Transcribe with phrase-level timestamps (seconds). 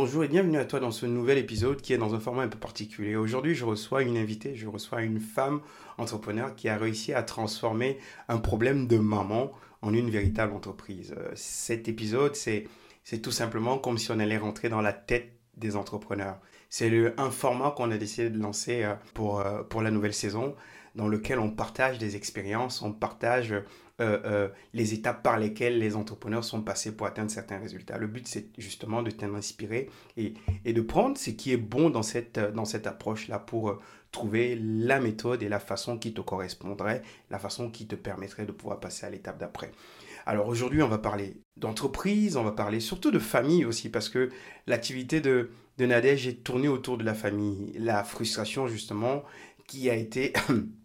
[0.00, 2.48] Bonjour et bienvenue à toi dans ce nouvel épisode qui est dans un format un
[2.48, 3.16] peu particulier.
[3.16, 5.60] Aujourd'hui, je reçois une invitée, je reçois une femme
[5.96, 7.98] entrepreneur qui a réussi à transformer
[8.28, 9.50] un problème de maman
[9.82, 11.16] en une véritable entreprise.
[11.18, 12.68] Euh, cet épisode, c'est,
[13.20, 16.38] tout simplement comme si on allait rentrer dans la tête des entrepreneurs.
[16.70, 20.54] C'est un format qu'on a décidé de lancer euh, pour, euh, pour la nouvelle saison
[20.94, 23.62] dans lequel on partage des expériences, on partage euh,
[24.24, 27.98] euh, les étapes par lesquelles les entrepreneurs sont passés pour atteindre certains résultats.
[27.98, 32.04] Le but, c'est justement de t'inspirer et, et, de prendre ce qui est bon dans
[32.04, 33.80] cette, dans cette approche-là pour euh,
[34.12, 38.52] trouver la méthode et la façon qui te correspondrait, la façon qui te permettrait de
[38.52, 39.72] pouvoir passer à l'étape d'après.
[40.26, 44.28] Alors aujourd'hui, on va parler d'entreprise, on va parler surtout de famille aussi, parce que
[44.68, 47.72] l'activité de, de Nadège est tournée autour de la famille.
[47.78, 49.24] La frustration, justement,
[49.66, 50.32] qui a été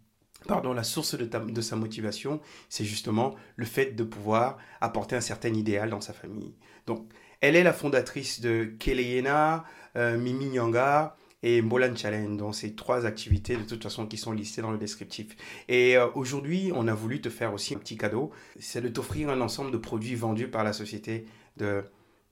[0.48, 2.40] pardon, la source de, sa motivation,
[2.70, 6.54] c'est justement le fait de pouvoir apporter un certain idéal dans sa famille.
[6.88, 7.08] Donc,
[7.42, 13.06] elle est la fondatrice de Keleyena, euh, Mimi Nyanga et Mbolan Challenge, dont ces trois
[13.06, 15.36] activités de toute façon qui sont listées dans le descriptif.
[15.68, 19.30] Et euh, aujourd'hui, on a voulu te faire aussi un petit cadeau, c'est de t'offrir
[19.30, 21.26] un ensemble de produits vendus par la société
[21.58, 21.84] de,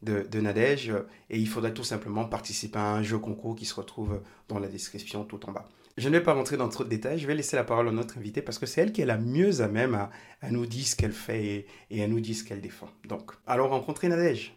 [0.01, 0.93] de, de Nadège,
[1.29, 4.67] et il faudra tout simplement participer à un jeu concours qui se retrouve dans la
[4.67, 5.67] description tout en bas.
[6.01, 7.91] Je ne vais pas rentrer dans trop de détails, je vais laisser la parole à
[7.91, 9.93] notre invitée parce que c'est elle qui est la mieux à même
[10.41, 12.89] à, nous dire ce qu'elle fait et, et, à nous dire ce qu'elle défend.
[13.07, 14.55] Donc, allons rencontrer Nadège.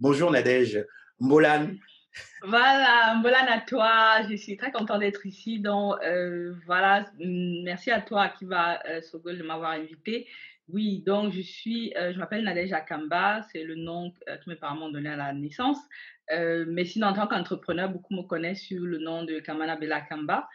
[0.00, 0.82] Bonjour Nadège.
[1.20, 1.68] Molan,
[2.42, 4.22] voilà, voilà toi.
[4.28, 5.58] Je suis très contente d'être ici.
[5.58, 10.26] Donc, euh, voilà, merci à toi qui va euh, Sogol de m'avoir invité.
[10.68, 14.56] Oui, donc je suis, euh, je m'appelle Nadège Akamba, c'est le nom euh, que mes
[14.56, 15.78] parents m'ont donné à la naissance.
[16.28, 20.48] Mais sinon, en tant qu'entrepreneur, beaucoup me connaissent sur le nom de Kamana Bella Kamba.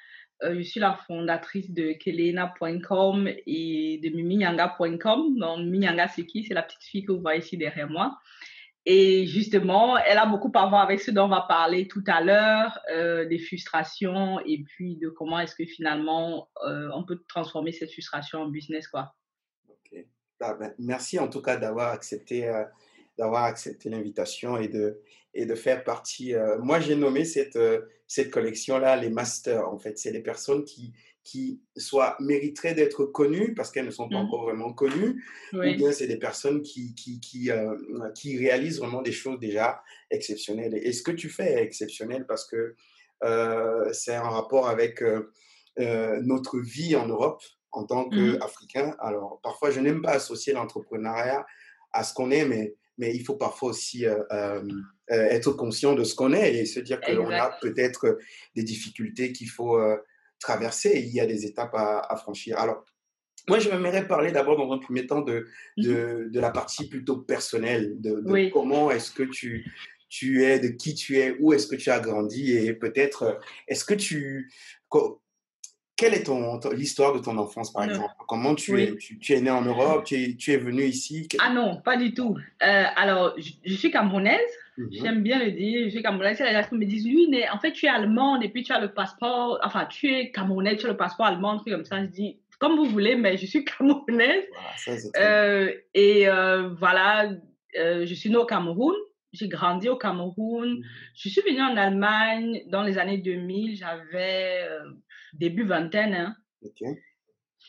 [0.44, 5.38] Je suis la fondatrice de kelena.com et de miminyanga.com.
[5.38, 6.44] Donc, Miminyanga, c'est qui?
[6.44, 8.20] C'est la petite fille que vous voyez ici derrière moi.
[8.86, 12.22] Et justement, elle a beaucoup à voir avec ce dont on va parler tout à
[12.22, 17.72] l'heure, euh, des frustrations et puis de comment est-ce que finalement euh, on peut transformer
[17.72, 19.14] cette frustration en business, quoi.
[19.70, 20.04] Ok.
[20.40, 22.64] Ah, ben, merci en tout cas d'avoir accepté, euh,
[23.20, 25.00] accepté l'invitation et de,
[25.36, 26.34] et de faire partie.
[26.60, 27.60] moi, j'ai nommé cette,
[28.08, 29.70] cette collection-là les masters.
[29.70, 30.92] En fait, c'est les personnes qui,
[31.24, 34.26] qui soit mériteraient d'être connues parce qu'elles ne sont pas Mhm.
[34.26, 35.24] encore vraiment connues,
[35.54, 37.76] ou bien c'est des personnes qui, qui, qui, euh,
[38.16, 40.74] qui réalisent vraiment des choses déjà exceptionnelles.
[40.76, 42.76] Et ce que tu fais est exceptionnel parce que
[43.24, 45.30] euh, c'est en rapport avec euh,
[45.78, 48.38] notre vie en Europe en tant Mhm.
[48.40, 48.96] qu'Africain.
[49.00, 51.46] Alors, parfois, je n'aime pas associer l'entrepreneuriat
[51.94, 54.06] à ce qu'on est, mais, mais il faut parfois aussi
[55.10, 58.18] être conscient de ce qu'on est et se dire que l'on a peut-être
[58.56, 59.78] des difficultés qu'il faut
[60.42, 62.58] traverser et il y a des étapes à, à franchir.
[62.60, 62.84] Alors,
[63.48, 65.48] moi, je m'aimerais parler d'abord dans un premier temps de,
[65.78, 68.52] de, de la partie plutôt personnelle, de, de Oui.
[68.52, 69.72] comment est-ce que tu,
[70.10, 73.86] tu es, de qui tu es, où est-ce que tu as grandi et peut-être, est-ce
[73.86, 74.52] que tu...
[75.96, 77.90] Quelle est ton, ton- l'histoire de ton enfance, par Non.
[77.94, 78.14] exemple?
[78.28, 78.82] Comment tu Oui.
[78.84, 81.28] es tu, tu es né en Europe, tu es, tu es venu ici?
[81.40, 82.36] Ah non, pas du tout.
[82.64, 84.40] Euh, alors, je, je suis camerounaise.
[84.78, 84.88] Mhm.
[84.92, 85.86] J'aime bien le dire.
[85.86, 86.38] Je suis camerounaise.
[86.38, 88.80] Des gens me disent, oui, mais en fait, tu es allemande et puis tu as
[88.80, 89.60] le passeport.
[89.64, 92.02] Enfin, tu es camerounaise, tu as le passeport allemand, un truc comme ça.
[92.02, 94.46] Je dis, comme vous voulez, mais je suis camerounaise.
[94.52, 94.92] Voilà, ça.
[95.18, 97.32] Euh, et euh, voilà,
[97.78, 98.96] euh, je suis née au Cameroun.
[99.34, 100.78] J'ai grandi au Cameroun.
[100.78, 100.84] Mhm.
[101.16, 103.78] Je suis venue en Allemagne dans les années 2000.
[103.78, 104.68] J'avais
[105.34, 106.14] début vingtaine.
[106.14, 106.36] Hein.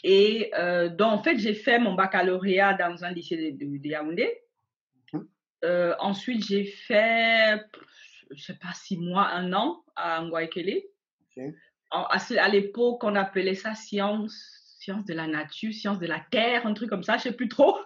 [0.04, 0.50] Et
[0.98, 4.28] donc, en fait, j'ai fait mon baccalauréat dans un lycée de, de, de Yaoundé.
[5.64, 7.60] Euh, ensuite, j'ai fait,
[8.30, 10.82] je sais pas, six mois, un an à Ngwaikele.
[11.36, 11.44] Ok.
[11.90, 14.34] En- À, l'époque, on appelait ça science,
[14.80, 17.48] science de la nature, science de la terre, un truc comme ça, je sais plus
[17.48, 17.76] trop.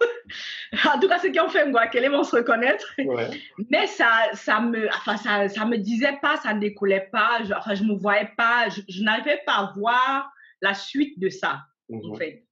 [0.95, 2.85] en tout cas, ceux qui ont fait Ngwaikele vont se reconnaître.
[2.97, 3.29] Ouais.
[3.69, 7.43] Mais ça, ça me, enfin, ça, ça me disait pas, ça ne découlait pas.
[7.43, 10.31] Je, enfin, je me voyais pas, je, je n'arrivais pas à voir
[10.61, 12.17] la suite de ça en Mhm.
[12.17, 12.46] fait.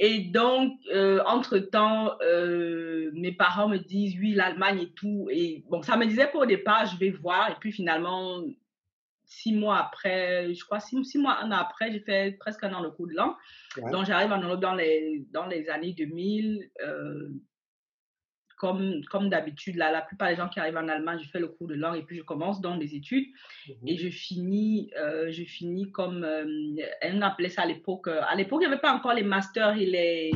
[0.00, 5.28] Et donc, euh, entre-temps, euh, mes parents me disent, oui, l'Allemagne et tout.
[5.30, 7.50] Et bon, ça me disait pas au départ, je vais voir.
[7.50, 8.40] Et puis finalement,
[9.24, 12.72] six mois après, je crois six, six mois, un an après, j'ai fait presque un
[12.74, 13.14] an de cours de.
[13.14, 13.90] Ouais.
[13.90, 16.70] Donc, j'arrive en Europe dans les, dans les années 2000.
[16.84, 17.28] euh,
[18.58, 21.48] comme, comme d'habitude, là, la plupart des gens qui arrivent en Allemagne, je fais le
[21.48, 23.26] cours de langue et puis je commence dans les études
[23.68, 23.88] Mhm.
[23.88, 26.44] et je finis, euh, je finis comme, euh,
[27.04, 29.76] on appelait ça à l'époque, euh, à l'époque, il n'y avait pas encore les masters
[29.76, 30.30] et les,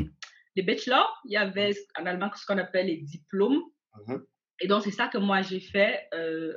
[0.57, 3.63] les bachelors, il y avait en allemand ce qu'on appelle les diplômes.
[4.07, 4.25] Mhm.
[4.61, 6.53] Et donc, c'est ça que moi j'ai fait, euh,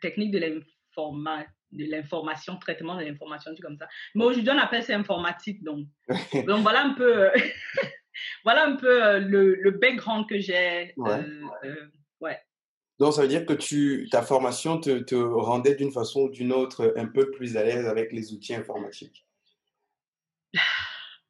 [0.00, 0.38] technique de
[1.72, 3.88] l'information, traitement de l'information, tu comme ça.
[4.14, 5.88] Mais aujourd'hui, on appelle ça informatique, donc.
[6.48, 7.30] donc voilà un peu,
[8.44, 10.92] voilà un peu le, le background que j'ai.
[10.96, 11.24] Ouais.
[12.20, 12.38] ouais.
[12.98, 16.52] Donc, ça veut dire que tu, ta formation te, te rendait d'une façon ou d'une
[16.52, 19.24] autre un peu plus à l'aise avec les outils informatiques?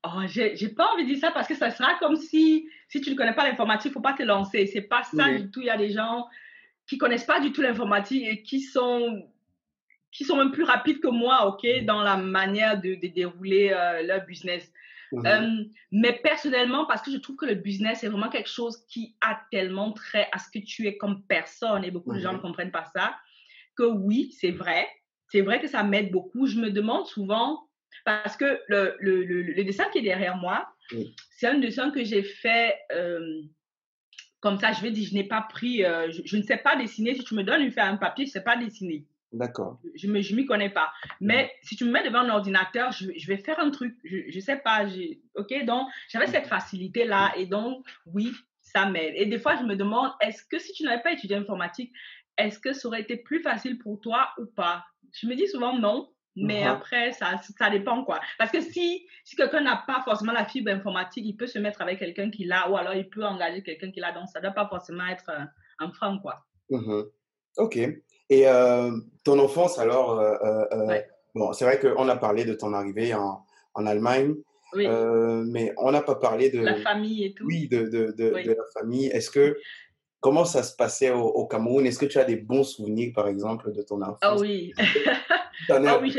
[0.08, 3.10] Oh, j'ai pas envie de dire ça parce que ça sera comme si, si tu
[3.10, 4.68] ne connais pas l'informatique, il ne faut pas te lancer.
[4.68, 5.60] C'est pas ça du tout.
[5.60, 6.28] Il y a des gens
[6.86, 9.28] qui connaissent pas du tout l'informatique et qui sont,
[10.12, 14.02] qui sont même plus rapides que moi, OK, dans la manière de, de dérouler euh,
[14.04, 14.70] leur business.
[15.12, 18.84] Mmh euh, mais personnellement, parce que je trouve que le business est vraiment quelque chose
[18.88, 22.32] qui a tellement trait à ce que tu es comme personne et beaucoup de gens
[22.32, 23.16] ne mmh comprennent pas ça,
[23.76, 24.88] que oui, c'est vrai.
[25.28, 26.46] C'est vrai que ça m'aide beaucoup.
[26.46, 27.68] Je me demande souvent,
[28.04, 30.68] parce que le, le, le, dessin qui est derrière moi,
[31.30, 33.42] c'est un dessin que j'ai fait euh,
[34.40, 34.72] comme ça.
[34.72, 37.14] Je vais dire, je n'ai pas pris, euh, je, ne sais pas dessiner.
[37.14, 39.04] Si tu me donnes une feuille, un papier, je ne sais pas dessiner.
[39.32, 39.80] D'accord.
[39.94, 40.92] Je ne m'y connais pas.
[41.20, 43.96] Mais si tu me mets devant un ordinateur, je, je vais faire un truc.
[44.04, 44.86] Je ne sais pas.
[45.34, 47.32] OK, donc j'avais cette facilité-là.
[47.36, 49.14] Et donc, oui, ça m'aide.
[49.16, 51.92] Et des fois, je me demande, est-ce que si tu n'avais pas étudié informatique,
[52.38, 54.84] est-ce que ça aurait été plus facile pour toi ou pas?
[55.12, 56.10] Je me dis souvent non.
[56.38, 56.72] Mais uh-huh.
[56.72, 58.20] après, ça, ça dépend quoi.
[58.38, 61.80] Parce que si, si quelqu'un n'a pas forcément la fibre informatique, il peut se mettre
[61.80, 64.12] avec quelqu'un qui l'a ou alors il peut engager quelqu'un qui l'a.
[64.12, 65.30] Donc, ça ne doit pas forcément être
[65.78, 66.44] un, frein quoi.
[66.70, 67.10] Uh-huh.
[67.56, 67.78] Ok.
[68.28, 68.90] Et euh,
[69.24, 71.00] ton enfance, alors, euh, euh,
[71.34, 73.44] bon, c'est vrai qu'on a parlé de ton arrivée en,
[73.74, 74.34] en Allemagne.
[74.74, 74.86] Oui.
[75.46, 77.46] mais on n'a pas parlé de la famille et tout.
[77.46, 79.06] Oui, de, de, de, de la famille.
[79.06, 79.56] Est-ce que
[80.20, 81.86] comment ça se passait au, au Cameroun?
[81.86, 84.18] Est-ce que tu as des bons souvenirs, par exemple, de ton enfance?
[84.22, 84.72] Ah oui.
[85.70, 86.10] ah oui,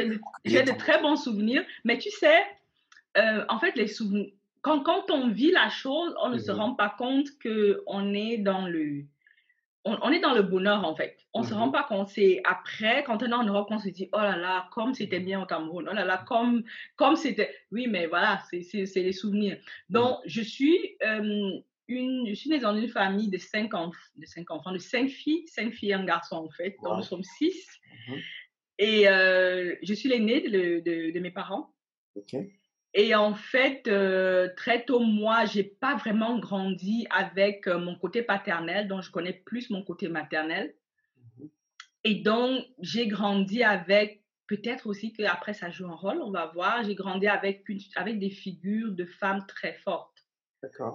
[0.46, 1.64] j'ai de, très bons souvenirs.
[1.84, 2.42] Mais tu sais,
[3.18, 4.32] euh, en fait, les souvenirs,
[4.62, 6.58] quand, quand, on vit la chose, on ne se mhm.
[6.58, 9.04] rend pas compte qu'on est dans le...
[10.02, 11.18] On, est dans le bonheur, en fait.
[11.34, 11.72] On ne se rend mhm.
[11.72, 12.10] pas compte.
[12.10, 15.20] C'est après, quand on est en Europe, on se dit, oh là là, comme c'était
[15.20, 15.88] bien au Cameroun.
[15.90, 16.64] Oh là là, comme
[16.96, 17.54] comme c'était...
[17.72, 19.58] Oui, mais voilà, c'est les souvenirs.
[19.90, 20.98] Donc, je suis...
[21.04, 21.52] Euh,
[21.88, 25.48] une, je suis née dans une famille de cinq, de cinq enfants, de cinq filles,
[25.48, 26.76] cinq filles et un garçon en fait.
[26.84, 27.66] Donc nous sommes six.
[28.10, 28.20] Mhm.
[28.80, 31.74] Et euh, je suis l'aînée de, de, de, mes parents.
[32.94, 38.24] Et en fait, euh, très tôt, moi, j'ai pas vraiment grandi avec euh, mon côté
[38.24, 40.74] paternel, donc je connais plus mon côté maternel.
[42.04, 46.84] Et donc, j'ai grandi avec, peut-être aussi qu'après ça joue un rôle, on va voir,
[46.84, 50.14] j'ai grandi avec, avec des figures de femmes très fortes.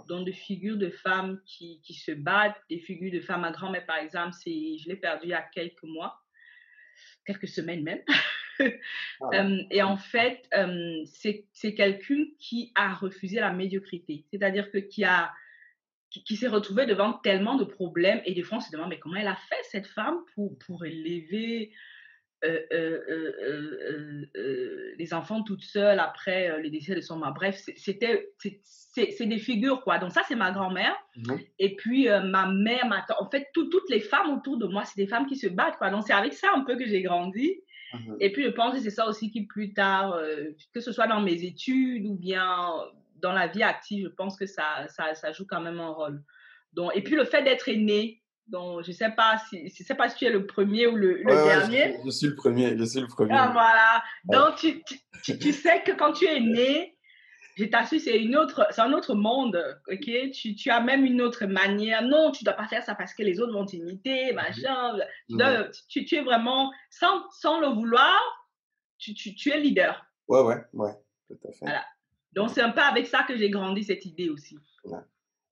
[0.09, 3.43] Donc, des figures de femmes qui, qui, se battent, des figures de femmes.
[3.43, 6.23] Ma grand-mère, par exemple, je l'ai perdue il y a quelques mois
[7.25, 8.01] quelques semaines même.
[8.61, 14.79] Ah euh, et en fait, euh, c'est quelqu'un qui a refusé la médiocrité, c'est-à-dire que
[14.79, 15.33] qui a
[16.11, 19.17] qui, s'est retrouvé devant tellement de problèmes et des fois on se demande mais comment
[19.17, 21.73] elle a fait cette femme pour, pour élever
[22.45, 27.33] euh, euh, euh, les enfants toutes seules après le décès de son mari?
[27.35, 29.99] Bref, c'était c'est des figures quoi.
[29.99, 34.01] Donc ça c'est ma grand-mère mmh et puis ma mère, ma en fait toutes les
[34.01, 35.91] femmes autour de moi c'est des femmes qui se battent quoi.
[35.91, 37.61] Donc c'est avec ça un peu que j'ai grandi.
[37.93, 40.19] Mmh et puis je pense que c'est ça aussi qui plus tard,
[40.73, 42.71] que ce soit dans mes études ou bien
[43.21, 46.23] dans la vie active, je pense que ça, ça, ça joue quand même un rôle.
[46.73, 49.95] Donc, et puis le fait d'être aînée, donc, je ne sais, pas si, je sais
[49.95, 51.97] pas si tu es le premier ou le, dernier.
[52.05, 53.33] Je, suis le premier, je suis le premier.
[53.33, 54.03] Ah, voilà.
[54.25, 54.83] Donc, tu,
[55.23, 56.97] tu, tu, sais que quand tu es né,
[57.57, 60.31] je t'assure, c'est une autre, c'est un autre monde, ok?
[60.33, 62.03] Tu, tu, as même une autre manière.
[62.03, 64.37] Non, tu dois pas faire ça parce que les autres vont t'imiter, mhm.
[64.37, 64.99] machin.
[65.89, 68.19] Tu, tu, es vraiment, sans, sans le vouloir,
[68.99, 70.07] tu, tu, es leader.
[70.29, 70.93] Ouais, ouais, ouais,
[71.29, 71.59] tout à fait.
[71.63, 71.85] Voilà.
[72.33, 74.59] Donc, c'est un peu avec ça que j'ai grandi cette idée aussi.
[74.85, 74.99] Ouais.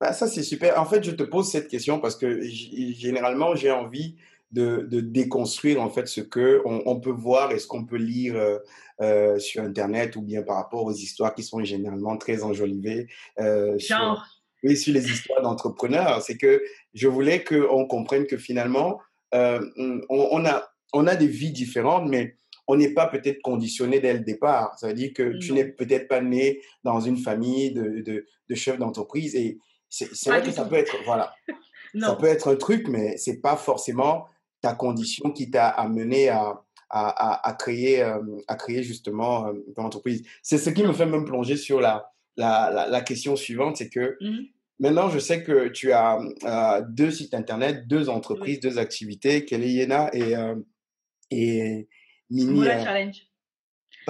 [0.01, 0.81] Bah, ça, c'est super.
[0.81, 4.17] En fait, je te pose cette question parce que généralement, j'ai envie
[4.53, 8.37] de, de, déconstruire en fait ce que on, peut voir et ce qu'on peut lire
[8.37, 8.59] euh,
[9.01, 13.09] euh, sur Internet ou bien par rapport aux histoires qui sont généralement très enjolivées.
[13.39, 14.25] Euh, Sur,
[14.63, 16.21] oui, sur les histoires d'entrepreneurs.
[16.23, 16.63] C'est que
[16.95, 19.01] je voulais qu'on comprenne que finalement,
[19.33, 24.21] on, a, on a des vies différentes, mais on n'est pas peut-être conditionné dès le
[24.21, 24.77] départ.
[24.79, 28.55] Ça veut dire que tu n'es peut-être pas né dans une famille de, de, de
[28.55, 29.59] chefs d'entreprise et
[29.91, 31.35] c'est vrai que ça peut être, voilà,
[32.01, 34.27] ça peut être un truc, mais c'est pas forcément
[34.61, 39.85] ta condition qui t'a amené à, à, à, créer, euh, à créer justement euh, ton
[39.85, 40.23] entreprise.
[40.43, 44.17] C'est ce qui me fait même plonger sur la, la, la, question suivante, c'est que
[44.21, 44.47] mmh
[44.81, 49.75] maintenant je sais que tu as euh, deux sites internet, deux entreprises, deux activités, Kelly
[49.75, 50.35] Yena et,
[51.31, 51.87] et
[52.31, 52.65] Mini.
[52.65, 53.30] Challenge.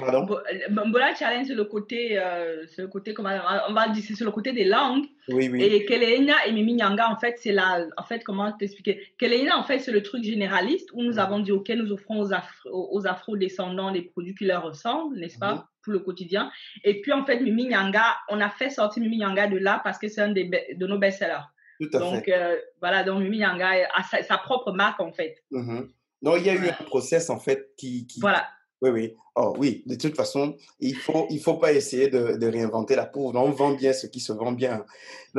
[0.01, 0.37] Pardon?
[0.69, 3.29] Mbola Challenge, c'est le côté, euh, le côté, comment
[3.69, 5.05] on va dire, c'est le côté des langues.
[5.29, 5.63] Oui, oui.
[5.63, 9.13] Et Keleina et Mimi Nyanga, en fait, c'est la, en fait, comment t'expliquer?
[9.17, 12.33] Keleina, en fait, c'est le truc généraliste où nous avons dit, OK, nous offrons aux,
[12.33, 15.63] afro, aux afro-descendants des produits qui leur ressemblent, n'est-ce pas, mhm.
[15.83, 16.51] pour le quotidien.
[16.83, 19.97] Et puis, en fait, Mimi Nyanga, on a fait sortir Mimi Nyanga de là parce
[19.97, 21.45] que c'est un des, de nos best-sellers.
[21.79, 22.33] Tout à donc, fait.
[22.33, 25.37] Euh, voilà, donc Mimi Nyanga a sa, sa propre marque, en fait.
[25.51, 25.89] Mhm.
[26.23, 28.05] Non, il y a eu un process, en fait, qui...
[28.05, 28.19] qui...
[28.19, 28.47] Voilà
[28.81, 29.15] oui, oui.
[29.35, 32.95] Oh, oui, de toute façon, il ne faut, il faut pas essayer de, de, réinventer
[32.95, 33.39] la pauvre.
[33.39, 34.85] On vend bien ce qui se vend bien.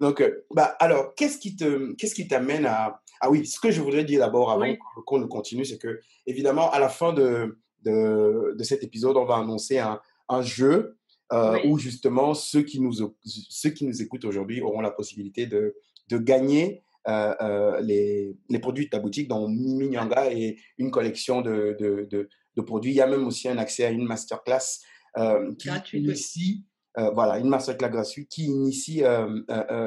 [0.00, 3.00] Donc, euh, bah, alors, qu'est-ce qui te, qu'est-ce qui t'amène à...
[3.20, 4.74] Ah oui, ce que je voudrais dire d'abord avant
[5.06, 9.24] qu'on ne continue, c'est que, évidemment, à la fin de, de, de, cet épisode, on
[9.24, 10.96] va annoncer un, un jeu
[11.32, 12.94] euh, où, justement, ceux qui nous,
[13.24, 15.76] ceux qui nous écoutent aujourd'hui auront la possibilité de,
[16.08, 16.82] de gagner
[17.82, 22.62] les, les, produits de ta boutique, dont Mimi Nyanga et une collection de, de, de,
[22.62, 22.90] produits.
[22.90, 24.80] Il y a même aussi un accès à une masterclass
[25.16, 26.64] euh, qui initie,
[26.96, 29.02] voilà, une masterclass gratuite qui initie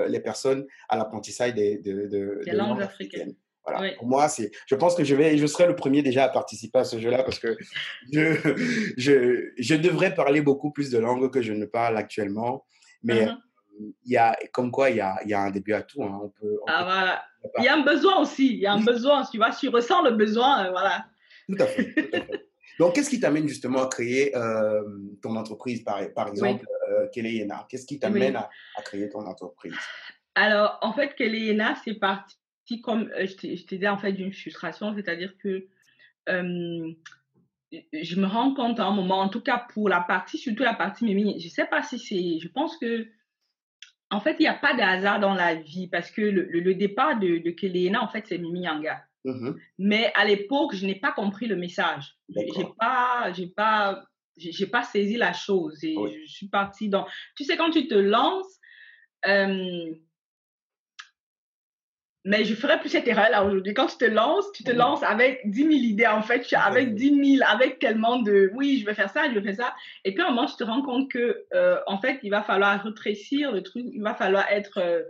[0.07, 3.35] les personnes à l'apprentissage des, de, langues africaines.
[3.65, 3.93] Voilà.
[3.97, 6.79] Pour moi, c'est, je pense que je vais, je serai le premier déjà à participer
[6.79, 7.55] à ce jeu-là parce que
[8.11, 8.33] je,
[8.97, 12.65] je, je devrais parler beaucoup plus de langues que je ne parle actuellement.
[13.03, 13.37] Mais uh-huh
[14.05, 16.03] y a, comme quoi, il y a, y a un début à tout.
[16.03, 16.19] Hein.
[16.23, 17.23] On peut, ah, voilà.
[17.57, 18.53] Il y a un besoin aussi.
[18.53, 19.23] Il y a un besoin.
[19.25, 20.65] Tu vois, tu ressens le besoin.
[20.65, 21.05] Euh, voilà.
[21.47, 22.45] Tout à fait.
[22.79, 24.81] Donc, qu'est-ce qui t'amène justement à créer euh,
[25.21, 26.65] ton entreprise, par, par exemple,
[27.15, 27.41] oui.
[27.43, 29.75] euh, Qu'est-ce qui t'amène à, à, créer ton entreprise?
[30.35, 32.35] Alors, en fait, Keleyena, c'est parti
[32.83, 35.67] comme euh, je t'ai dit, en fait, d'une frustration, c'est-à-dire que
[36.27, 40.73] je me rends compte à un moment, en tout cas pour la partie, surtout la
[40.73, 43.07] partie Mimi, je ne sais pas si c'est, je pense que
[44.11, 46.75] en fait, il n'y a pas de hasard dans la vie parce que le, le,
[46.75, 49.01] départ de, de Kelena, en fait, c'est Mimi Yanga.
[49.23, 52.17] Mmh Mais à l'époque, je n'ai pas compris le message.
[52.29, 54.03] J'ai pas, j'ai pas,
[54.35, 56.17] j'ai pas saisi la chose et oui.
[56.25, 57.05] je suis partie dans.
[57.37, 58.59] Tu sais, quand tu te lances,
[59.27, 59.93] euh,
[62.23, 63.73] mais je ferais plus cette erreur-là aujourd'hui.
[63.73, 66.41] Quand tu te lances, tu te lances avec 10 000 idées, en fait.
[66.41, 69.65] Tu avec 10 000, avec tellement de oui, je vais faire ça, je vais faire
[69.67, 69.75] ça.
[70.05, 72.43] Et puis, à un moment, tu te rends compte que, euh, en fait, il va
[72.43, 75.01] falloir rétrécir le truc, il va falloir être, euh,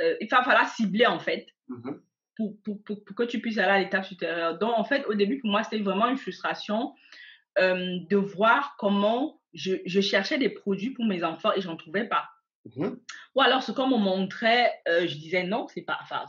[0.00, 2.00] euh, il va falloir cibler, en fait, mm -hmm.
[2.36, 4.58] pour, pour, pour, pour, que tu puisses aller à l'étape supérieure.
[4.58, 6.94] Donc, en fait, au début, pour moi, c'était vraiment une frustration
[7.58, 12.08] euh, de voir comment je, je, cherchais des produits pour mes enfants et j'en trouvais
[12.08, 12.24] pas.
[12.76, 12.88] Mmh.
[13.34, 15.98] Ou alors, ce qu'on me montrait, euh, je disais non, c'est pas.
[16.02, 16.24] Enfin,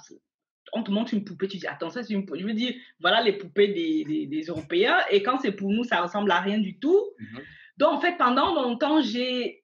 [0.73, 2.39] on te montre une poupée, tu dis attends, ça c'est une poupée.
[2.39, 5.83] Je veux dire, voilà les poupées des, des, des Européens, et quand c'est pour nous,
[5.83, 7.01] ça ressemble à rien du tout.
[7.19, 7.39] Mmh.
[7.77, 9.59] Donc, en fait, pendant longtemps, j'ai.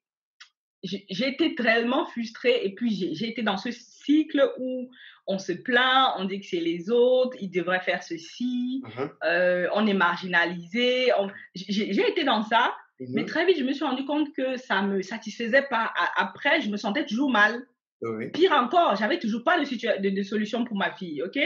[0.82, 4.90] J'ai été tellement frustrée et puis j'ai été dans ce cycle où
[5.28, 9.02] on se plaint, on dit que c'est les autres, ils devraient faire ceci, mmh.
[9.26, 11.12] euh, on est marginalisé.
[11.20, 11.30] On...
[11.54, 13.06] J'ai été dans ça, Mmh.
[13.14, 15.94] Mais très vite, je me suis rendu compte que ça ne me satisfaisait pas.
[16.16, 17.66] Après, je me sentais toujours mal.
[18.02, 18.30] Oui.
[18.32, 21.22] Pire encore, j'avais toujours pas de, de, de, solution pour ma fille.
[21.22, 21.38] OK?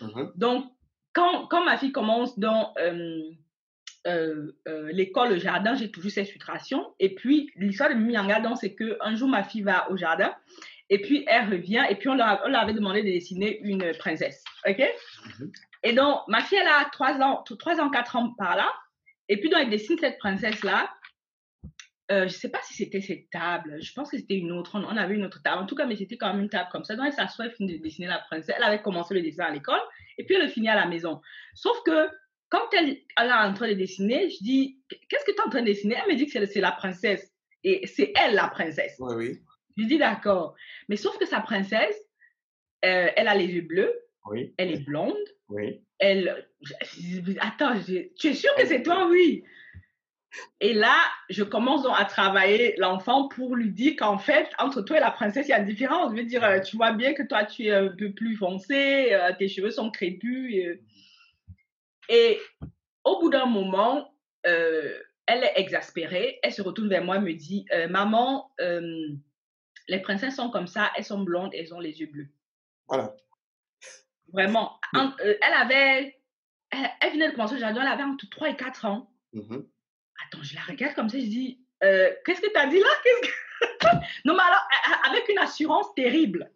[0.00, 0.22] Mmh.
[0.36, 0.66] Donc,
[1.12, 3.22] quand, quand ma fille commence dans euh,
[4.06, 6.94] euh, euh, l'école, le jardin, j'ai toujours cette frustration.
[7.00, 10.32] Et puis, l'histoire de Mimi Yanga, c'est qu'un jour, ma fille va au jardin.
[10.90, 11.84] Et puis, elle revient.
[11.90, 14.44] Et puis, on leur, on leur avait demandé de dessiner une princesse.
[14.68, 14.78] OK?
[14.78, 15.44] Mmh.
[15.82, 18.72] Et donc, ma fille, elle a 3 ans, 3 ans, 4 ans par là.
[19.28, 20.90] Et puis, donc, elle dessine cette princesse-là.
[22.12, 23.82] Euh, je ne sais pas si c'était cette table.
[23.82, 24.78] Je pense que c'était une autre.
[24.78, 25.62] On, on, avait une autre table.
[25.62, 26.94] En tout cas, mais c'était quand même une table comme ça.
[26.94, 28.54] Donc, elle s'assoit, elle finit de dessiner la princesse.
[28.56, 29.80] Elle avait commencé le dessin à l'école.
[30.18, 31.20] Et puis, elle le finit à la maison.
[31.54, 32.08] Sauf que,
[32.48, 35.50] quand elle, elle est en train de dessiner, je dis, qu'est-ce que tu es en
[35.50, 35.96] train de dessiner?
[36.00, 37.32] Elle me dit que c'est la princesse.
[37.64, 38.94] Et c'est elle, la princesse.
[39.00, 39.38] Oui, oui.
[39.76, 40.54] Je dis, d'accord.
[40.88, 41.98] Mais sauf que sa princesse,
[42.84, 43.92] euh, elle a les yeux bleus.
[44.26, 44.54] Oui.
[44.58, 45.16] Elle est blonde.
[45.48, 45.84] Oui.
[45.98, 46.48] Elle.
[47.40, 47.74] Attends,
[48.18, 49.08] tu es sûr que c'est toi?
[49.08, 49.44] Oui.
[50.60, 50.96] Et là,
[51.30, 55.10] je commence donc à travailler l'enfant pour lui dire qu'en fait, entre toi et la
[55.10, 56.12] princesse, il y a une différence.
[56.12, 59.14] Je veux dire, euh, tu vois bien que toi, tu es un peu plus foncé,
[59.14, 60.54] euh, tes cheveux sont crépus.
[60.54, 60.80] Et,
[62.08, 62.38] et
[63.04, 64.14] au bout d'un moment,
[64.46, 66.38] euh, elle est exaspérée.
[66.42, 69.08] Elle se retourne vers moi et me dit euh, Maman, euh,
[69.88, 72.28] les princesses sont comme ça, elles sont blondes, elles ont les yeux bleus.
[72.88, 73.14] Voilà.
[74.32, 74.78] Vraiment.
[74.94, 76.16] En, euh, elle avait.
[76.70, 79.10] Elle, elle, venait de commencer le jardin, elle avait entre 3 et 4 ans.
[79.32, 79.66] Mm -hmm.
[80.24, 82.88] Attends, je la regarde comme ça, je dis euh, Qu'est-ce que tu as dit là?
[83.04, 83.28] Que...
[84.24, 84.68] Non, mais alors,
[85.08, 86.50] avec une assurance terrible.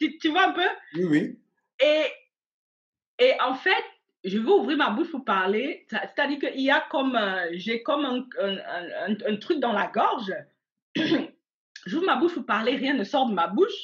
[0.00, 0.68] Tu, tu vois un peu?
[0.94, 1.38] Oui, oui.
[1.80, 2.06] Et,
[3.18, 3.84] et en fait,
[4.24, 5.86] je veux ouvrir ma bouche pour parler.
[5.88, 7.16] C'est-à-dire qu'il y a comme.
[7.16, 8.56] Euh, J'ai comme un, un,
[9.06, 10.32] un, un, truc dans la gorge.
[11.86, 13.80] J'ouvre ma bouche pour parler, rien ne sort de ma bouche.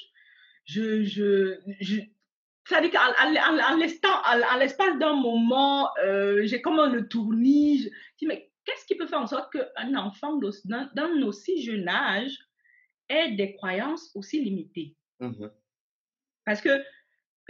[0.65, 1.03] Je.
[1.03, 2.01] je, je
[2.71, 6.93] c'est-à-dire qu'en l'espace d'un moment, euh, j'ai comme un.
[6.93, 12.39] Je dis, mais qu'est-ce qui peut faire en sorte qu'un enfant d'un aussi jeune âge
[13.09, 14.95] ait des croyances aussi limitées?
[15.19, 15.49] Mmh
[16.47, 16.69] Parce que,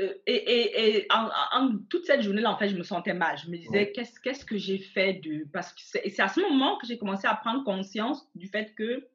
[0.00, 3.36] euh, et, et, en, toute cette journée-là, en fait, je me sentais mal.
[3.36, 5.44] Je me disais, qu'est-ce, qu'est-ce que j'ai fait de.
[5.52, 9.06] Parce que c'est, à ce moment que j'ai commencé à prendre conscience du fait que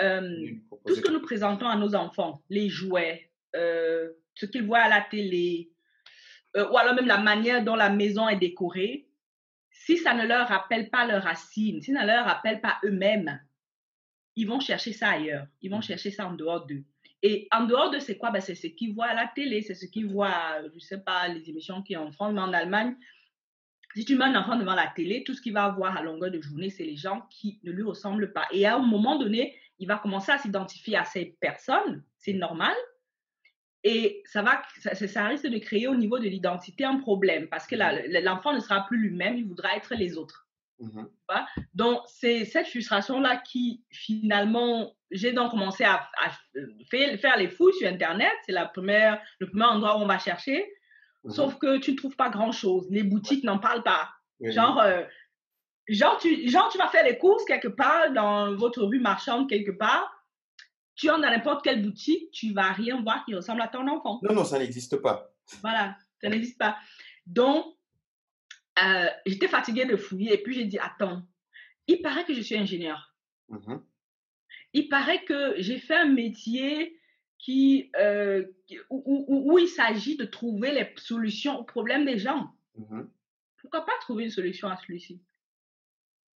[0.00, 0.50] euh,
[0.86, 4.88] tout ce que nous présentons à nos enfants, les jouets, euh, ce qu'ils voient à
[4.88, 5.72] la télé,
[6.56, 9.08] euh, ou alors même la manière dont la maison est décorée,
[9.70, 13.40] si ça ne leur rappelle pas leurs racines, si ça ne leur rappelle pas eux-mêmes,
[14.36, 15.46] ils vont chercher ça ailleurs.
[15.62, 15.82] Ils vont mmh.
[15.82, 16.84] chercher ça en dehors d'eux.
[17.22, 18.30] Et en dehors de c'est quoi?
[18.30, 21.00] Ben C'est ce qu'ils voient à la télé, c'est ce qu'ils voient, je ne sais
[21.00, 22.94] pas, les émissions qui en France, mais en Allemagne.
[23.94, 26.30] Si tu mets un enfant devant la télé, tout ce qu'il va voir à longueur
[26.30, 28.46] de journée, c'est les gens qui ne lui ressemblent pas.
[28.52, 32.74] Et à un moment donné, il va commencer à s'identifier à ces personnes, c'est normal,
[33.84, 37.76] et ça, va, ça, risque de créer au niveau de l'identité un problème parce que
[37.76, 40.48] mmh l'enfant ne sera plus lui-même, il voudra être les autres.
[40.80, 41.04] Mmh
[41.74, 46.08] donc, c'est cette frustration-là qui, finalement, j'ai donc commencé à,
[46.90, 48.32] faire, les fouilles sur Internet.
[48.44, 50.64] C'est la première, le premier endroit où on va chercher.
[51.24, 52.86] Mmh Sauf que tu ne trouves pas grand-chose.
[52.90, 54.10] Les boutiques n'en parlent pas.
[54.40, 55.02] Genre, euh,
[55.88, 59.72] genre, tu, genre, tu vas faire les courses quelque part dans votre rue marchande quelque
[59.72, 60.15] part
[60.96, 64.18] tu entres dans n'importe quelle boutique, tu vas rien voir qui ressemble à ton enfant.
[64.22, 65.30] Non, non, ça n'existe pas.
[65.60, 66.76] Voilà, ça n'existe pas.
[67.26, 67.66] Donc,
[68.82, 71.22] euh, j'étais fatiguée de fouiller et puis j'ai dit, attends,
[71.86, 73.14] il paraît que je suis ingénieur.
[73.50, 73.82] Mm-hmm.
[74.72, 76.98] Il paraît que j'ai fait un métier
[77.38, 78.44] qui, euh,
[78.90, 82.54] où, il s'agit de trouver les solutions aux problèmes des gens.
[82.78, 83.06] Mm-hmm.
[83.60, 85.22] Pourquoi pas trouver une solution à celui-ci?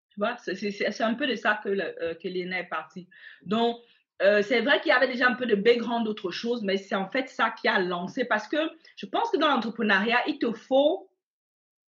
[0.10, 3.08] Tu vois, c'est un peu de ça que, euh, que est partie.
[3.44, 3.80] Donc,
[4.22, 6.96] euh, c'est vrai qu'il y avait déjà un peu de background d'autre chose, mais c'est
[6.96, 8.58] en fait ça qui a lancé parce que
[8.98, 11.10] je pense que dans l'entrepreneuriat, il te faut,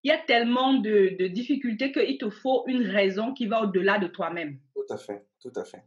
[0.03, 3.99] il y a tellement de, de difficultés qu'il te faut une raison qui va au-delà
[3.99, 4.59] de toi-même.
[4.73, 5.83] Tout à fait, tout à fait.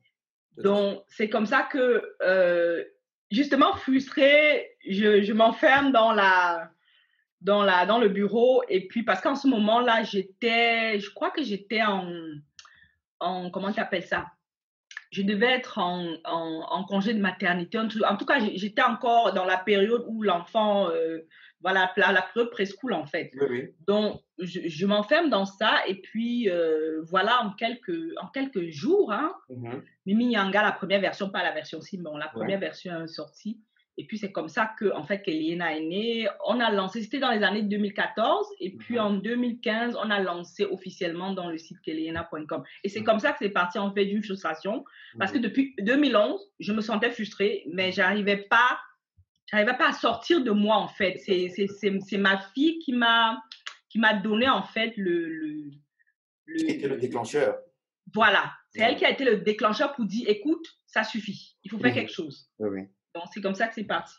[0.59, 2.85] Donc, c'est comme ça que, euh,
[3.31, 6.71] justement, frustrée, je, je m'enferme dans la,
[7.41, 8.63] dans, la, dans le bureau.
[8.69, 12.09] Et puis, parce qu'en ce moment-là, j'étais, je crois que j'étais en,
[13.19, 14.27] en, comment tu appelles ça?
[15.15, 17.79] Je devais être en, en, congé de maternité.
[17.79, 21.21] En tout, cas, j'étais encore dans la période où l'enfant, euh,
[21.61, 23.31] voilà, la, période preschool en fait.
[23.87, 29.33] Donc, je, m'enferme dans ça et puis euh, voilà, en quelques, en quelques jours, hein,
[29.51, 29.83] mm-hmm.
[30.07, 33.61] Mimi Nyanga, la première version, pas la version Simon, la première version sortie.
[33.97, 36.27] Et puis, c'est comme ça que, en fait, est née.
[36.47, 38.47] On a lancé, c'était dans les années 2014.
[38.61, 39.01] Et puis, mhm.
[39.01, 42.65] en 2015, on a lancé officiellement dans le site kéliena.com.
[42.83, 43.07] Et c'est mhm.
[43.07, 44.85] comme ça que c'est parti, en fait, d'une frustration.
[45.19, 45.45] Parce que mhm.
[45.45, 48.81] depuis 2011, je me sentais frustrée, mais j'arrivais pas,
[49.47, 51.19] j'arrivais pas à sortir de moi, en fait.
[51.19, 53.41] C'est ma fille qui m'a,
[53.89, 55.71] qui m'a donné, en fait, le, le,
[56.47, 57.59] le qui était le déclencheur.
[58.13, 58.53] Voilà.
[58.71, 61.57] C'est elle qui a été le déclencheur pour dire, écoute, ça suffit.
[61.63, 62.51] Il faut faire quelque chose.
[62.59, 62.81] Oui, oui.
[63.15, 64.15] Donc, c'est comme ça que c'est parti.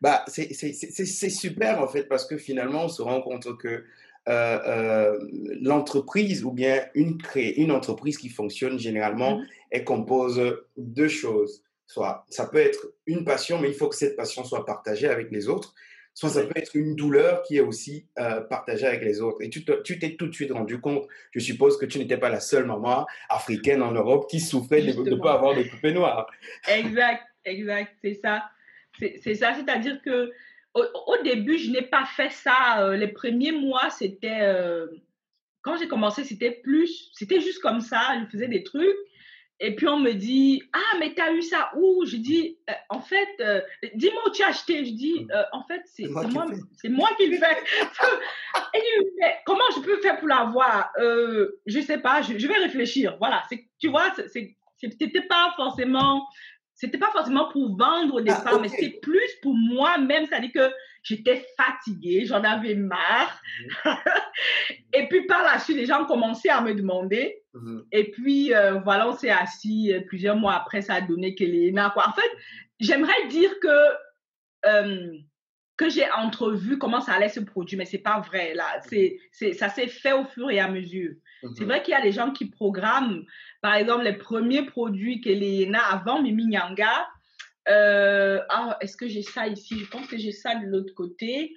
[0.00, 3.84] Bah, c'est super en fait parce que finalement, on se rend compte que
[4.26, 5.18] euh, euh,
[5.60, 10.40] l'entreprise ou bien une, une entreprise qui fonctionne généralement, mmh elle compose
[10.76, 11.64] deux choses.
[11.88, 15.32] Soit ça peut être une passion, mais il faut que cette passion soit partagée avec
[15.32, 15.74] les autres.
[16.14, 19.38] Soit ça peut être une douleur qui est aussi euh, partagée avec les autres.
[19.42, 22.38] Et tu t'es tout de suite rendu compte, je suppose que tu n'étais pas la
[22.38, 26.30] seule maman africaine en Europe qui souffrait de ne pas avoir de poupées noires.
[26.68, 27.22] Exact.
[27.44, 28.50] Exact, c'est ça.
[28.98, 30.32] C'est ça, c'est-à-dire que
[30.74, 32.80] au, début, je n'ai pas fait ça.
[32.80, 34.40] Euh, les premiers mois, c'était.
[34.42, 34.86] Euh,
[35.62, 37.10] quand j'ai commencé, c'était plus.
[37.12, 38.00] C'était juste comme ça.
[38.20, 38.96] Je faisais des trucs.
[39.60, 42.04] Et puis on me dit Ah, mais tu as eu ça où?
[42.04, 43.28] Je dis euh, En fait,
[43.94, 44.84] dis-moi où tu as acheté.
[44.84, 47.56] Je dis En fait, c'est moi, moi, qui le fais.
[48.74, 48.80] Et
[49.20, 53.16] mais comment je peux faire pour l'avoir Je ne sais pas, je, je, vais réfléchir.
[53.18, 53.44] Voilà,
[53.78, 54.12] tu vois,
[54.76, 56.26] c'était pas forcément
[56.74, 60.26] c'était pas forcément pour vendre des ah, mais c'était plus pour moi-même.
[60.26, 63.40] C'est-à-dire que j'étais fatiguée, j'en avais marre.
[63.84, 63.94] Mhm.
[64.92, 67.42] et puis par la suite, les gens ont commencé à me demander.
[67.52, 67.84] Mhm.
[67.92, 71.90] Et puis euh, voilà, on s'est assis euh, plusieurs mois après, ça a donné Kelena.
[71.90, 72.08] Quoi.
[72.08, 72.30] En fait,
[72.80, 73.68] j'aimerais dire que,
[74.66, 75.12] euh,
[75.76, 78.54] que j'ai entrevu comment ça allait se produire, mais c'est pas vrai.
[78.54, 78.80] Là.
[78.88, 81.14] C'est, ça s'est fait au fur et à mesure.
[81.56, 81.68] C'est mhm.
[81.68, 83.24] vrai qu'il y a des gens qui programment
[83.64, 87.08] par exemple, les premiers produits qu'Elena avant Mimi Nyanga.
[87.66, 89.78] Euh, ah, est-ce que j'ai ça ici?
[89.78, 91.56] Je pense que j'ai ça de l'autre côté.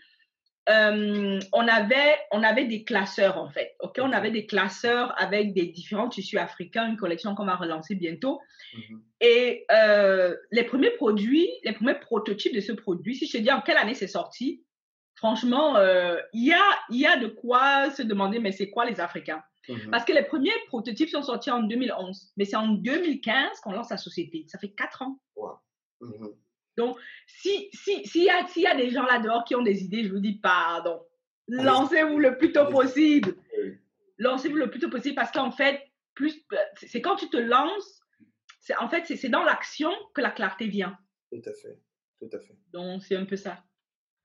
[0.70, 3.76] Euh, on, avait, on avait des classeurs en fait.
[3.80, 4.00] ok?
[4.02, 8.42] On avait des classeurs avec des différents tissus africains, une collection qu'on va relancer bientôt.
[8.74, 9.02] Mhm.
[9.22, 13.52] Et euh, les premiers produits, les premiers prototypes de ce produit, si je te dis
[13.52, 14.64] en quelle année c'est sorti,
[15.16, 19.00] franchement, euh, il y, a, y a de quoi se demander, mais c'est quoi les
[19.00, 19.42] Africains?
[19.70, 19.90] Mhm.
[19.92, 23.90] Parce que les premiers prototypes sont sortis en 2011, mais c'est en 2015 qu'on lance
[23.90, 24.46] la société.
[24.48, 25.18] Ça fait quatre ans.
[26.78, 29.84] Donc, s'il si, si y, a, y a des gens là dehors qui ont des
[29.84, 31.02] idées, je vous dis pardon.
[31.48, 33.36] Lancez-vous le plus tôt possible.
[34.20, 35.82] Lancez-vous le plus tôt possible parce qu'en fait,
[36.14, 36.44] plus
[36.76, 38.02] c'est quand tu te lances,
[38.80, 40.98] en fait, c'est dans l'action que la clarté vient.
[41.32, 41.80] Tout à fait.
[42.20, 42.58] Tout à fait.
[42.74, 43.64] Donc, c'est un peu ça.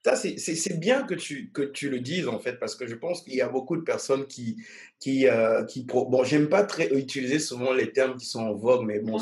[0.04, 3.22] Ça, c'est bien que tu, que tu le dises, en fait, parce que je pense
[3.22, 4.56] qu'il y a beaucoup de personnes qui...
[4.98, 8.84] qui, euh, qui bon, j'aime pas très utiliser souvent les termes qui sont en vogue,
[8.84, 9.18] mais bon...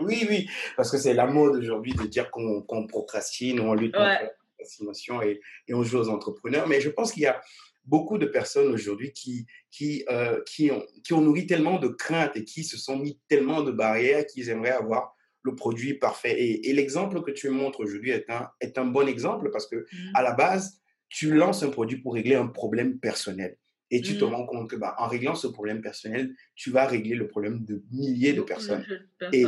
[0.00, 3.92] oui, oui, parce que c'est la mode aujourd'hui de dire qu'on procrastine ou on lutte
[3.92, 6.66] contre la procrastination et, et on joue aux entrepreneurs.
[6.66, 7.40] Mais je pense qu'il y a
[7.84, 12.36] beaucoup de personnes aujourd'hui qui, qui, euh, qui, ont, qui ont nourri tellement de craintes
[12.36, 16.60] et qui se sont mis tellement de barrières qu'ils aimeraient avoir le produit parfait.
[16.64, 20.10] Et, l'exemple que tu montres aujourd'hui est un, est un bon exemple parce que mmh.
[20.14, 23.56] à la base, tu lances un produit pour régler un problème personnel.
[23.90, 24.28] Et tu te mmh.
[24.28, 27.82] rends compte que bah, en réglant ce problème personnel, tu vas régler le problème de
[27.90, 28.84] milliers de personnes.
[29.32, 29.44] et,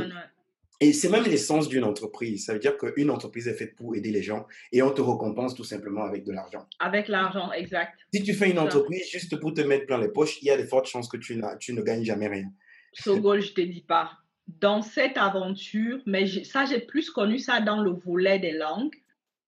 [0.80, 2.44] et c'est même l'essence d'une entreprise.
[2.44, 5.54] Ça veut dire qu'une entreprise est faite pour aider les gens et on te récompense
[5.54, 6.66] tout simplement avec de l'argent.
[6.80, 7.98] Avec l'argent, exact.
[8.12, 10.58] Si tu fais une entreprise juste pour te mettre plein les poches, il y a
[10.58, 12.50] de fortes chances que tu, tu ne gagnes jamais rien.
[12.92, 14.10] Sogol, je ne te dis pas
[14.46, 18.94] dans cette aventure, mais ça, j'ai plus connu ça dans le volet des langues.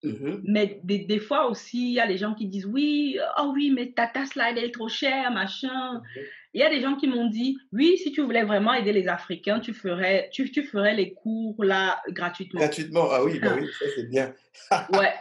[0.05, 0.41] Mm-hmm.
[0.45, 3.71] Mais des, des, fois aussi, il y a des gens qui disent oui, oh oui,
[3.71, 5.95] mais ta tasse là, elle est trop chère, machin.
[5.95, 6.25] Mm-hmm.
[6.55, 9.09] Il y a des gens qui m'ont dit oui, si tu voulais vraiment aider les
[9.09, 12.61] Africains, tu ferais, tu, tu ferais les cours là gratuitement.
[12.61, 14.33] Gratuitement, ah oui, bah oui, ça c'est bien.
[14.99, 15.13] ouais,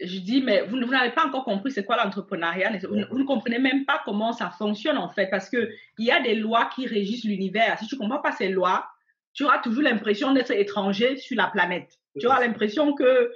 [0.00, 2.72] je dis, mais vous, vous n'avez pas encore compris c'est quoi l'entrepreneuriat.
[2.88, 6.20] Vous, vous, ne comprenez même pas comment ça fonctionne en fait, parce qu'il y a
[6.20, 7.78] des lois qui régissent l'univers.
[7.78, 8.86] Si tu ne comprends pas ces lois,
[9.34, 11.98] tu auras toujours l'impression d'être étranger sur la planète.
[12.18, 13.30] Tu auras l'impression que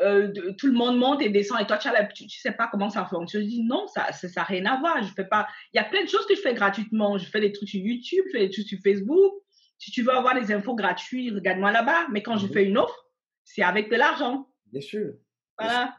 [0.00, 3.04] euh, tout le monde monte et descend et toi, tu ne sais pas comment ça
[3.04, 3.42] fonctionne.
[3.42, 5.02] Je dis non, ça n'a rien à voir.
[5.02, 5.46] Je fais pas.
[5.72, 7.18] Il y a plein de choses que je fais gratuitement.
[7.18, 9.34] Je fais des trucs sur YouTube, je fais des trucs sur Facebook.
[9.78, 12.06] Si tu veux avoir des infos gratuites, regarde-moi là-bas.
[12.10, 12.52] Mais quand je mhm.
[12.52, 13.06] fais une offre,
[13.44, 14.48] c'est avec de l'argent.
[14.72, 15.12] Bien sûr.
[15.58, 15.94] Voilà.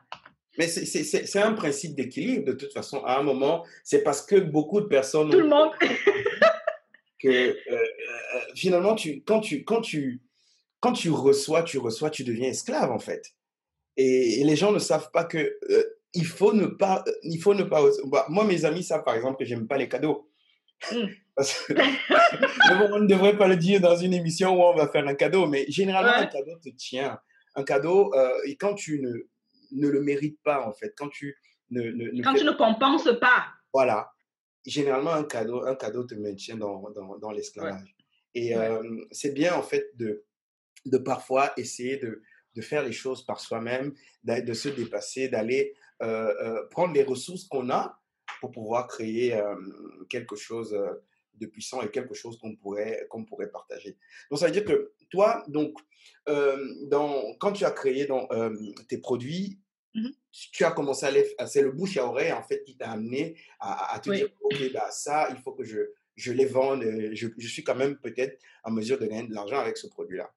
[0.58, 3.04] Mais c'est un principe d'équilibre de toute façon.
[3.06, 5.30] À un moment, c'est parce que beaucoup de personnes.
[5.30, 5.72] Tout le monde.
[7.20, 10.22] que euh, euh, finalement, tu, quand, tu, quand, tu,
[10.80, 13.34] quand tu reçois, tu reçois, tu deviens esclave en fait.
[13.98, 17.64] Et, les gens ne savent pas que euh, il faut ne pas, il faut ne
[17.64, 17.82] pas.
[18.06, 20.30] Bah, moi, mes amis savent par exemple que j'aime pas les cadeaux.
[20.92, 21.08] Hmm.
[22.92, 25.48] on ne devrait pas le dire dans une émission où on va faire un cadeau,
[25.48, 27.20] mais généralement, un cadeau te tient.
[27.56, 28.14] Un cadeau,
[28.46, 29.12] et quand tu ne,
[29.72, 31.38] ne le mérites pas, en fait, quand tu
[31.72, 31.82] ne.
[31.82, 33.48] ne quand tu ne compenses pas.
[33.74, 34.15] Voilà
[34.66, 37.96] généralement, un cadeau, un cadeau te maintient dans, dans, dans l'esclavage.
[38.34, 38.54] Et
[39.12, 40.26] c'est bien, en fait, de,
[40.86, 42.22] de parfois essayer de,
[42.54, 45.74] de faire les choses par soi-même, de, se dépasser, d'aller
[46.72, 48.02] prendre les ressources qu'on a
[48.42, 49.42] pour pouvoir créer
[50.10, 50.78] quelque chose
[51.36, 53.98] de puissant et quelque chose qu'on pourrait, qu'on pourrait partager.
[54.30, 55.78] Donc, ça veut dire que toi, donc,
[56.28, 58.28] dans, quand tu as créé dans,
[58.90, 59.60] tes produits,
[59.96, 60.10] Mmh
[60.52, 63.36] tu as commencé à aller, c'est le bouche à oreille en fait qui t'a amené
[63.60, 65.78] à, te dire, ok, bah, ça, il faut que je,
[66.16, 69.34] je les vende, euh, je, je suis quand même peut-être en mesure de gagner de
[69.34, 70.30] l'argent avec ce produit-là.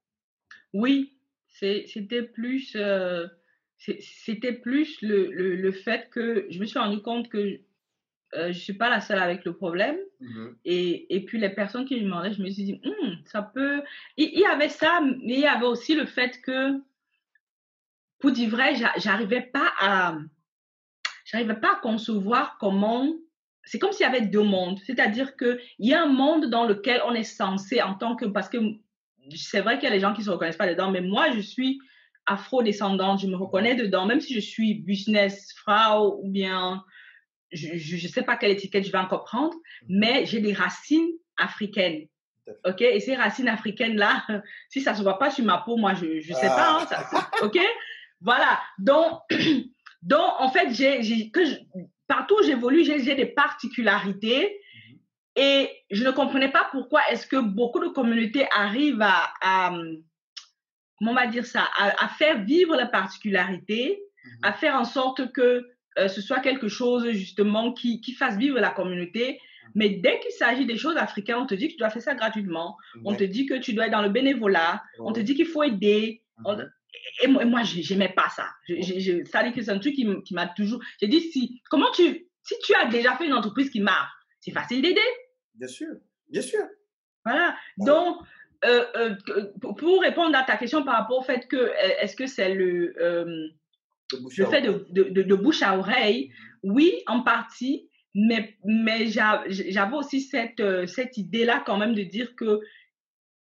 [0.73, 3.27] Oui, c'était plus, euh,
[3.77, 7.59] c'était plus le, le, fait que je me suis rendu compte que euh,
[8.33, 9.97] je ne suis pas la seule avec le problème.
[10.21, 13.43] Mmh et, et, puis les personnes qui me demandaient, je me suis dit, «Hum, ça
[13.43, 13.83] peut.
[14.17, 16.81] il, y avait ça, mais il y avait aussi le fait que
[18.19, 20.17] pour dire vrai, j'arrivais pas à,
[21.25, 23.13] j'arrivais pas à concevoir comment,
[23.65, 24.79] c'est comme s'il y avait deux mondes.
[24.87, 28.49] C'est-à-dire qu'il y a un monde dans lequel on est censé, en tant que, parce
[28.49, 28.59] que
[29.35, 31.41] c'est vrai qu'il y a des gens qui se reconnaissent pas dedans, mais moi, je
[31.41, 31.79] suis
[32.27, 36.85] afro-descendante, je me reconnais dedans, même si je suis business frau ou bien
[37.53, 39.55] je ne sais pas quelle étiquette je vais encore prendre,
[39.89, 42.07] mais j'ai des racines africaines.
[42.65, 42.81] OK?
[42.81, 44.27] Et ces racines africaines-là,
[44.69, 46.81] si ça ne se voit pas sur ma peau, moi, je ne sais pas.
[46.81, 47.59] Hein, ça, OK?
[48.21, 48.61] Voilà.
[48.79, 49.21] Donc,
[50.03, 51.41] donc en fait, j'ai, que
[52.07, 54.61] partout où j'évolue, j'ai, des particularités.
[54.75, 54.99] Mhm.
[55.37, 59.71] Et je ne comprenais pas pourquoi est-ce que beaucoup de communautés arrivent à,
[60.99, 64.31] comment on va dire ça, à, faire vivre la particularité, mhm.
[64.43, 68.59] à faire en sorte que euh, ce soit quelque chose justement qui, qui fasse vivre
[68.59, 69.33] la communauté.
[69.33, 69.71] Mhm.
[69.75, 72.15] Mais dès qu'il s'agit des choses africaines, on te dit que tu dois faire ça
[72.15, 72.77] gratuitement.
[73.05, 74.83] On te dit que tu dois être dans le bénévolat.
[74.99, 76.23] On te dit qu'il faut aider
[77.23, 78.49] et moi, moi j'aimais pas ça.
[78.69, 80.81] Je, ça dit que c'est un truc qui m'a toujours.
[81.01, 84.53] J'ai dit si comment tu si tu as déjà fait une entreprise qui marche, c'est
[84.53, 85.01] facile d'aider.
[85.55, 85.95] Bien sûr,
[86.29, 86.65] bien sûr.
[87.25, 87.57] Voilà.
[87.79, 88.19] Donc
[88.65, 89.15] euh, euh,
[89.61, 92.95] pour répondre à ta question par rapport au fait que est-ce que c'est le
[94.13, 96.73] le fait de, de, de, bouche à oreille, mhm.
[96.73, 102.35] oui, en partie, mais, mais j'avais aussi cette, euh, cette idée-là quand même de dire
[102.35, 102.61] que,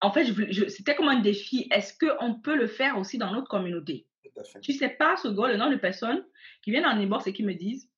[0.01, 0.25] en fait,
[0.69, 1.67] c'était comme un défi.
[1.71, 4.07] Est-ce qu'on peut le faire aussi dans notre communauté?
[4.61, 6.25] Tu sais pas, ce gars, le nom de personnes
[6.63, 7.89] qui viennent en inbox et qui me disent,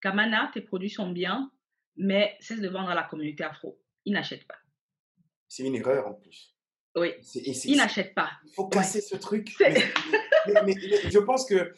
[0.00, 1.50] Kamana, tes produits sont bien,
[1.96, 3.78] mais cesse de vendre à la communauté afro.
[4.04, 4.56] Ils n'achètent pas.
[5.48, 6.54] C'est une erreur en plus.
[6.96, 7.12] Oui.
[7.34, 8.30] Ils n'achètent pas.
[8.46, 9.54] Il faut casser ce truc.
[10.64, 10.74] mais,
[11.10, 11.74] je pense que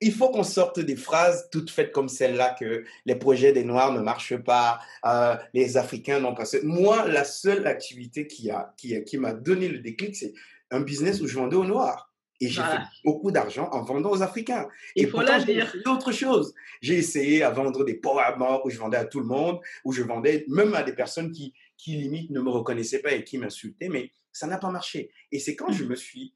[0.00, 3.92] il faut qu'on sorte des phrases toutes faites comme celle-là que les projets des Noirs
[3.92, 6.44] ne marchent pas, euh, les Africains n'ont pas.
[6.62, 10.34] Moi, la seule activité qui a qui, qui m'a donné le déclic, c'est
[10.70, 12.08] un business où je vendais aux Noirs.
[12.40, 14.68] Et j'ai fait beaucoup d'argent en vendant aux Africains.
[14.94, 15.74] Il et faut la dire.
[15.84, 16.54] D'autres choses.
[16.80, 20.04] J'ai essayé à vendre des power où je vendais à tout le monde, où je
[20.04, 23.88] vendais même à des personnes qui, qui limite ne me reconnaissaient pas et qui m'insultaient,
[23.88, 25.10] mais ça n'a pas marché.
[25.32, 26.32] Et c'est quand je me suis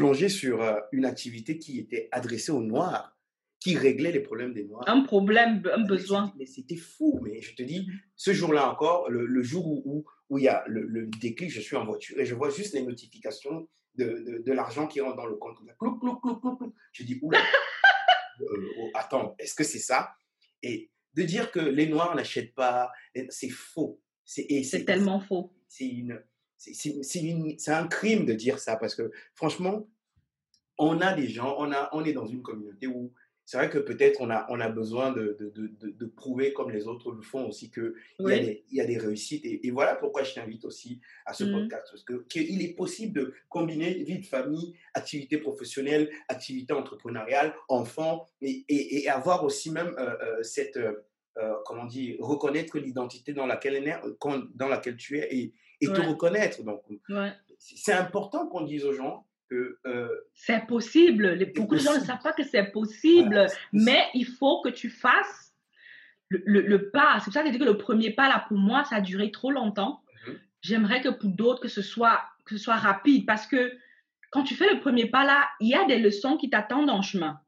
[0.00, 3.14] plongé sur euh, une activité qui était adressée aux Noirs,
[3.58, 4.84] qui réglait les problèmes des Noirs.
[4.86, 6.32] Un problème, un besoin.
[6.38, 7.20] Mais c'était fou.
[7.22, 7.86] Mais je te dis,
[8.16, 11.84] ce jour-là encore, le, jour où, où, il y a le, déclic, je suis en
[11.84, 15.58] voiture et je vois juste les notifications de, de, l'argent qui rentre dans le compte.
[16.92, 17.38] Je dis, oula,
[18.40, 20.14] euh, oh, attends, est-ce que c'est ça?
[20.62, 22.90] Et de dire que les Noirs n'achètent pas,
[23.28, 24.00] c'est faux.
[24.24, 25.52] C'est tellement faux.
[25.68, 26.22] C'est une,
[26.60, 29.88] c'est un crime de dire ça parce que franchement,
[30.78, 33.12] on a des gens, on, a, on est dans une communauté où
[33.50, 36.70] c'est vrai que peut-être on a, on a besoin de, de, de, de, prouver, comme
[36.70, 39.44] les autres le font aussi, qu'il il y, a des réussites.
[39.44, 41.52] Et, voilà pourquoi je t'invite aussi à ce mmh.
[41.52, 41.88] podcast.
[41.90, 48.64] Parce qu'il est possible de combiner vie de famille, activité professionnelle, activité entrepreneuriale, enfant, et,
[48.68, 50.92] et, avoir aussi même euh, euh, cette, euh,
[51.66, 54.00] comment dire, reconnaître l'identité dans laquelle,
[54.54, 56.62] dans laquelle tu es et, et te reconnaître.
[56.62, 56.82] Donc,
[57.58, 59.78] c'est important qu'on dise aux gens que.
[59.86, 61.28] Euh, c'est possible.
[61.30, 64.90] Les, beaucoup de gens ne savent pas que c'est possible, mais il faut que tu
[64.90, 65.54] fasses
[66.28, 67.16] le, le, pas.
[67.18, 69.00] C'est pour ça que je dis que le premier pas, là, pour moi, ça a
[69.00, 70.02] duré trop longtemps.
[70.26, 70.38] Mhm.
[70.62, 73.72] J'aimerais que pour d'autres, que, ce soit, que ce soit rapide parce que
[74.30, 77.02] quand tu fais le premier pas, là, il y a des leçons qui t'attendent en
[77.02, 77.40] chemin.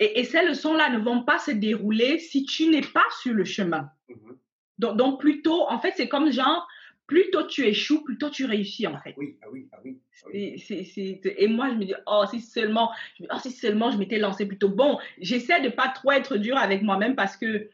[0.00, 3.44] Et, et, ces leçons-là ne vont pas se dérouler si tu n'es pas sur le
[3.44, 3.90] chemin.
[4.08, 4.38] Mhm.
[4.78, 6.66] Donc, donc, plutôt, en fait, c'est comme genre,
[7.06, 9.14] plus tôt tu échoues, plus tôt tu réussis en fait.
[9.16, 10.00] Oui, ah oui, ah oui.
[10.24, 12.90] Ah et moi, je me dis, oh, si seulement,
[13.20, 14.68] oh, si seulement je m'étais lancé plutôt.
[14.68, 17.68] Bon, j'essaie de pas trop être dur avec moi-même parce que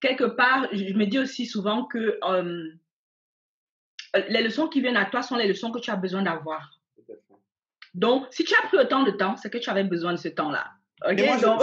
[0.00, 2.68] quelque part, je me dis aussi souvent que euh,
[4.28, 6.78] les leçons qui viennent à toi sont les leçons que tu as besoin d'avoir.
[7.94, 10.28] Donc, si tu as pris autant de temps, c'est que tu avais besoin de ce
[10.28, 10.68] temps-là.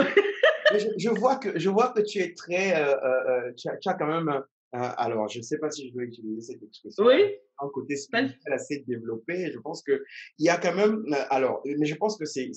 [0.98, 2.76] je, vois que, je vois que tu es très.
[2.76, 5.94] Euh, euh, tu, as, tu, as, quand même alors, je ne sais pas si je
[5.94, 7.06] dois utiliser cette expression.
[7.06, 7.36] Oui.
[7.60, 9.52] Un côté spirituel assez développé.
[9.52, 10.00] Je pense qu'il
[10.40, 11.06] y a quand même.
[11.12, 12.52] Euh, alors, mais je pense que c'est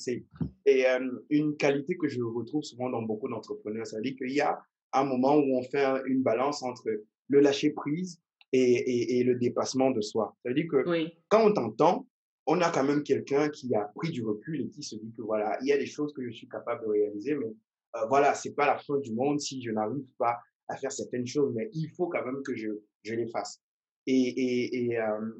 [0.68, 3.86] euh, une qualité que je retrouve souvent dans beaucoup d'entrepreneurs.
[3.86, 4.60] Ça veut dire qu'il y a
[4.92, 6.88] un moment où on fait une balance entre
[7.28, 8.20] le lâcher prise
[8.52, 10.36] et, et, le dépassement de soi.
[10.42, 10.84] Ça veut dire que
[11.28, 12.08] quand on t'entend,
[12.46, 15.22] on a quand même quelqu'un qui a pris du recul et qui se dit que
[15.22, 17.54] voilà, il y a des choses que je suis capable de réaliser, mais
[17.96, 20.38] euh, voilà, c'est pas la fin du monde si je n'arrive pas
[20.70, 22.68] à faire certaines choses, mais il faut quand même que je,
[23.02, 23.60] je les fasse.
[24.06, 25.30] Et, et, euh,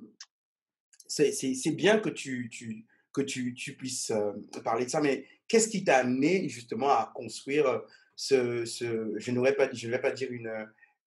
[1.07, 5.69] c'est bien que tu, tu que tu, tu puisses euh, parler de ça, mais qu'est-ce
[5.69, 7.79] qui t'a amené justement à construire euh,
[8.14, 10.53] ce, ce je ne vais pas dire une,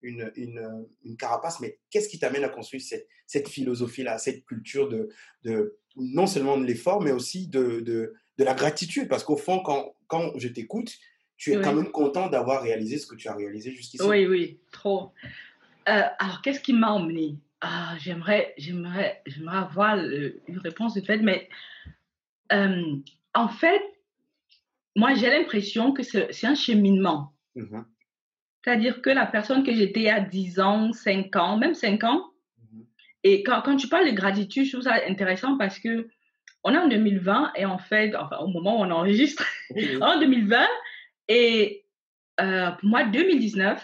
[0.02, 4.88] une, une, une carapace, mais qu'est-ce qui t'amène à construire cette, cette philosophie-là, cette culture
[4.88, 5.08] de,
[5.44, 9.60] de non seulement de l'effort, mais aussi de, de, de la gratitude, parce qu'au fond,
[9.60, 10.92] quand, quand je t'écoute,
[11.36, 14.02] tu es quand même content d'avoir réalisé ce que tu as réalisé jusqu'ici.
[14.04, 15.12] Oui, oui, trop.
[15.88, 17.36] Euh, alors, qu'est-ce qui m'a emmené?
[17.60, 21.48] Ah, J'aimerais j'aimerais, j'aimerais avoir une réponse de fait, mais
[22.52, 22.96] euh,
[23.34, 23.82] en fait,
[24.96, 27.32] moi, j'ai l'impression que c'est un cheminement.
[27.56, 27.82] Mmh
[28.64, 32.80] C'est-à-dire que la personne que j'étais à 10 ans, 5 ans, même 5 ans, mmh
[33.26, 36.08] et quand, quand, tu parles de gratitude, je trouve ça intéressant parce que
[36.62, 39.44] on est en 2020 et en fait, enfin, au moment où on enregistre,
[40.00, 40.66] en 2020,
[41.28, 41.84] et
[42.40, 43.82] euh, pour moi, 2019,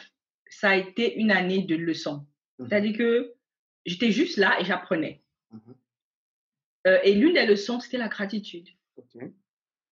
[0.48, 2.26] ça a été une année de leçons.
[2.58, 3.34] Mmh C'est-à-dire que
[3.86, 5.22] j'étais juste là et j'apprenais.
[5.50, 5.58] Mmh
[6.86, 8.66] euh, et l'une des leçons, c'était la gratitude.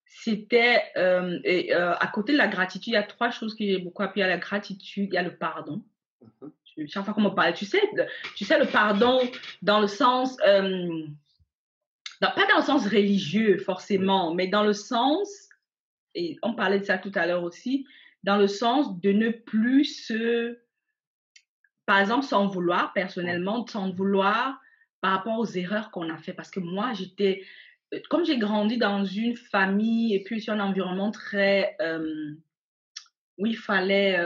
[0.07, 3.77] C'était, euh, et, à côté de la gratitude, il y a trois choses que j'ai
[3.77, 5.11] beaucoup appris à la gratitude.
[5.13, 5.85] Il y a le pardon.
[6.23, 6.49] Mmh
[6.87, 7.83] chaque fois qu'on me parle, tu sais,
[8.37, 9.21] tu sais, le pardon
[9.63, 10.53] dans le sens, pas
[12.21, 15.48] dans le sens religieux forcément, mais dans le sens
[16.19, 17.87] et on parlait de ça tout à l'heure aussi,
[18.25, 20.59] dans le sens de ne plus se,
[21.87, 24.61] par exemple, s'en vouloir personnellement, s'en vouloir
[25.01, 26.33] par rapport aux erreurs qu'on a fait.
[26.33, 27.45] Parce que moi, j'étais,
[28.11, 31.77] comme j'ai grandi dans une famille et puis sur un environnement très
[33.39, 34.19] où il fallait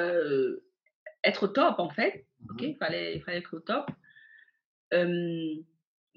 [1.22, 3.90] être au top en fait, ok, il fallait, il fallait être au top.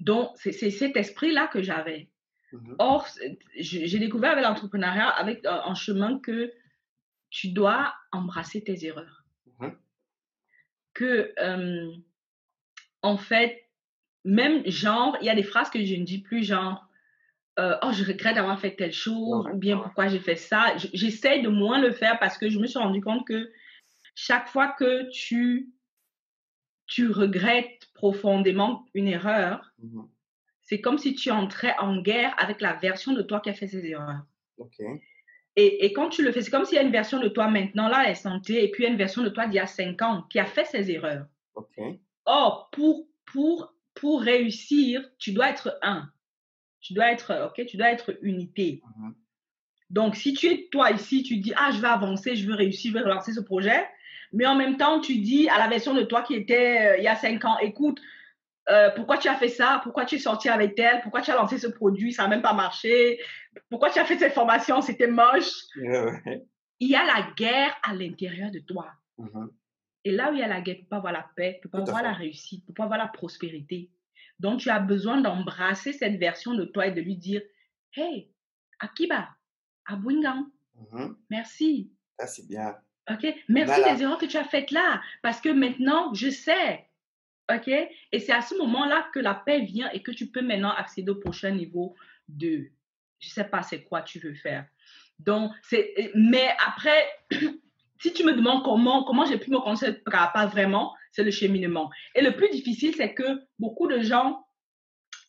[0.00, 2.08] donc c'est cet esprit-là que j'avais.
[2.52, 3.08] Mmh Or,
[3.56, 6.52] j'ai découvert avec l'entrepreneuriat, avec un chemin que
[7.30, 9.24] tu dois embrasser tes erreurs.
[9.58, 9.68] Mmh
[10.94, 11.34] que,
[13.02, 13.68] en fait,
[14.24, 16.88] même genre, il y a des phrases que je ne dis plus, genre,
[17.58, 20.74] oh, je regrette d'avoir fait telle chose, ou bien pourquoi j'ai fait ça?
[20.94, 23.52] J'essaie de moins le faire parce que je me suis rendu compte que
[24.14, 25.68] chaque fois que tu,
[26.86, 30.02] tu regrettes profondément une erreur, mmh
[30.66, 33.68] c'est comme si tu entrais en guerre avec la version de toi qui a fait
[33.68, 34.22] ces erreurs.
[35.54, 37.48] Et, et, quand tu le fais, c'est comme s'il y a une version de toi
[37.48, 39.54] maintenant, là, elle est santé, et puis il y a une version de toi d'il
[39.54, 41.26] y a cinq ans qui a fait ces erreurs.
[42.26, 46.10] Or, pour, pour, pour réussir, tu dois être un.
[46.80, 48.82] Tu dois être, ok, tu dois être unité.
[48.98, 49.12] Mmh
[49.90, 52.92] Donc, si tu es toi ici, tu dis, ah, je vais avancer, je veux réussir,
[52.92, 53.86] je veux relancer ce projet,
[54.32, 57.04] mais en même temps, tu dis à la version de toi qui était euh, il
[57.04, 58.00] y a cinq ans, écoute,
[58.68, 61.36] euh, pourquoi tu as fait ça, pourquoi tu es sorti avec elle, pourquoi tu as
[61.36, 63.20] lancé ce produit, ça n'a même pas marché,
[63.70, 65.52] pourquoi tu as fait cette formation, c'était moche.
[66.78, 68.90] Il y a la guerre à l'intérieur de toi.
[69.18, 69.48] Mm-hmm.
[70.04, 71.58] Et là où il y a la guerre, tu ne peux pas voir la paix,
[71.60, 73.90] tu ne peux pas voir la réussite, tu ne peux pas voir la prospérité.
[74.38, 77.40] Donc, tu as besoin d'embrasser cette version de toi et de lui dire,
[77.94, 78.30] hey,
[78.80, 79.28] Akiba,
[79.86, 80.44] Abwingang,
[80.76, 81.14] mm-hmm.
[81.30, 81.92] merci.
[82.18, 82.76] Ça, c'est bien.
[83.10, 83.26] OK?
[83.48, 86.86] Merci des erreurs que tu as faites là, parce que maintenant, je sais.
[87.52, 87.68] OK?
[87.68, 91.10] Et c'est à ce moment-là que la paix vient et que tu peux maintenant accéder
[91.10, 91.94] au prochain niveau
[92.28, 92.70] de,
[93.18, 94.66] je sais pas c'est quoi tu veux faire.
[95.18, 97.06] Donc, c'est, mais après,
[98.00, 101.90] si tu me demandes comment, comment j'ai pu me concentrer, pas vraiment, c'est le cheminement.
[102.14, 104.44] Et le plus difficile, c'est que beaucoup de gens,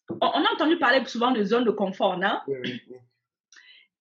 [0.10, 2.40] on, a entendu parler souvent de zone de confort, non?
[2.48, 2.98] Oui, oui, oui.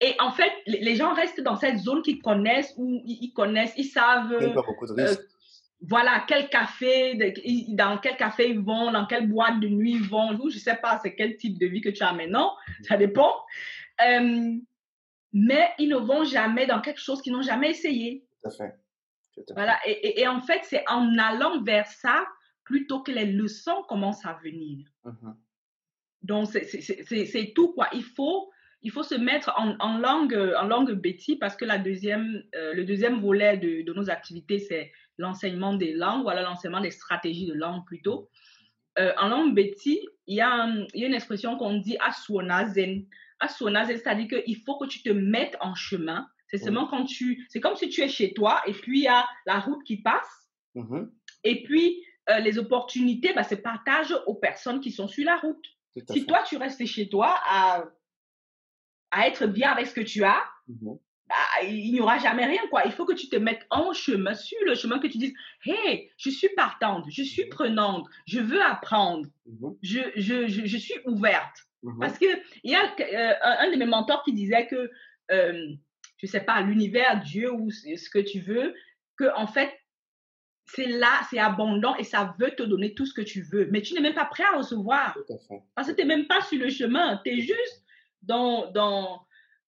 [0.00, 3.85] Et en fait, les gens restent dans cette zone qu'ils connaissent, où ils connaissent, ils
[3.85, 4.33] savent.
[4.33, 5.16] Euh,
[5.81, 7.15] voilà, quel café,
[7.69, 10.37] dans quel café ils vont, dans quelle boîte de nuit ils vont.
[10.37, 13.35] Je ne sais pas c'est quel type de vie que tu as maintenant, ça dépend.
[14.07, 14.55] Euh,
[15.33, 18.25] mais ils ne vont jamais dans quelque chose qu'ils n'ont jamais essayé.
[18.43, 18.75] Tout à fait.
[19.53, 22.27] Voilà, et, et, en fait, c'est en allant vers ça,
[22.65, 24.89] plutôt que les leçons commencent à venir.
[25.05, 25.35] Mm-hmm.
[26.23, 27.89] Donc, c'est tout, quoi.
[27.93, 28.51] Il faut
[28.83, 31.01] il faut se mettre en, langue, en langue
[31.41, 35.92] parce que la deuxième, euh, le deuxième volet de, de nos activités, c'est l'enseignement des
[35.92, 38.29] langues, voilà l'enseignement des stratégies de langue plutôt.
[38.98, 43.07] Euh, en langue Betty, il y, a, il y a une expression qu'on dit aswonazen.
[43.40, 46.26] Aswonazen, c'est-à-dire qu'il faut que tu te mettes en chemin.
[46.48, 47.44] C'est seulement quand tu.
[47.50, 50.00] C'est comme si tu es chez toi et puis il y a la route qui
[50.00, 50.48] passe.
[50.76, 51.11] Mm-hmm.
[51.44, 55.64] Et puis euh, les opportunités bah, se partagent aux personnes qui sont sur la route.
[56.11, 57.85] Si toi, tu restes chez toi à
[59.11, 60.94] à être bien avec ce que tu as, mmh
[61.29, 61.35] bah,
[61.65, 62.61] il n'y aura jamais rien.
[62.71, 62.83] quoi.
[62.85, 65.35] Il faut que tu te mettes en chemin, sur le chemin, que tu dises,
[65.65, 70.77] hey, je suis partante, je suis mmh prenante, je veux apprendre, mmh je, je, je,
[70.77, 71.67] suis ouverte.
[72.01, 74.91] Parce qu'il y a euh, un de mes mentors qui disait que,
[75.31, 75.75] euh,
[76.19, 78.75] je ne sais pas, l'univers, Dieu ou ce que tu veux,
[79.17, 79.73] que en fait,
[80.67, 83.69] c'est là, c'est abondant et ça veut te donner tout ce que tu veux.
[83.71, 85.17] Mais tu n'es même pas prêt à recevoir.
[85.75, 87.21] Parce que tu n'es même pas sur le chemin.
[87.25, 87.85] Tu es juste
[88.23, 89.26] dans, dans,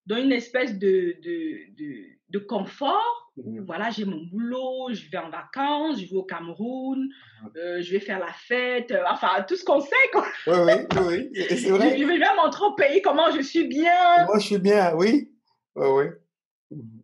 [0.09, 3.31] dans une espèce de, de, de, confort.
[3.37, 3.63] Mhm.
[3.65, 7.09] Voilà, j'ai mon boulot, je vais en vacances, je vais au Cameroun,
[7.43, 7.51] mhm.
[7.55, 10.25] euh, je vais faire la fête, euh, enfin, tout ce qu'on sait, quoi.
[10.47, 11.97] Oui, oui, oui, c'est vrai.
[11.97, 14.25] Je, vais bien montrer au pays comment je suis bien.
[14.25, 15.31] Moi, je suis bien, oui.
[15.75, 16.05] Oui, oui.
[16.71, 17.03] Mhm.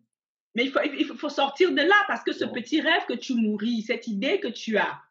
[0.55, 3.35] Mais il faut, il faut sortir de là parce que ce petit rêve que tu
[3.35, 5.01] nourris, cette idée que tu as,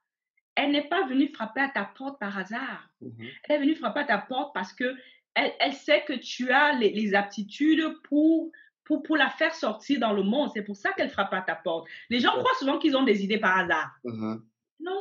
[0.57, 2.89] elle n'est pas venue frapper à ta porte par hasard.
[3.01, 4.97] Elle est venue frapper à ta porte parce que
[5.35, 8.51] elle, sait que tu as les, aptitudes pour,
[8.85, 10.51] pour, pour, la faire sortir dans le monde.
[10.55, 11.87] C'est pour ça qu'elle frappe à ta porte.
[12.11, 13.91] Les gens croient souvent qu'ils ont des idées par hasard.
[14.05, 14.41] Mm-hmm.
[14.81, 15.01] Non.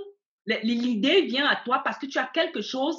[0.64, 2.98] L'idée vient à toi parce que tu as quelque chose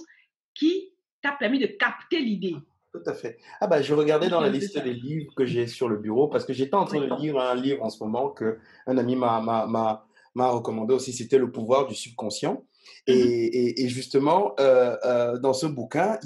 [0.55, 2.57] qui t'a permis de capter l'idée.
[2.92, 3.38] Tout à fait.
[3.61, 6.44] Ah bah, je regardais dans la liste des livres que j'ai sur le bureau parce
[6.44, 10.05] que j'étais en train de lire un livre en ce moment que un ami m'a
[10.37, 11.12] recommandé aussi.
[11.12, 12.64] C'était Le pouvoir du subconscient.
[13.09, 16.18] Mmh et, justement, euh, euh, dans ce bouquin,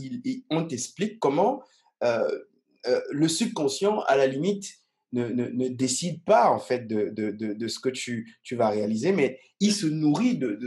[0.51, 1.63] on t'explique comment
[2.05, 2.29] euh,
[3.11, 4.67] le subconscient, à la limite,
[5.13, 10.37] ne, décide pas en fait de, ce que tu, vas réaliser, mais il se nourrit
[10.37, 10.59] de,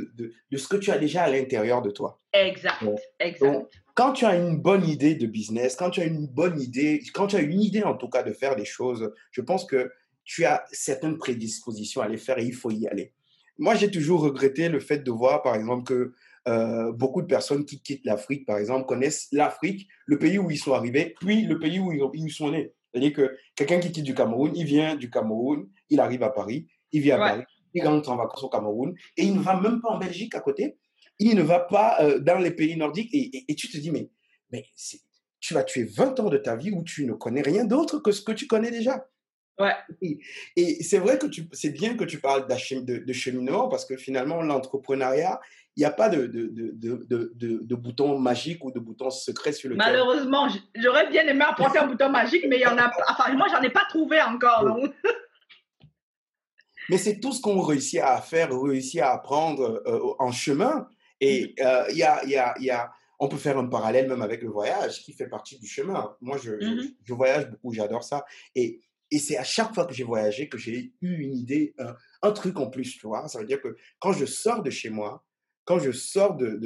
[0.55, 2.17] ce que tu as déjà à l'intérieur de toi.
[2.33, 2.83] Exact,
[3.19, 3.67] exact.
[3.93, 7.27] quand tu as une bonne idée de business, quand tu as une bonne idée, quand
[7.27, 9.91] tu as une idée en tout cas de faire des choses, je pense que
[10.23, 13.13] tu as certaines prédispositions à les faire et il faut y aller
[13.61, 16.13] moi, j'ai toujours regretté le fait de voir, par exemple, que
[16.47, 20.57] euh, beaucoup de personnes qui quittent l'Afrique, par exemple, connaissent l'Afrique, le pays où ils
[20.57, 22.73] sont arrivés, puis le pays où ils, sont nés.
[22.91, 26.67] C'est-à-dire que quelqu'un qui quitte du Cameroun, il vient du Cameroun, il arrive à Paris,
[26.91, 27.43] il vient à Paris,
[27.75, 30.39] il rentre en vacances au Cameroun, et il ne va même pas en Belgique à
[30.39, 30.77] côté,
[31.19, 34.09] il ne va pas euh, dans les pays nordiques, et, et, tu te dis, mais,
[34.51, 34.65] mais
[35.39, 38.11] tu vas tuer 20 ans de ta vie où tu ne connais rien d'autre que
[38.11, 39.05] ce que tu connais déjà.
[39.59, 39.75] Ouais.
[40.55, 44.41] Et, c'est vrai que c'est bien que tu parles de, de cheminement parce que finalement,
[44.41, 45.39] l'entrepreneuriat,
[45.77, 49.69] il n'y a pas de, de, de, de, bouton magique ou de bouton secret sur
[49.69, 49.85] lequel.
[49.85, 53.47] Malheureusement, j'aurais bien aimé apporter un bouton magique, mais il y en a Enfin, moi,
[53.49, 54.65] j'en ai pas trouvé encore.
[56.89, 60.87] mais c'est tout ce qu'on réussit à faire, réussit à apprendre euh, en chemin.
[61.21, 61.65] Et mm.
[61.65, 64.49] euh, y, a, y, a, y a, on peut faire un parallèle même avec le
[64.49, 66.17] voyage qui fait partie du chemin.
[66.19, 66.95] Moi, je, je, mm-hmm.
[67.05, 68.25] je voyage beaucoup, j'adore ça.
[68.55, 68.81] Et
[69.11, 71.75] et c'est à chaque fois que j'ai voyagé que j'ai eu une idée,
[72.21, 73.27] un, truc en plus, tu vois.
[73.27, 75.25] Ça veut dire que quand je sors de chez moi,
[75.65, 76.57] quand je sors de,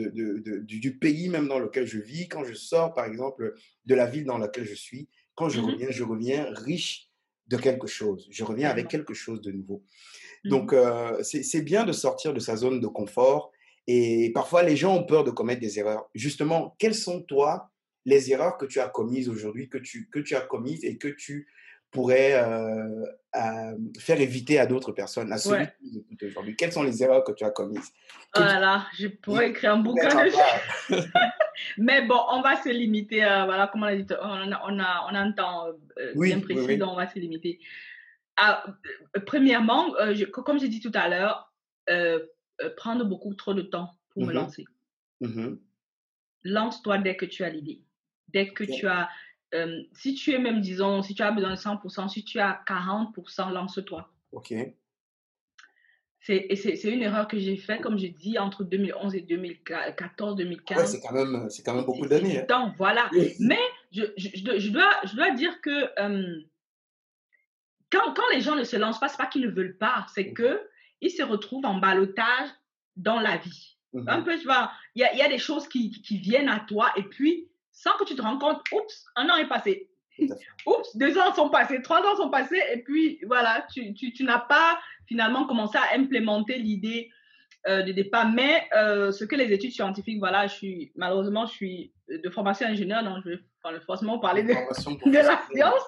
[0.62, 4.26] du, pays même dans lequel je vis, quand je sors, par exemple, de la ville
[4.26, 7.10] dans laquelle je suis, quand je mmh reviens, je reviens riche
[7.48, 8.28] de quelque chose.
[8.32, 9.84] Je reviens avec quelque chose de nouveau.
[10.44, 10.76] Mmh Donc,
[11.24, 13.52] c'est bien de sortir de sa zone de confort.
[13.88, 16.10] Et parfois, les gens ont peur de commettre des erreurs.
[16.14, 17.72] Justement, quelles sont, toi,
[18.06, 21.08] les erreurs que tu as commises aujourd'hui, que tu, que tu as commises et que
[21.08, 21.48] tu
[21.96, 26.56] pourrait euh, faire éviter à d'autres personnes, à ceux qui écoutent aujourd'hui?
[26.58, 27.92] Quelles sont les erreurs que tu as commises?
[28.36, 30.38] Voilà, je pourrais écrire un bouquin dessus.
[31.78, 33.20] Mais bon, on va se limiter.
[33.20, 33.96] voilà, comme on a
[34.68, 35.68] on a, on a, un temps
[35.98, 37.60] euh, bien précis, donc on va se limiter.
[38.36, 38.66] Ah,
[39.16, 39.94] euh, premièrement,
[40.34, 41.54] comme j'ai dit tout à l'heure,
[42.76, 44.66] prendre beaucoup trop de temps pour me mmh lancer.
[45.22, 45.56] Mmh
[46.44, 47.82] Lance-toi dès que tu as l'idée.
[48.28, 49.10] Dès que tu as
[49.54, 52.62] euh, si tu es même, disons, si tu as besoin de 100%, si tu as
[52.68, 54.10] 40%, lance-toi.
[54.32, 54.54] OK.
[56.20, 60.78] C'est une erreur que j'ai faite, comme j'ai dit, entre 2011 et 2014, 2015.
[60.78, 62.44] Ouais, c'est quand, même, quand même beaucoup d'années.
[62.50, 62.74] Hein.
[62.80, 63.12] voilà.
[63.40, 63.60] Mais
[63.92, 65.70] je, je, je, dois, je dois dire que
[66.00, 66.42] euh,
[67.92, 70.08] quand, quand, les gens ne se lancent pas, ce n'est pas qu'ils ne veulent pas,
[70.16, 70.58] c'est mmh.
[71.00, 72.50] qu'ils se retrouvent en balotage
[72.96, 73.78] dans la vie.
[73.94, 76.50] Mmh Un peu, tu vois, il y a, y a, des choses qui, qui viennent
[76.50, 79.90] à toi et puis sans que tu te rends compte, oups, un an est passé.
[80.66, 84.24] Oups, deux ans sont passés, trois ans sont passés, et puis voilà, tu, tu, tu
[84.24, 87.12] n'as pas finalement commencé à implémenter l'idée
[87.68, 88.32] euh, de départ.
[88.32, 92.66] Mais euh, ce que les études scientifiques, voilà, je suis, malheureusement, je suis de formation
[92.66, 94.54] ingénieur, donc je vais forcément parler de,
[95.12, 95.84] de la science.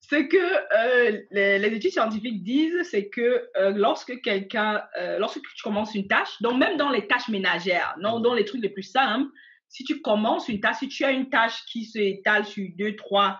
[0.00, 4.82] Ce que euh, les, les, études scientifiques disent, c'est que lorsque quelqu'un,
[5.18, 8.62] lorsque tu commences une tâche, donc même dans les tâches ménagères, non, dans les trucs
[8.62, 9.28] les plus simples,
[9.68, 13.38] si tu commences une tâche, si tu as une tâche qui s'étale sur deux, trois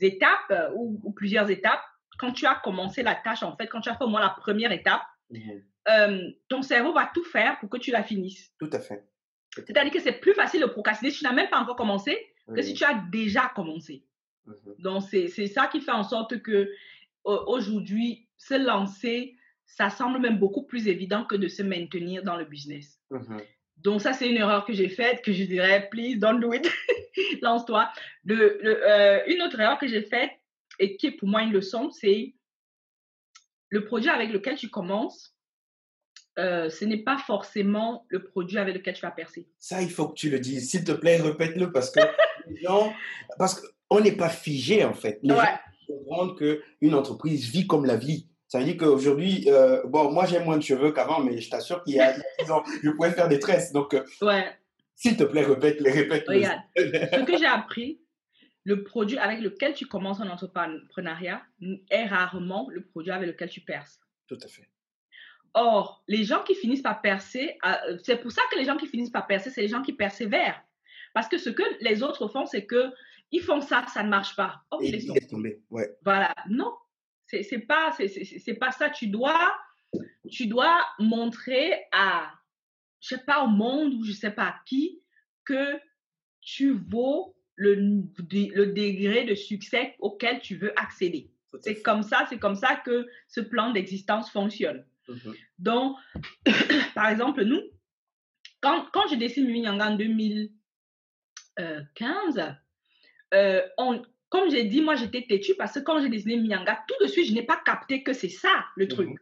[0.00, 1.82] étapes euh, ou, plusieurs étapes,
[2.18, 4.30] quand tu as commencé la tâche, en fait, quand tu as fait au moins la
[4.30, 5.62] première étape, mhm.
[5.88, 8.52] euh, ton cerveau va tout faire pour que tu la finisses.
[8.58, 9.08] Tout à fait.
[9.54, 12.16] C'est-à-dire que c'est plus facile de procrastiner si tu n'as même pas encore commencé
[12.54, 14.04] que si tu as déjà commencé.
[14.46, 14.74] Mhm.
[14.78, 16.70] Donc, c'est ça qui fait en sorte que
[17.24, 22.46] aujourd'hui, se lancer, ça semble même beaucoup plus évident que de se maintenir dans le
[22.46, 22.98] business.
[23.82, 26.68] Donc, ça, c'est une erreur que j'ai faite, que je dirais, please, don't do it.
[27.42, 27.88] Lance-toi.
[28.28, 30.30] Euh, une autre erreur que j'ai faite,
[30.78, 32.34] et qui est pour moi une leçon, c'est
[33.68, 35.34] le produit avec lequel tu commences,
[36.38, 39.48] euh, ce n'est pas forcément le produit avec lequel tu vas percer.
[39.58, 40.70] Ça, il faut que tu le dises.
[40.70, 42.00] S'il te plaît, répète-le parce que
[42.48, 42.92] les gens,
[43.38, 45.18] parce qu'on n'est pas figé en fait.
[45.22, 45.42] Les gens
[45.88, 48.28] comprendre qu'une entreprise vit comme la vie.
[48.48, 51.82] Ça veut dire qu'aujourd'hui, euh, bon, moi j'ai moins de cheveux qu'avant, mais je t'assure
[51.84, 53.72] qu'il y a 10 ans, je pouvais faire des tresses.
[53.72, 54.46] Donc, euh, ouais.
[54.94, 56.24] s'il te plaît, répète les répète.
[56.26, 58.00] Regarde, ce que j'ai appris,
[58.64, 61.42] le produit avec lequel tu commences en entrepreneuriat
[61.90, 64.00] est rarement le produit avec lequel tu perces.
[64.26, 64.68] Tout à fait.
[65.54, 68.86] Or, les gens qui finissent par percer, euh, c'est pour ça que les gens qui
[68.86, 70.62] finissent par percer, c'est les gens qui persévèrent.
[71.14, 72.92] Parce que ce que les autres font, c'est que
[73.30, 74.62] ils font ça, ça ne marche pas.
[74.70, 75.60] Oh, ils tomber.
[75.70, 75.96] Ouais.
[76.02, 76.34] Voilà.
[76.48, 76.72] Non,
[77.28, 78.90] c'est, c'est pas, c'est, pas ça.
[78.90, 79.56] Tu dois,
[80.30, 82.32] tu dois montrer à,
[83.00, 85.02] je sais pas, au monde ou je sais pas à qui,
[85.44, 85.78] que
[86.40, 91.30] tu vaux le, le degré de succès auquel tu veux accéder.
[91.60, 94.84] C'est comme ça, c'est comme ça que ce plan d'existence fonctionne.
[95.08, 95.34] Mm-hmm.
[95.58, 95.96] Donc,
[96.94, 97.60] par exemple, nous,
[98.60, 102.54] quand, quand je dessine Minyanga en 2015,
[103.34, 106.94] euh, on, comme j'ai dit, moi, j'étais têtue parce que quand j'ai dessiné Miyanga, tout
[107.02, 108.90] de suite, je n'ai pas capté que c'est ça, le mhm.
[108.90, 109.18] truc.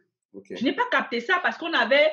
[0.51, 2.11] Je n'ai pas capté ça parce qu'on avait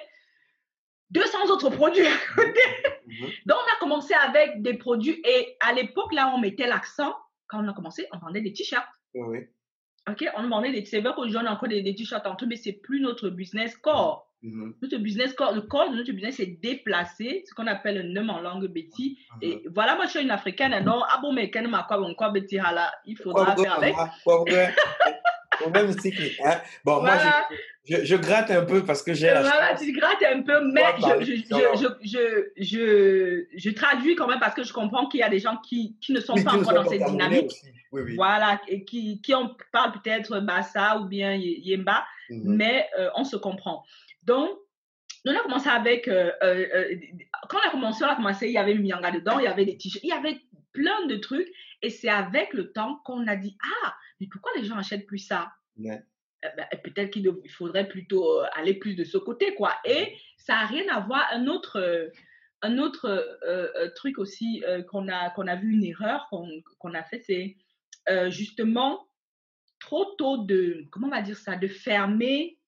[1.11, 2.61] 200 autres produits à côté.
[3.07, 3.28] Mhm.
[3.47, 7.14] Donc, on a commencé avec des produits et à l'époque, là, on mettait l'accent.
[7.49, 8.88] Quand on a commencé, on vendait des t-shirts.
[9.14, 12.57] OK, on vendait des C'est vrai qu'aujourd'hui, on a encore des, t-shirts en tout, mais
[12.57, 14.24] c'est plus notre business core.
[14.45, 14.74] Mhm.
[14.82, 18.40] Notre business, le corps de notre business est déplacé, ce qu'on appelle un nom en
[18.42, 19.18] langue Betty.
[19.36, 19.38] Mhm.
[19.42, 22.14] Et voilà, moi, je suis une africaine, non, ah bon, mais quand m'a quoi, bon,
[22.14, 22.59] quoi, Betty,
[23.07, 23.95] il faudra faire avec.
[24.22, 24.70] Problème
[26.45, 26.61] hein.
[26.84, 27.14] Bon, moi,
[27.86, 30.82] je, je, gratte un peu parce que j'ai la Voilà, tu grattes un peu, mais
[30.99, 35.30] je, je, je, je, je, traduis quand même parce que je comprends qu'il y a
[35.30, 37.53] des gens qui, qui ne sont pas encore dans cette dynamique.
[37.92, 38.16] Oui, oui.
[38.16, 42.57] Voilà, et qui, qui on parle peut-être Bassa ou bien Yemba, mhm.
[42.57, 43.84] mais euh, on se comprend.
[44.25, 44.59] Donc,
[45.27, 46.97] on a commencé avec, euh, euh,
[47.49, 49.64] quand on a commencé, on a commencé, il y avait Mianga dedans, il y avait
[49.64, 50.41] des t-shirts, il y avait
[50.72, 51.49] plein de trucs.
[51.83, 55.18] Et c'est avec le temps qu'on a dit, ah, mais pourquoi les gens achètent plus
[55.18, 55.53] ça?
[55.79, 55.89] Eh
[56.57, 59.75] ben, Peut-être qu'il faudrait plutôt aller plus de ce côté, quoi.
[59.85, 61.27] Et ça n'a rien à voir.
[61.33, 62.12] Un autre,
[62.62, 67.57] un autre truc aussi qu'on a, qu'on a vu, une erreur qu'on a fait, c'est
[68.31, 69.09] justement
[69.81, 72.59] trop tôt de, comment on va dire ça, de fermer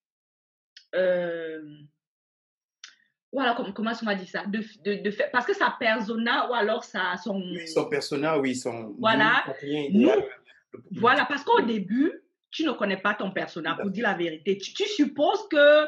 [3.32, 4.44] voilà, comment, comment on m'a dit ça?
[4.46, 7.42] De, de, de faire, Parce que sa persona, ou alors ça, son...
[7.66, 8.94] son persona, oui, son...
[8.98, 9.44] Voilà.
[9.92, 10.10] Nous,
[10.92, 12.12] voilà, parce qu'au début,
[12.50, 14.56] tu ne connais pas ton persona, pour dire la vérité.
[14.56, 15.86] Tu, supposes que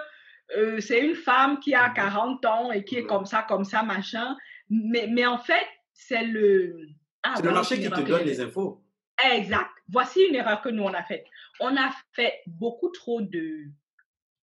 [0.56, 3.82] euh, c'est une femme qui a 40 ans et qui est comme ça, comme ça,
[3.82, 4.36] machin.
[4.68, 6.76] Mais, mais en fait, c'est le...
[7.22, 8.84] Ah, c'est le marché qui te donne les infos.
[9.32, 9.70] Exact.
[9.88, 11.24] Voici une erreur que nous, on a faite.
[11.60, 13.64] On a fait beaucoup trop de...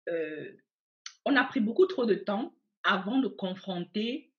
[0.09, 0.51] Euh,
[1.25, 2.53] on a pris beaucoup trop de temps
[2.83, 4.31] avant de confronter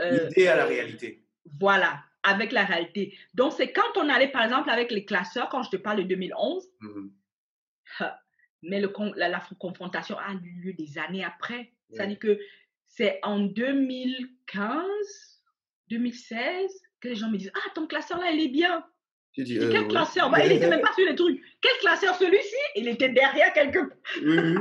[0.00, 1.24] euh, l'idée à la réalité.
[1.58, 3.16] Voilà, avec la réalité.
[3.34, 6.02] Donc, c'est quand on allait, par exemple, avec les classeurs, quand je te parle de
[6.04, 7.08] 2011, mmh
[8.62, 11.72] mais le, la, confrontation a eu lieu des années après.
[11.90, 12.38] C'est-à-dire que
[12.86, 14.84] c'est en 2015,
[15.88, 16.70] 2016
[17.00, 18.86] que les gens me disent Ah, ton classeur là, il est bien.
[19.36, 20.30] Dis, quel euh, classeur?
[20.30, 21.40] Bah, Il n'était même pas sur les trucs.
[21.60, 22.14] Quel classeur?
[22.16, 22.56] Celui-ci?
[22.76, 23.78] Il était derrière quelque
[24.14, 24.54] Celui-ci.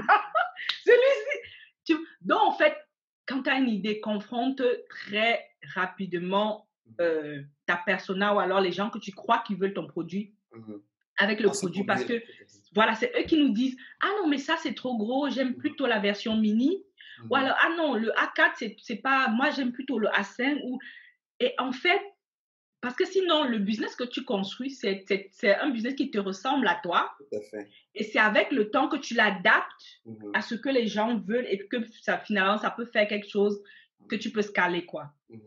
[2.21, 2.75] Donc, en fait,
[3.25, 6.91] quand tu as une idée, confronte très rapidement mmh.
[7.01, 10.73] euh, ta persona ou alors les gens que tu crois qui veulent ton produit mmh.
[11.17, 12.21] avec le ah, produit parce que
[12.73, 15.57] voilà, c'est eux qui nous disent Ah non, mais ça c'est trop gros, j'aime mmh.
[15.57, 16.83] plutôt la version mini.
[17.29, 20.61] Ou alors Ah non, le A4, c'est pas, moi j'aime plutôt le A5.
[20.63, 20.79] Ou...
[21.39, 22.01] Et en fait,
[22.81, 25.05] parce que sinon, le business que tu construis, c'est
[25.59, 27.11] un business qui te ressemble à toi.
[27.17, 27.69] Tout à fait.
[27.93, 31.47] Et c'est avec le temps que tu l'adaptes mmh à ce que les gens veulent
[31.49, 33.61] et que ça, finalement, ça peut faire quelque chose
[34.07, 35.13] que tu peux scaler, quoi.
[35.29, 35.37] Mmh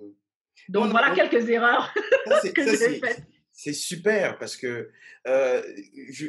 [0.68, 1.92] Donc, voilà quelques erreurs
[2.54, 3.22] que j'ai faites.
[3.50, 4.90] C'est super parce que
[5.26, 5.62] euh,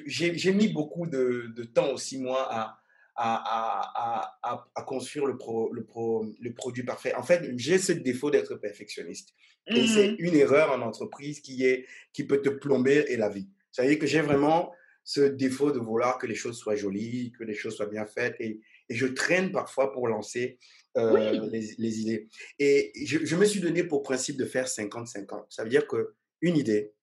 [0.05, 2.82] j'ai mis beaucoup de, de, temps aussi, moi, à,
[3.16, 7.14] à, à, à, construire le, pro, le, pro, le produit parfait.
[7.16, 9.34] En fait, j'ai ce défaut d'être perfectionniste.
[9.68, 13.30] Et c'est mmh une erreur en entreprise qui, est, qui peut te plomber et la
[13.30, 13.47] vie.
[13.72, 14.74] Ça veut dire que j'ai vraiment
[15.05, 18.36] ce défaut de vouloir que les choses soient jolies, que les choses soient bien faites.
[18.39, 18.59] Et,
[18.89, 20.59] et je traîne parfois pour lancer
[20.97, 22.28] euh, les, les, idées.
[22.59, 25.45] Et je, je, me suis donné pour principe de faire 50-50.
[25.49, 26.93] Ça veut dire qu'une idée,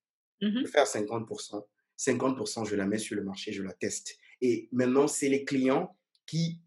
[0.42, 1.64] mmh de faire 50%,
[1.98, 4.18] 50%, je la mets sur le marché, je la teste.
[4.40, 5.96] Et maintenant, c'est les clients
[6.30, 6.60] qui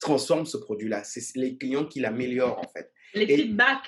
[0.00, 1.04] transforment ce produit-là.
[1.04, 2.92] C'est les clients qui l'améliorent, en fait.
[3.14, 3.86] Les feedbacks.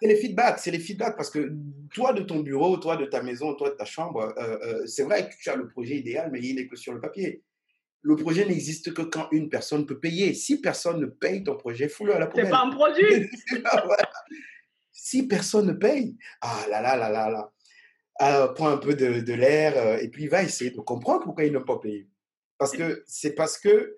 [0.00, 1.52] C'est les feedbacks, c'est les feedbacks parce que
[1.92, 5.02] toi de ton bureau, toi de ta maison, toi de ta chambre, euh, euh, c'est
[5.02, 7.42] vrai que tu as le projet idéal, mais il n'est que sur le papier.
[8.00, 10.32] Le projet n'existe que quand une personne peut payer.
[10.34, 12.46] Si personne ne paye ton projet, fous-le à la poubelle.
[12.46, 13.28] C'est pas un produit.
[14.96, 17.52] Si personne ne paye, ah là là là là là,
[18.20, 21.44] ah, prends un peu de, de l'air euh, et puis va essayer de comprendre pourquoi
[21.44, 22.08] ils n'ont pas payé.
[22.56, 23.94] Parce que c'est parce que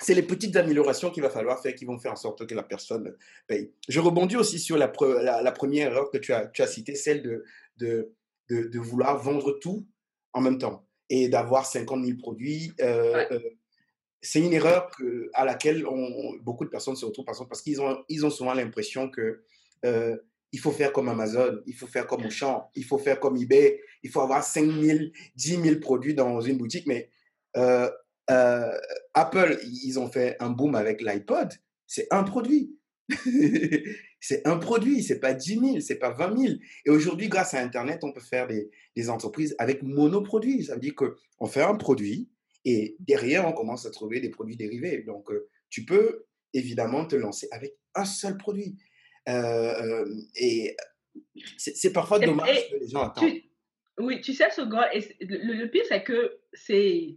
[0.00, 2.62] c'est les petites améliorations qu'il va falloir faire qui vont faire en sorte que la
[2.62, 3.14] personne
[3.46, 3.72] paye.
[3.88, 4.90] Je rebondis aussi sur la,
[5.42, 7.44] la, première erreur que tu as, tu as citée, celle de,
[7.78, 8.14] de,
[8.48, 9.86] de, vouloir vendre tout
[10.32, 12.72] en même temps et d'avoir 50 000 produits.
[12.80, 13.40] Euh, euh,
[14.22, 18.02] c'est une erreur que, à laquelle on, beaucoup de personnes se retrouvent parce qu'ils ont,
[18.08, 19.42] ils ont souvent l'impression que
[19.84, 20.16] euh,
[20.52, 23.80] il faut faire comme Amazon, il faut faire comme Auchan, il faut faire comme eBay,
[24.02, 24.98] il faut avoir 5 000,
[25.36, 26.86] 10 000 produits dans une boutique.
[26.86, 27.10] Mais
[27.56, 27.90] euh,
[29.14, 31.52] Apple, ils ont fait un boom avec l'iPod.
[31.86, 32.76] C'est un produit.
[34.20, 36.54] c'est un produit, c'est pas 10 000, c'est pas 20 000.
[36.86, 40.64] Et aujourd'hui, grâce à Internet, on peut faire des, des entreprises avec monoproduits.
[40.64, 42.28] Ça veut dire qu'on fait un produit
[42.64, 45.02] et derrière, on commence à trouver des produits dérivés.
[45.02, 48.76] Donc, euh, tu peux évidemment te lancer avec un seul produit.
[49.28, 50.04] Euh,
[50.36, 50.76] et
[51.56, 53.32] c'est parfois dommage que les gens attendent.
[53.98, 57.16] oui, tu sais, ce gars, le, le pire, c'est que c'est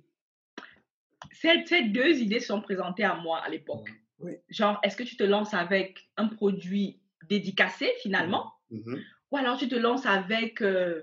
[1.32, 3.90] ces, deux idées sont présentées à moi à l'époque.
[4.50, 8.54] Genre, est-ce que tu te lances avec un produit dédicacé finalement?
[8.70, 9.00] Mmh mmh
[9.32, 11.02] ou alors tu te lances avec euh,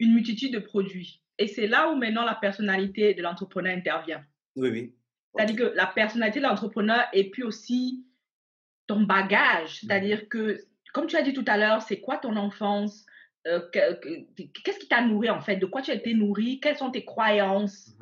[0.00, 1.22] une multitude de produits.
[1.38, 4.24] Et c'est là où maintenant la personnalité de l'entrepreneur intervient.
[4.56, 4.94] Oui, oui.
[5.32, 8.04] C'est-à-dire que la personnalité de l'entrepreneur et puis aussi
[8.88, 9.84] ton bagage.
[9.84, 9.86] Mm.
[9.86, 10.60] C'est-à-dire que,
[10.92, 13.06] comme tu as dit tout à l'heure, c'est quoi ton enfance?
[13.46, 15.56] Euh, Qu'est-ce qui t'a nourri en fait?
[15.56, 16.58] De quoi tu as été nourri?
[16.58, 17.96] Quelles sont tes croyances?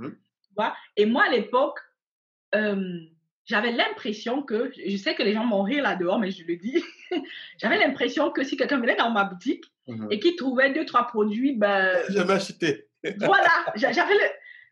[0.96, 1.78] Et moi, à l'époque,
[2.54, 3.00] euh,
[3.44, 6.82] j'avais l'impression que, je sais que les gens vont rire là-dehors, mais je le dis,
[7.58, 10.08] j'avais l'impression que si quelqu'un venait dans ma boutique mm-hmm.
[10.10, 11.98] et qu'il trouvait deux, trois produits, ben...
[12.10, 12.88] J'avais acheté.
[13.20, 14.28] voilà, j'avais le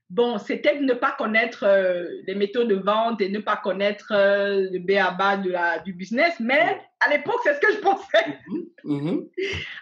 [0.09, 4.12] Bon, c'était de ne pas connaître euh, les méthodes de vente et ne pas connaître
[4.12, 8.39] euh, le BABA de la, du business, mais à l'époque, c'est ce que je pensais.
[8.47, 9.28] Mhm, mhm,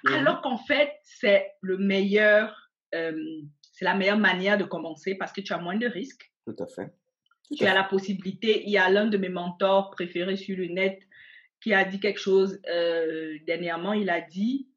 [0.05, 0.15] mhm.
[0.15, 3.13] Alors qu'en fait, c'est le meilleur, euh,
[3.75, 6.33] c'est la meilleure manière de commencer parce que tu as moins de risques.
[6.47, 6.95] Tout à fait.
[7.57, 8.63] tu as la possibilité.
[8.65, 11.03] Il y a l'un de mes mentors préférés sur le net
[11.61, 12.61] qui a dit quelque chose
[13.47, 13.93] dernièrement.
[13.93, 14.69] Il a dit,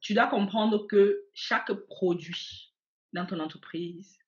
[0.00, 2.74] tu dois comprendre que chaque produit
[3.14, 4.18] dans ton entreprise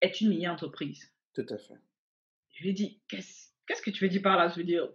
[0.00, 1.12] est une mini-entreprise.
[1.34, 1.74] Tout à fait.
[2.52, 4.88] Je lui ai dit, qu'est-ce que tu veux dire par là Je veux dire,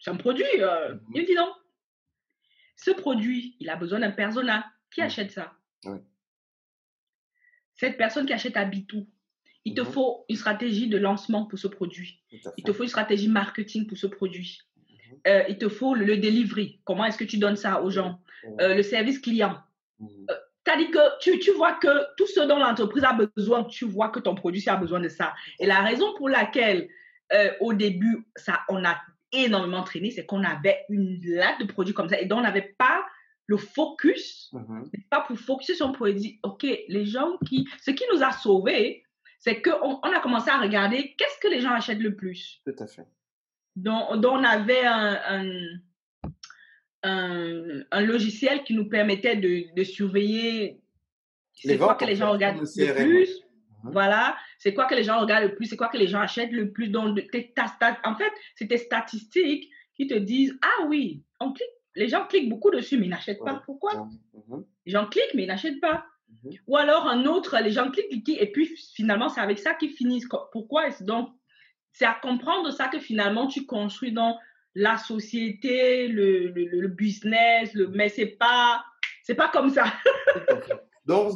[0.00, 0.44] c'est un produit.
[0.58, 0.96] Euh.
[1.14, 1.50] Il me dit non.
[2.76, 4.70] Ce produit, il a besoin d'un persona.
[4.90, 5.06] Qui mhm.
[5.06, 5.56] achète ça?
[5.84, 5.98] Oui.
[7.76, 9.06] Cette personne qui achète habite tout.
[9.64, 9.86] Il te mhm.
[9.88, 12.22] faut une stratégie de lancement pour ce produit.
[12.56, 14.60] Il te faut une stratégie marketing pour ce produit.
[15.26, 16.80] Euh, il te faut le, delivery.
[16.84, 18.20] Comment est-ce que tu donnes ça aux gens?
[18.60, 19.58] Euh, Le service client.
[20.64, 24.18] C'est-à-dire que tu, tu, vois que tout ce dont l'entreprise a besoin, tu vois que
[24.18, 25.34] ton produit a besoin de ça.
[25.60, 26.88] Et la raison pour laquelle,
[27.32, 28.96] euh, au début, ça, on a
[29.32, 32.74] énormément traîné, c'est qu'on avait une latte de produits comme ça et donc on n'avait
[32.78, 33.04] pas
[33.46, 35.08] le focus, mm-hmm.
[35.08, 36.40] pas pour focuser sur un produit.
[36.42, 37.68] OK, les gens qui.
[37.82, 39.04] Ce qui nous a sauvés,
[39.38, 42.60] c'est qu'on on a commencé à regarder qu'est-ce que les gens achètent le plus.
[42.64, 43.06] Tout à fait.
[43.76, 45.80] Donc, donc on avait un
[47.06, 50.80] un, logiciel qui nous permettait de, surveiller
[51.54, 53.42] c'est quoi que les gens regardent le plus.
[53.82, 53.92] Mhm.
[53.92, 56.52] Voilà, c'est quoi que les gens regardent le plus, c'est quoi que les gens achètent
[56.52, 56.88] le plus.
[56.88, 62.26] Donc, en fait, c'est tes statistiques qui te disent Ah oui, on clique, les gens
[62.26, 63.62] cliquent beaucoup dessus, mais ils n'achètent pas.
[63.66, 64.08] Pourquoi?
[64.48, 64.64] Mhm.
[64.84, 66.06] Les gens cliquent, mais ils n'achètent pas.
[66.44, 66.52] Mhm.
[66.66, 69.90] Ou alors un autre, les gens cliquent, cliquent, et puis finalement, c'est avec ça qu'ils
[69.90, 70.28] finissent.
[70.52, 71.30] Pourquoi Donc,
[71.92, 74.38] c'est à comprendre ça que finalement, tu construis dans
[74.74, 78.84] la société, le, le, business, le, mais c'est pas,
[79.22, 79.84] c'est pas comme ça.
[81.06, 81.32] donc,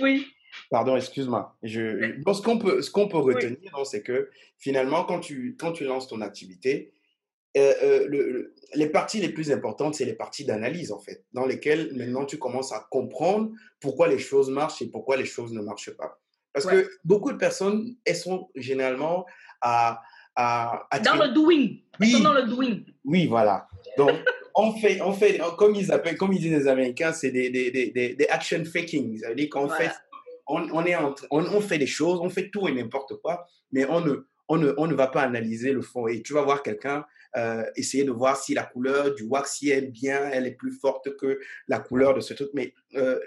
[0.00, 0.26] oui.
[0.70, 1.54] Pardon, excuse-moi.
[1.62, 5.84] Je, ce qu'on peut, ce qu'on peut retenir, c'est que finalement, quand tu, quand tu
[5.84, 6.94] lances ton activité,
[7.56, 11.46] euh, euh, le, les parties les plus importantes, c'est les parties d'analyse, en fait, dans
[11.46, 13.50] lesquelles maintenant tu commences à comprendre
[13.80, 16.20] pourquoi les choses marchent et pourquoi les choses ne marchent pas.
[16.52, 19.26] Parce que beaucoup de personnes, elles sont généralement
[19.60, 20.02] à,
[20.36, 21.68] dans le doing.
[22.00, 22.22] Oui.
[22.22, 22.80] dans le doing.
[23.04, 23.68] Oui, voilà.
[23.96, 24.12] Donc,
[24.54, 27.70] on fait, on fait, comme ils appellent, comme ils disent les Américains, c'est des, des,
[27.70, 29.18] des, des, action faking.
[29.18, 29.90] Ça veut dire qu'on fait,
[30.46, 33.84] on, on, est on, on, fait des choses, on fait tout et n'importe quoi, mais
[33.86, 36.06] on ne, on ne, on ne va pas analyser le fond.
[36.06, 37.04] Et tu vas voir quelqu'un
[37.36, 40.54] euh, essayer de voir si la couleur du wax, si elle est bien, elle est
[40.54, 42.50] plus forte que la couleur de ce truc.
[42.54, 43.18] Mais euh,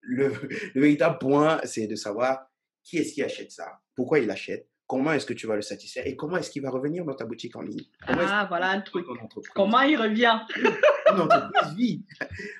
[0.00, 0.28] le,
[0.74, 2.46] le véritable point, c'est de savoir
[2.84, 6.06] qui est-ce qui achète ça, pourquoi il achète, comment est-ce que tu vas le satisfaire
[6.06, 7.84] et comment est-ce qu'il va revenir dans ta boutique en ligne.
[8.06, 9.06] ah, voilà un truc.
[9.54, 10.38] Comment il revient?
[11.12, 12.04] Une entreprise vit.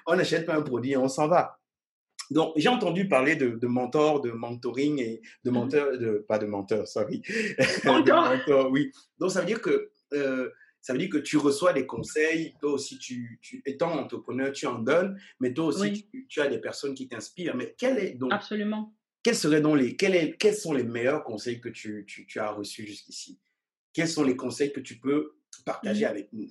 [0.07, 1.59] On n'achète pas un produit et on s'en va.
[2.31, 5.57] Donc, j'ai entendu parler de, de, mentor, de mentoring et de mhm.
[5.57, 7.23] menteur, de, pas de menteur, sorry.
[7.85, 8.71] Mentor.
[8.71, 8.93] oui.
[9.19, 10.51] Donc, ça veut dire que, euh,
[10.89, 14.67] ça veut dire que tu reçois des conseils, toi aussi, tu, tu étant entrepreneur, tu
[14.67, 17.55] en donnes, mais toi aussi, tu, tu, as des personnes qui t'inspirent.
[17.55, 18.97] Mais quel est donc Absolument.
[19.23, 22.53] quels, seraient donc les, quels, quels sont les meilleurs conseils que tu, tu, tu as
[22.53, 23.39] reçus jusqu'ici?
[23.93, 25.37] Quels sont les conseils que tu peux
[25.67, 26.09] partager mmh.
[26.09, 26.49] avec nous?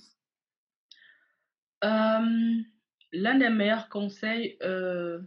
[1.81, 5.19] L'un des meilleurs conseils euh,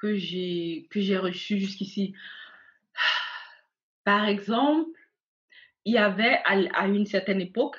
[0.00, 2.16] que j'ai reçus jusqu'ici,
[4.02, 4.99] par exemple,
[5.84, 7.76] il y avait à, une certaine époque,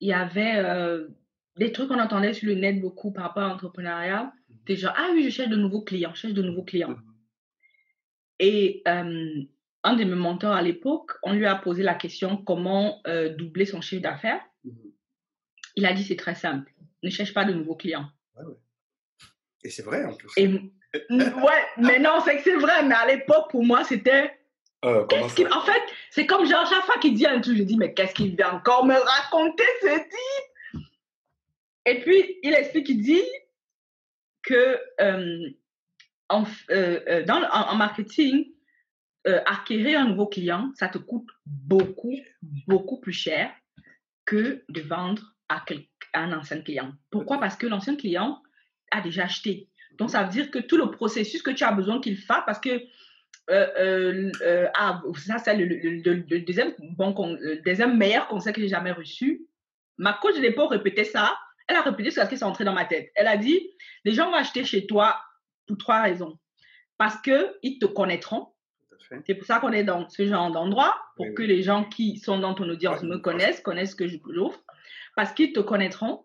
[0.00, 1.08] il y avait euh,
[1.56, 4.24] des trucs qu'on entendait sur le net beaucoup par rapport à l'entrepreneuriat.
[4.24, 4.54] Mmh.
[4.66, 6.90] Des gens, ah oui, je cherche de nouveaux clients, je cherche de nouveaux clients.
[6.90, 7.02] Mmh.
[8.40, 13.00] Et un de mes mentors à l'époque, on lui a posé la question comment
[13.38, 14.40] doubler son chiffre d'affaires.
[14.64, 14.70] Mmh
[15.76, 16.72] Il a dit c'est très simple,
[17.02, 18.08] ne cherche pas de nouveaux clients.
[19.64, 20.28] Et c'est vrai en plus.
[20.36, 24.30] Et, ouais, mais non, c'est que c'est vrai, mais à l'époque, pour moi, c'était.
[24.84, 27.94] Euh, en fait, c'est comme genre, chaque fois qu'il dit un truc, je dis, mais
[27.94, 30.82] qu'est-ce qu'il vient encore me raconter ce type?
[31.86, 33.22] Et puis, il explique, il dit
[34.42, 34.78] que
[36.32, 38.46] en, euh, euh, dans, en, marketing,
[39.26, 42.16] euh, acquérir un nouveau client, ça te coûte beaucoup,
[42.66, 43.52] beaucoup plus cher
[44.24, 45.62] que de vendre à,
[46.14, 46.92] un ancien client.
[47.10, 47.38] Pourquoi?
[47.38, 48.42] Parce que l'ancien client
[48.90, 49.68] a déjà acheté.
[49.98, 52.60] Donc, ça veut dire que tout le processus que tu as besoin qu'il fasse, parce
[52.60, 52.82] que
[53.50, 56.00] euh, euh, ah, ça, c'est le,
[56.40, 59.46] deuxième, bon, le deuxième meilleur conseil que j'ai jamais reçu.
[59.98, 61.36] Ma coach de l'époque répétait ça.
[61.68, 63.10] Elle a répété ce qui est entré dans ma tête.
[63.14, 63.70] Elle a dit
[64.04, 65.20] les gens vont acheter chez toi
[65.66, 66.38] pour trois raisons.
[66.98, 68.48] Parce qu'ils te connaîtront.
[69.26, 72.38] C'est pour ça qu'on est dans ce genre d'endroit, pour que les gens qui sont
[72.38, 74.62] dans ton audience me connaissent, connaissent ce que j'offre.
[75.16, 76.24] Parce qu'ils te connaîtront,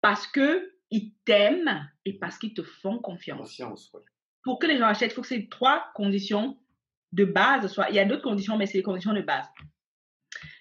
[0.00, 3.40] parce qu'ils t'aiment et parce qu'ils te font confiance.
[3.40, 3.90] confiance
[4.44, 6.58] Pour que les gens achètent, il faut que ces trois conditions
[7.12, 7.88] de base soient.
[7.90, 9.46] Il y a d'autres conditions, mais c'est les conditions de base.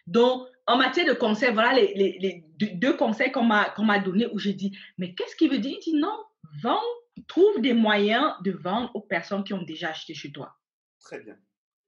[0.07, 4.53] Donc, en matière de conseils, voilà les, les, deux conseils qu'on m'a donnés où j'ai
[4.53, 5.77] dit, mais qu'est-ce qu'il veut dire?
[5.77, 6.17] Il dit non,
[6.61, 6.81] vends,
[7.27, 10.55] trouve des moyens de vendre aux personnes qui ont déjà acheté chez toi.
[10.99, 11.35] Très bien.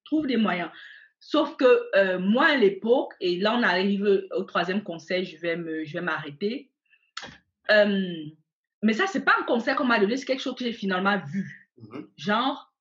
[0.05, 0.69] Trouve des moyens.
[1.19, 6.01] Sauf que euh, moi, à l'époque, et là, on arrive au troisième conseil, je vais
[6.01, 6.69] m'arrêter.
[7.71, 8.25] Euh,
[8.81, 11.17] mais ça, c'est pas un conseil qu'on m'a donné, c'est quelque chose que j'ai finalement
[11.25, 11.62] vu.
[11.79, 12.09] Mm-hmm.
[12.17, 12.73] Genre,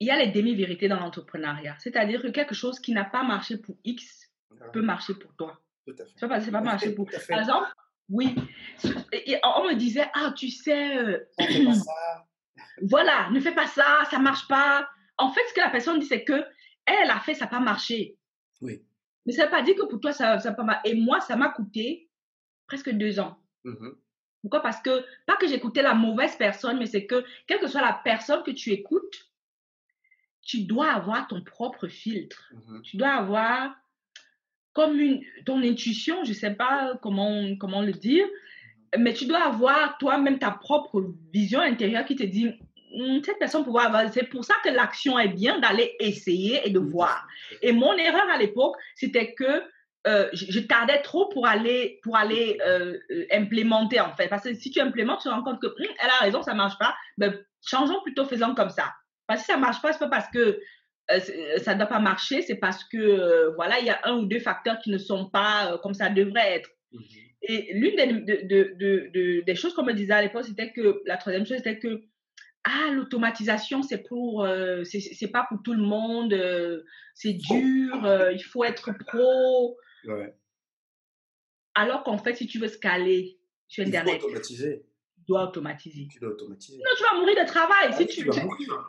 [0.00, 1.76] il y a les demi-vérités dans l'entrepreneuriat.
[1.78, 4.30] C'est-à-dire que quelque chose qui n'a pas marché pour X
[4.72, 5.60] peut marcher pour toi.
[5.86, 6.18] Tout à fait.
[6.18, 7.08] Ça pas, pas marché pour.
[7.28, 7.68] Par exemple,
[8.08, 8.34] oui.
[8.82, 10.98] on me disait, ah, tu sais.
[10.98, 11.18] Euh,
[12.82, 14.88] voilà, ne fais pas ça, ça marche pas.
[15.18, 16.44] En fait, ce que la personne dit, c'est que
[16.86, 18.16] elle a fait, ça n'a pas marché.
[18.60, 18.82] Oui.
[19.26, 20.90] Mais ça ne veut pas dire que pour toi, ça n'a pas marché.
[20.90, 22.10] Et moi, ça m'a coûté
[22.66, 23.38] presque deux ans.
[23.64, 23.94] Mm-hmm.
[24.40, 24.60] Pourquoi?
[24.60, 28.00] Parce que, pas que j'écoutais la mauvaise personne, mais c'est que, quelle que soit la
[28.04, 29.30] personne que tu écoutes,
[30.42, 32.52] tu dois avoir ton propre filtre.
[32.54, 32.82] Mm-hmm.
[32.82, 33.74] Tu dois avoir
[34.72, 38.26] comme une, ton intuition, je ne sais pas comment, comment le dire,
[38.98, 42.52] mais tu dois avoir toi-même ta propre vision intérieure qui te dit,
[42.94, 44.12] hum, cette personne pouvoir avoir.
[44.12, 47.26] C'est pour ça que l'action est bien d'aller essayer et de voir.
[47.62, 49.62] Et mon erreur à l'époque, c'était que
[50.06, 54.28] euh, je, tardais trop pour aller, pour aller euh, euh, implémenter en fait.
[54.28, 56.54] Parce que si tu implémentes, tu te rends compte que hum, elle a raison, ça
[56.54, 56.94] marche pas.
[57.18, 58.94] Ben, changeons plutôt, faisons comme ça.
[59.26, 60.58] Parce que si ça marche pas, c'est pas parce que
[61.58, 64.38] ça ne doit pas marcher, c'est parce que voilà, il y a un ou deux
[64.38, 66.70] facteurs qui ne sont pas comme ça devrait être.
[66.92, 67.02] Mhm.
[67.42, 68.06] Et l'une des,
[68.44, 71.78] de, de, des choses qu'on me disait à l'époque, c'était que la troisième chose, c'était
[71.78, 72.02] que
[72.64, 74.46] ah, l'automatisation, c'est pour,
[74.84, 76.34] c'est pas pour tout le monde,
[77.14, 79.76] c'est dur, il faut être pro.
[81.74, 83.38] Alors qu'en fait, si tu veux scaler
[83.68, 84.84] sur Internet, tu automatiser.
[85.16, 86.08] Tu dois automatiser.
[86.10, 86.78] Tu dois automatiser.
[86.78, 87.94] Non, tu vas mourir de travail.
[87.94, 88.86] si tu, tu, vas mourir.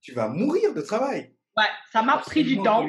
[0.00, 1.32] tu vas mourir de travail.
[1.56, 2.88] Ouais, ça m'a pris du temps.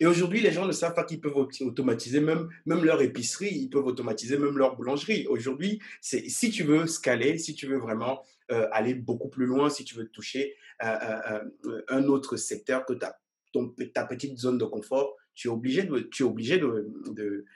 [0.00, 3.68] Et aujourd'hui, les gens ne savent pas qu'ils peuvent automatiser même, même leur épicerie, ils
[3.68, 5.26] peuvent automatiser même leur boulangerie.
[5.26, 9.70] Aujourd'hui, c'est si tu veux scaler, si tu veux vraiment euh, aller beaucoup plus loin,
[9.70, 10.54] si tu veux toucher
[10.84, 13.18] euh, euh, un autre secteur que ta,
[13.52, 17.46] ton, ta petite zone de confort, tu es obligé de, tu es obligé de,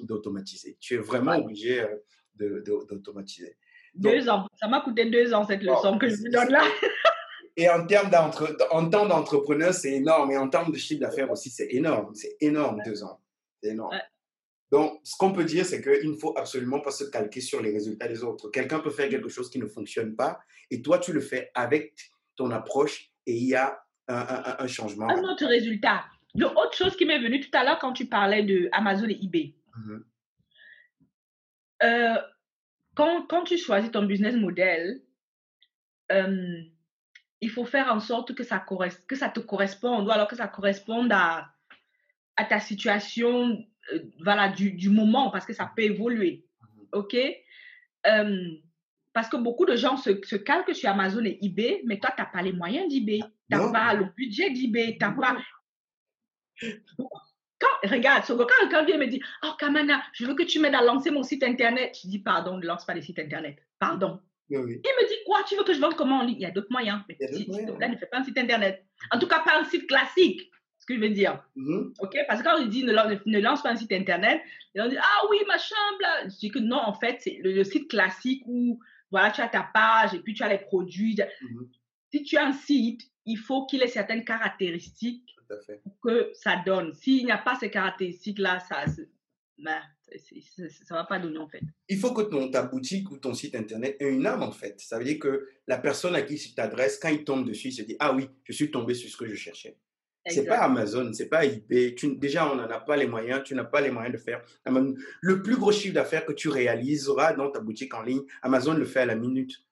[0.00, 0.78] d'automatiser.
[0.80, 1.84] Tu es vraiment obligé
[2.34, 3.58] d'automatiser.
[3.94, 4.46] Deux ans.
[4.58, 6.64] Ça m'a coûté deux ans cette leçon que je vous donne là.
[7.58, 8.10] Et en termes
[8.70, 10.30] en temps d'entrepreneur, c'est énorme.
[10.30, 12.14] Et en termes de chiffre d'affaires aussi, c'est énorme.
[12.14, 13.20] C'est énorme, deux ans.
[13.62, 13.94] C'est énorme.
[14.70, 17.72] Donc, ce qu'on peut dire, c'est qu'il ne faut absolument pas se calquer sur les
[17.72, 18.48] résultats des autres.
[18.48, 20.40] Quelqu'un peut faire quelque chose qui ne fonctionne pas
[20.70, 25.08] et toi, tu le fais avec ton approche et il y a un, changement.
[25.08, 26.04] Un autre résultat.
[26.34, 29.54] L'autre chose qui m'est venue tout à l'heure quand tu parlais de Amazon et eBay.
[29.76, 30.02] Mm-hmm.
[31.84, 32.16] Euh,
[32.94, 35.02] quand, quand, tu choisis ton business model,
[36.10, 36.62] euh,
[37.40, 38.64] il faut faire en sorte que ça,
[39.08, 41.52] que ça te corresponde, ou alors que ça corresponde à,
[42.36, 43.58] à ta situation
[43.92, 46.46] euh, voilà, du, du, moment, parce que ça peut évoluer.
[46.62, 46.88] Mhm.
[46.92, 47.16] OK?
[49.12, 52.22] Parce que beaucoup de gens se, se calquent sur Amazon et eBay, mais toi, tu
[52.22, 53.20] n'as pas les moyens d'eBay.
[53.50, 54.92] Tu n'as pas le budget d'eBay.
[54.92, 55.36] Tu pas.
[57.58, 60.82] Quand, regarde, quand quelqu'un vient me dit Oh, Kamana, je veux que tu m'aides à
[60.82, 63.56] lancer mon site internet, je dis Pardon, ne lance pas les sites internet.
[63.78, 64.20] Pardon.
[64.50, 66.36] Il me dit quoi Tu veux que je vende comment en ligne?
[66.36, 67.00] Il y a d'autres moyens.
[67.08, 67.46] Mais si,
[67.78, 68.84] là, ne fais pas un site internet.
[69.10, 70.50] En tout cas, pas un site classique.
[70.78, 71.42] Ce que je veux dire.
[71.56, 71.94] Mm-hmm.
[72.00, 74.42] OK Parce que quand je dis ne, ne, lance pas un site internet,
[74.74, 76.04] vont dire Ah oui, ma chambre.
[76.24, 79.62] Je dis que non, en fait, c'est le, site classique où voilà, tu as ta
[79.72, 81.14] page et puis tu as les produits.
[81.14, 81.68] Mm-hmm.
[82.12, 85.36] Si tu as un site, il faut qu'il ait certaines caractéristiques
[85.82, 86.94] pour que ça donne.
[86.94, 88.84] S'il n'y a pas ces caractéristiques-là, ça.
[89.58, 89.80] Ben,
[90.18, 91.62] ça ne va pas donner en fait.
[91.88, 94.80] Il faut que ton, ta boutique ou ton site internet ait une âme en fait.
[94.80, 97.72] Ça veut dire que la personne à qui tu t'adresses, quand il tombe dessus, il
[97.72, 99.78] se dit Ah oui, je suis tombé sur ce que je cherchais.
[100.26, 101.94] C'est pas Amazon, c'est pas eBay.
[101.96, 104.40] Tu, déjà, on n'en a pas les moyens, tu n'as pas les moyens de faire.
[105.20, 108.84] Le plus gros chiffre d'affaires que tu réaliseras dans ta boutique en ligne, Amazon le
[108.84, 109.64] fait à la minute.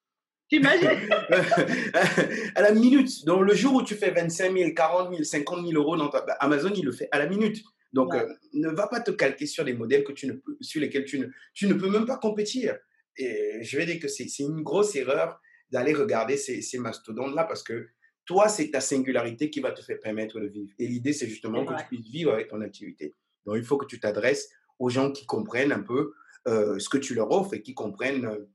[0.50, 0.88] T'imagines
[2.56, 3.24] À la minute.
[3.24, 6.72] Donc, le jour où tu fais 25 000, 40 000, 50 000 euros, dans Amazon,
[6.74, 7.62] il le fait à la minute.
[7.92, 11.04] Donc, euh, ne va pas te calquer sur des modèles que tu ne sur lesquels
[11.04, 12.76] tu ne, tu ne peux même pas compétir.
[13.16, 15.40] Et je vais dire que c'est une grosse erreur
[15.70, 17.88] d'aller regarder ces, ces mastodontes-là parce que
[18.24, 20.72] toi, c'est ta singularité qui va te faire permettre de vivre.
[20.78, 23.14] Et l'idée, c'est justement que tu puisses vivre avec ton activité.
[23.46, 26.12] Donc, il faut que tu t'adresses aux gens qui comprennent un peu
[26.48, 28.48] euh, ce que tu leur offres et qui comprennent euh,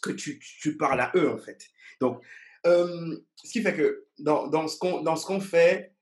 [0.00, 1.68] que tu, tu, parles à eux, en fait.
[2.00, 2.22] Donc,
[2.66, 4.76] euh, ce qui fait que dans, dans ce
[5.26, 5.94] qu'on fait,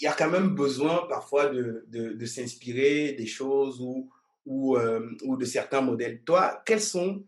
[0.00, 4.10] il y a quand même besoin parfois de, de, de s'inspirer des choses ou,
[4.46, 6.22] ou, ou de certains modèles.
[6.22, 7.24] Toi, quels sont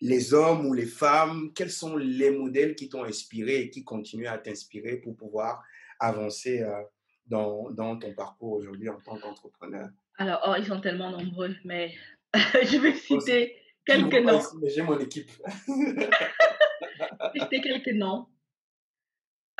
[0.00, 4.28] les hommes ou les femmes, quels sont les modèles qui t'ont inspiré et qui continuent
[4.28, 5.62] à t'inspirer pour pouvoir
[5.98, 6.82] avancer euh,
[7.26, 9.88] dans, dans, ton parcours aujourd'hui en tant qu'entrepreneur?
[10.16, 11.94] Alors, oh, ils sont tellement nombreux, mais
[12.34, 13.56] je vais citer
[13.88, 14.40] quelques noms.
[14.64, 15.30] J'ai mon équipe.
[17.34, 18.26] citer quelques noms.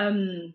[0.01, 0.53] Hum.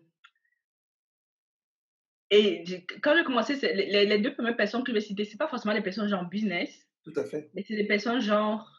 [2.30, 2.64] et
[3.02, 5.48] quand j'ai commencé, les, les, deux premières personnes que je vais citer, ce n'est pas
[5.48, 6.88] forcément des personnes genre business.
[7.04, 7.50] Tout à fait.
[7.52, 8.74] Mais c'est des personnes genre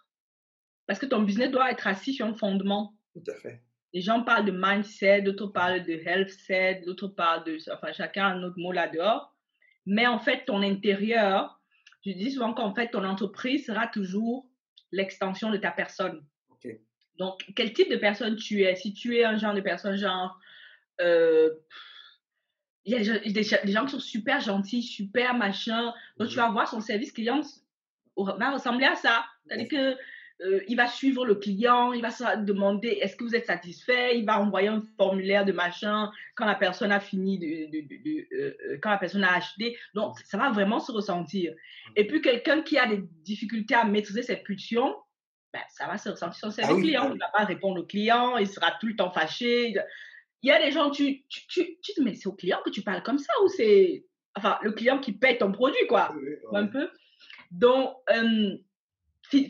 [0.88, 2.98] parce que ton business doit être assis sur un fondement.
[3.14, 3.62] Tout à fait.
[3.93, 7.58] Les gens parlent de mindset, d'autres parlent de health set, d'autres parlent de.
[7.72, 9.36] Enfin, chacun a un autre mot là-dehors.
[9.86, 11.62] Mais en fait, ton intérieur,
[12.06, 14.50] je dis souvent qu'en fait, ton entreprise sera toujours
[14.96, 16.24] l'extension de ta personne.
[17.18, 18.76] Donc, quel type de personne tu es?
[18.76, 20.38] Si tu es un genre de personne, genre.
[21.00, 21.50] Euh,
[22.84, 25.93] il y a des, gens qui sont super gentils, super machin.
[26.18, 26.41] Donc, tu mhm.
[26.41, 27.41] vas voir son service client
[28.18, 29.26] va ressembler à ça.
[29.46, 29.98] C'est-à-dire que
[30.41, 34.17] euh, il va suivre le client, il va se demander est-ce que vous êtes satisfait,
[34.17, 38.77] il va envoyer un formulaire de machin quand la personne a fini, de, euh, euh,
[38.81, 39.77] quand la personne a acheté.
[39.93, 41.53] Donc, ça va vraiment se ressentir.
[41.95, 44.93] Et puis, quelqu'un qui a des difficultés à maîtriser ses pulsions,
[45.53, 47.03] ben, ça va se ressentir sur ses ah clients.
[47.05, 49.73] Ah il ne va pas répondre au client, il sera tout le temps fâché.
[50.41, 52.71] Il y a des gens, tu, tu, tu, tu te mais c'est au client que
[52.71, 54.03] tu parles comme ça ou c'est
[54.36, 56.13] enfin, le client qui paie ton produit, quoi,
[56.51, 56.89] un peu.
[57.51, 57.95] Donc,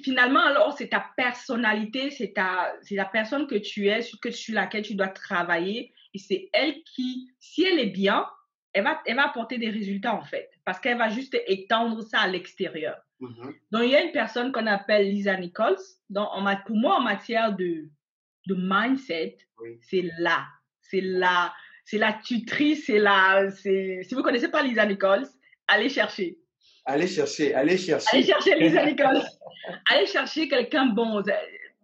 [0.03, 4.95] finalement, alors, c'est ta personnalité, c'est la personne que tu es, que, sur laquelle tu
[4.95, 5.93] dois travailler.
[6.13, 8.25] Et c'est elle qui, si elle est bien,
[8.73, 12.19] elle va, elle va apporter des résultats, en fait, parce qu'elle va juste étendre ça
[12.19, 12.97] à l'extérieur.
[13.21, 13.55] Mm-hmm.
[13.71, 15.77] Donc, il y a une personne qu'on appelle Lisa Nichols.
[16.09, 17.89] Donc, en, pour moi, en matière de,
[18.47, 19.37] de mindset,
[19.81, 20.45] c'est là.
[20.81, 21.53] C'est là.
[21.85, 23.49] C'est la tutrice, c'est la.
[23.51, 25.27] Si vous ne connaissez pas Lisa Nichols,
[25.67, 26.39] allez chercher.
[26.85, 28.07] Allez chercher, allez chercher.
[28.13, 29.21] Allez chercher Lisa Nichols.
[29.89, 31.23] allez chercher quelqu'un bon.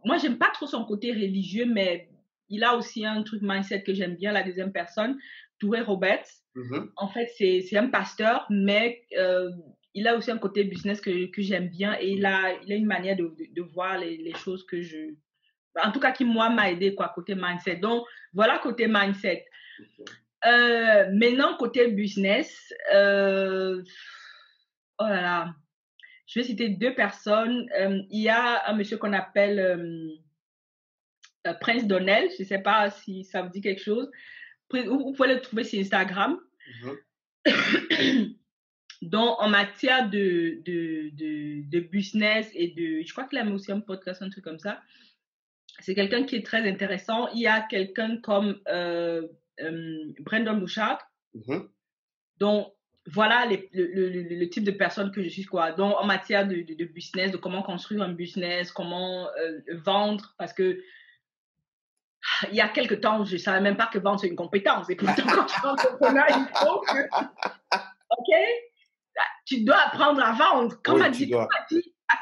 [0.05, 2.07] Moi, j'aime pas trop son côté religieux, mais
[2.49, 5.17] il a aussi un truc mindset que j'aime bien, la deuxième personne,
[5.59, 6.27] Touré Roberts.
[6.55, 6.89] Mm-hmm.
[6.97, 9.49] En fait, c'est un pasteur, mais euh,
[9.93, 12.75] il a aussi un côté business que, que j'aime bien et il a, il a
[12.75, 15.13] une manière de, de, voir les, les, choses que je.
[15.81, 17.77] En tout cas, qui, moi, m'a aidé, quoi, côté mindset.
[17.77, 19.45] Donc, voilà, côté mindset.
[20.45, 23.81] Euh, maintenant, côté business, euh,
[25.01, 25.55] oh là là,
[26.31, 27.67] je vais citer deux personnes.
[27.77, 30.09] Euh, il y a un monsieur qu'on appelle euh,
[31.47, 32.29] euh, Prince Donnell.
[32.37, 34.09] Je ne sais pas si ça vous dit quelque chose.
[34.71, 36.39] Vous, pouvez le trouver sur Instagram.
[37.45, 38.35] Mm-hmm.
[39.01, 41.09] Donc, en matière de, de,
[41.69, 43.01] de, business et de.
[43.05, 44.81] Je crois qu'il a aussi un podcast, un truc comme ça.
[45.79, 47.27] C'est quelqu'un qui est très intéressant.
[47.33, 48.61] Il y a quelqu'un comme
[50.19, 50.99] Brandon Bouchard.
[51.35, 51.67] Mm-hmm.
[52.37, 52.73] Donc,
[53.07, 55.71] voilà le, le, type de personne que je suis quoi.
[55.71, 60.53] Donc en matière de, de, business, de comment construire un business, comment euh, vendre, parce
[60.53, 60.79] que
[62.49, 64.89] il y a quelques temps, je ne savais même pas que vendre c'est une compétence.
[64.89, 67.77] Et pourtant, quand tu es entrepreneur, il faut que,
[68.09, 68.35] ok,
[69.45, 70.75] tu dois apprendre à vendre.
[70.83, 71.47] Quand on m'a dit, dit, à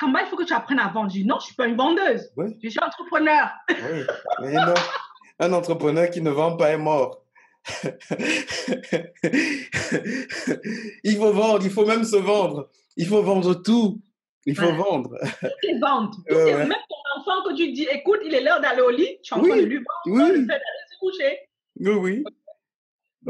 [0.01, 1.09] il faut que tu apprennes à vendre.
[1.09, 2.31] Je dis non, je ne suis pas une vendeuse.
[2.63, 3.49] Je suis entrepreneur.
[3.69, 4.05] Oui.
[4.41, 4.73] Mais non,
[5.39, 7.25] un entrepreneur qui ne vend pas est mort.
[11.03, 12.69] il faut vendre, il faut même se vendre.
[12.97, 14.01] Il faut vendre tout.
[14.45, 15.17] Il faut vendre.
[15.41, 16.17] Tout est vendre.
[16.29, 19.37] Même ton enfant que tu dis, écoute, il est l'heure d'aller au lit, tu es
[19.37, 20.39] en train de lui vendre, oui.
[20.39, 21.39] lui faire d'aller se coucher.
[21.79, 22.23] Oui, oui.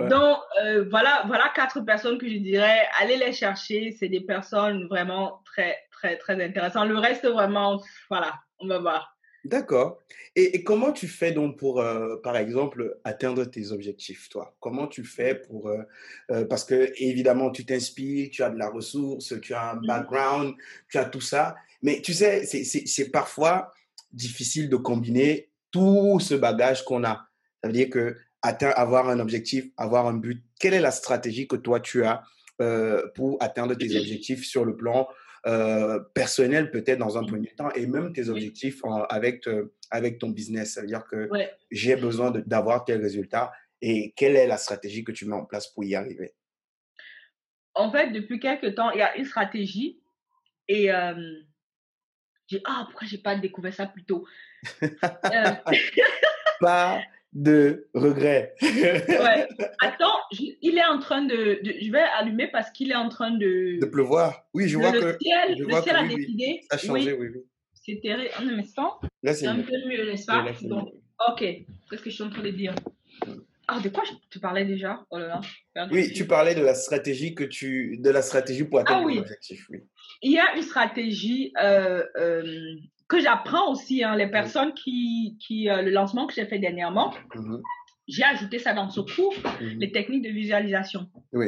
[0.07, 3.91] Donc, euh, voilà, voilà quatre personnes que je dirais, allez les chercher.
[3.91, 6.87] C'est des personnes vraiment très, très, très intéressantes.
[6.87, 9.17] Le reste, vraiment, voilà, on va voir.
[9.45, 9.99] D'accord.
[10.35, 14.55] Et, comment tu fais donc pour, euh, par exemple, atteindre tes objectifs, toi?
[14.59, 15.69] Comment tu fais pour...
[15.69, 15.81] Euh,
[16.31, 19.87] euh, parce que, évidemment, tu t'inspires, tu as de la ressource, tu as un mmh
[19.87, 20.55] background,
[20.89, 21.55] tu as tout ça.
[21.81, 23.73] Mais tu sais, c'est parfois
[24.11, 27.29] difficile de combiner tout ce bagage qu'on a.
[27.61, 31.47] Ça veut dire que atteindre, avoir un objectif, avoir un but, quelle est la stratégie
[31.47, 32.23] que toi, tu as
[33.15, 35.07] pour atteindre tes objectifs sur le plan
[35.45, 39.47] euh, personnel peut-être dans un premier temps et même tes objectifs avec,
[39.91, 40.73] avec ton business.
[40.73, 41.29] Ça veut dire que
[41.71, 45.67] j'ai besoin d'avoir tel résultat et quelle est la stratégie que tu mets en place
[45.67, 46.33] pour y arriver?
[47.73, 50.01] En fait, depuis quelques temps, il y a une stratégie
[50.67, 51.39] et euh,
[52.47, 54.25] j'ai ah pourquoi j'ai pas découvert ça plus tôt?
[56.59, 57.01] Pas
[57.33, 58.55] de regret.
[58.61, 59.47] ouais.
[59.81, 63.79] Attends, il est en train de, Je vais allumer parce qu'il est en train de.
[63.79, 64.45] De pleuvoir.
[64.53, 65.17] Oui, je vois le que.
[65.21, 66.61] Ciel, je le vois ciel que a oui, décidé.
[66.69, 67.41] Ça a changé, oui, oui.
[67.73, 68.29] C'est terrible.
[68.39, 68.99] Un instant.
[69.23, 69.63] Là, C'est un mieux.
[69.63, 70.43] peu mieux, n'est-ce pas?
[70.43, 70.89] là, Donc.
[71.29, 71.39] Ok.
[71.39, 72.73] Qu'est-ce que je suis en train de dire
[73.67, 75.05] Ah, de quoi je- tu parlais déjà?
[75.11, 75.41] Oh là
[75.75, 75.87] là.
[75.91, 79.15] Oui, tu parlais de la stratégie que tu, de la stratégie pour atteindre Ah oui.
[79.15, 79.65] ton objectif.
[79.69, 79.79] Oui.
[80.21, 82.43] Il y a une stratégie euh, euh,
[83.09, 84.03] que j'apprends aussi.
[84.03, 87.61] hein, les personnes qui, qui euh, le lancement que j'ai fait dernièrement, Mhm,
[88.07, 89.79] j'ai ajouté ça dans ce cours, mhm.
[89.79, 91.09] les techniques de visualisation.
[91.33, 91.47] Oui.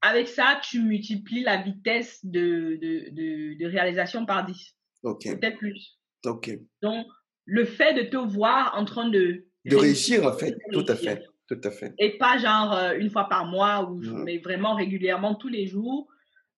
[0.00, 5.24] Avec ça, tu multiplies la vitesse de, de, de, de réalisation par 10, Ok.
[5.24, 5.98] peut-être plus.
[6.24, 6.50] Ok.
[6.82, 7.06] Donc,
[7.44, 9.46] le fait de te voir en train de...
[9.64, 10.56] De réussir, en fait.
[10.72, 11.22] Tout à fait.
[11.48, 11.94] Tout à fait.
[11.98, 14.22] Et pas genre euh, une fois par mois, ou, Mhm.
[14.24, 16.06] mais vraiment régulièrement, tous les jours.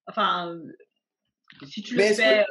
[0.06, 0.56] Enfin,
[1.66, 2.44] si tu le Mais est-ce fais euh,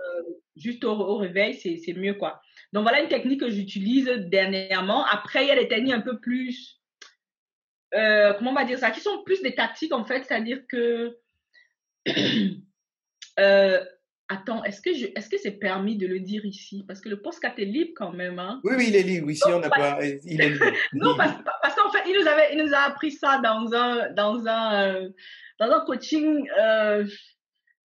[0.59, 2.41] juste au, au réveil, c'est mieux, quoi.
[2.73, 5.05] Donc, voilà une technique que j'utilise dernièrement.
[5.05, 6.79] Après, il y a des techniques un peu plus...
[7.95, 10.23] euh, comment on va dire ça Qui sont plus des tactiques, en fait.
[10.23, 11.17] C'est-à-dire que...
[13.39, 13.81] Euh,
[14.27, 16.83] attends, est-ce que c'est permis de le dire ici?
[16.87, 19.31] Parce que le podcast est libre quand même, hein Oui, oui, il est libre.
[19.31, 19.99] Ici, on n'a pas.
[20.03, 20.65] Il est libre.
[20.93, 24.11] Non, parce, parce qu'en fait, il nous, avait, il nous a appris ça dans un,
[24.11, 25.09] dans un, euh,
[25.59, 27.05] dans un coaching, euh,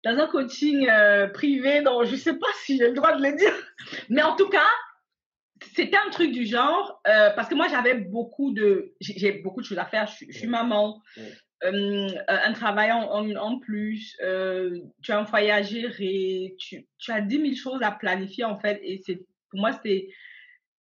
[0.05, 3.37] dans un coaching euh, privé, donc je sais pas si j'ai le droit de le
[3.37, 3.53] dire.
[4.09, 4.67] Mais en tout cas,
[5.75, 9.67] c'était un truc du genre, euh, parce que moi, j'avais beaucoup de, j'ai beaucoup de
[9.67, 10.07] choses à faire.
[10.07, 10.53] Je, suis- je suis Ouais.
[10.53, 11.33] maman, Ouais.
[11.65, 14.17] euh, un travail en, en, en plus,
[15.03, 18.59] tu as un foyer à gérer, tu, tu as 10 000 choses à planifier, en
[18.59, 18.81] fait.
[18.83, 19.17] Et c'est,
[19.51, 20.09] pour moi, c'était,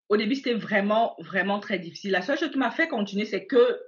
[0.07, 2.11] au début, c'était vraiment, vraiment très difficile.
[2.11, 3.81] La seule chose qui m'a fait continuer, c'est que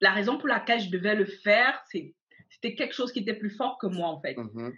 [0.00, 2.14] la raison pour laquelle je devais le faire, c'est,
[2.48, 4.36] c'était quelque chose qui était plus fort que moi, en fait.
[4.36, 4.72] Mhm.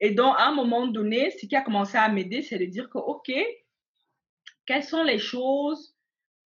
[0.00, 2.88] Et donc, à un moment donné, ce qui a commencé à m'aider, c'est de dire
[2.90, 3.32] que, OK,
[4.66, 5.96] quelles sont les choses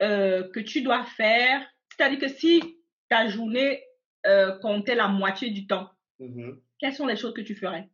[0.03, 1.67] euh, que tu dois faire?
[1.91, 3.83] C'est-à-dire que si ta journée
[4.27, 6.61] euh, comptait la moitié du temps, Mhm.
[6.79, 7.89] quelles sont les choses que tu ferais?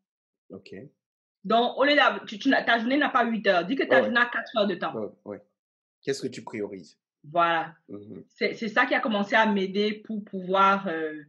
[0.51, 0.75] Ok.
[1.45, 4.19] Donc, au lieu d'avoir- tu, ta journée n'a pas 8 heures, dis que ta journée
[4.21, 4.93] a 4 heures de temps.
[4.95, 5.41] Ouais, ouais.
[6.03, 6.99] Qu'est-ce que tu priorises?
[7.25, 7.75] Voilà.
[7.89, 8.25] Mhm.
[8.29, 11.23] c'est c'est ça qui a commencé à m'aider pour pouvoir euh,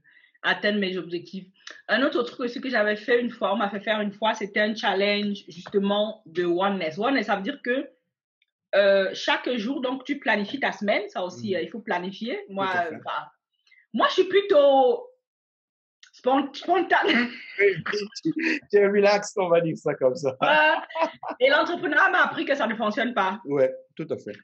[0.47, 1.45] atteindre mes objectifs.
[1.87, 4.33] Un autre truc aussi que j'avais fait une fois, on m'a fait faire une fois,
[4.33, 6.97] c'était un challenge justement de oneness.
[6.97, 7.89] Oneness, ça veut dire que
[8.75, 11.55] euh, chaque jour, donc tu planifies ta semaine, ça aussi, Mhm.
[11.55, 12.39] euh, il faut planifier.
[12.49, 13.31] Moi, euh, bah,
[13.93, 15.07] moi, je suis plutôt
[16.13, 17.13] spon- spontanée.
[18.69, 20.37] Tu es relax, on va dire ça comme ça.
[21.39, 23.39] Et l'entrepreneur m'a appris que ça ne fonctionne pas.
[23.45, 24.35] Ouais, tout à fait.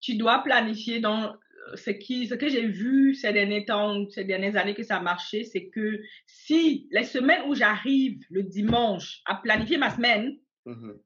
[0.00, 1.34] tu dois planifier dans
[1.74, 5.00] ce qui ce que j'ai vu ces derniers temps ces dernières années que ça a
[5.00, 10.98] marché c'est que si les semaines où j'arrive le dimanche à planifier ma semaine Mhm.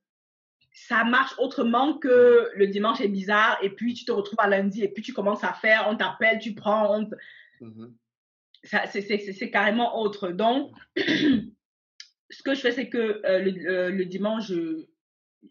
[0.72, 4.82] ça marche autrement que le dimanche est bizarre et puis tu te retrouves à lundi
[4.82, 7.14] et puis tu commences à faire on t'appelle tu prends on te-
[7.60, 7.94] Mhm.
[8.64, 10.28] ça, c'est, c'est, c'est- c'est carrément autre.
[10.30, 14.86] Donc, ce que je fais, c'est que euh, le, le- le dimanche, je,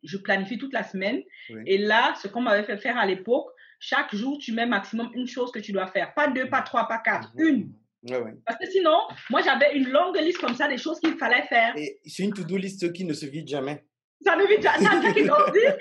[0.03, 1.21] je planifie toute la semaine.
[1.49, 1.61] Oui.
[1.67, 3.47] Et là, ce qu'on m'avait fait faire à l'époque,
[3.83, 6.13] chaque jour, tu mets maximum une chose que tu dois faire.
[6.13, 7.31] Pas deux, pas trois, pas quatre.
[7.35, 7.45] Mhm.
[7.47, 7.73] Une.
[8.09, 8.33] Ouais, ouais.
[8.45, 8.97] Parce que sinon,
[9.29, 11.73] moi, j'avais une longue liste comme ça des choses qu'il fallait faire.
[11.77, 13.83] Et c'est une to-do list qui ne se vide jamais.
[14.23, 15.75] Ça ne vit- ça ne fait que grandir.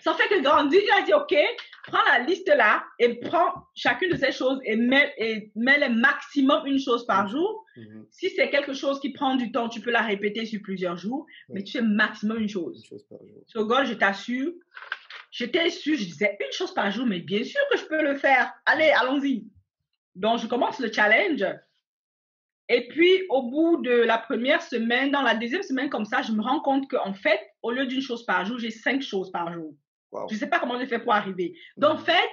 [0.00, 0.80] ça fait que grandir.
[0.82, 1.34] Il a dit, OK,
[1.88, 5.94] prends la liste là et prends chacune de ces choses et mets, et mets le
[5.94, 7.64] maximum une chose par jour.
[7.76, 8.06] Mhm.
[8.10, 11.26] Si c'est quelque chose qui prend du temps, tu peux la répéter sur plusieurs jours,
[11.48, 12.84] mais tu fais maximum une Une chose.
[12.88, 13.66] chose par jour.
[13.66, 14.52] Gold, je t'assure,
[15.30, 18.14] j'étais sûre, je disais une chose par jour, mais bien sûr que je peux le
[18.16, 18.52] faire.
[18.64, 19.46] Allez, allons-y.
[20.14, 21.44] Donc, je commence le challenge.
[22.68, 26.32] Et puis, au bout de la première semaine, dans la deuxième semaine, comme ça, je
[26.32, 29.52] me rends compte qu'en fait, au lieu d'une chose par jour, j'ai cinq choses par
[29.52, 29.74] jour.
[30.10, 30.28] Wow.
[30.28, 31.56] Je ne sais pas comment j'ai fait pour arriver.
[31.76, 32.28] Donc, en fait,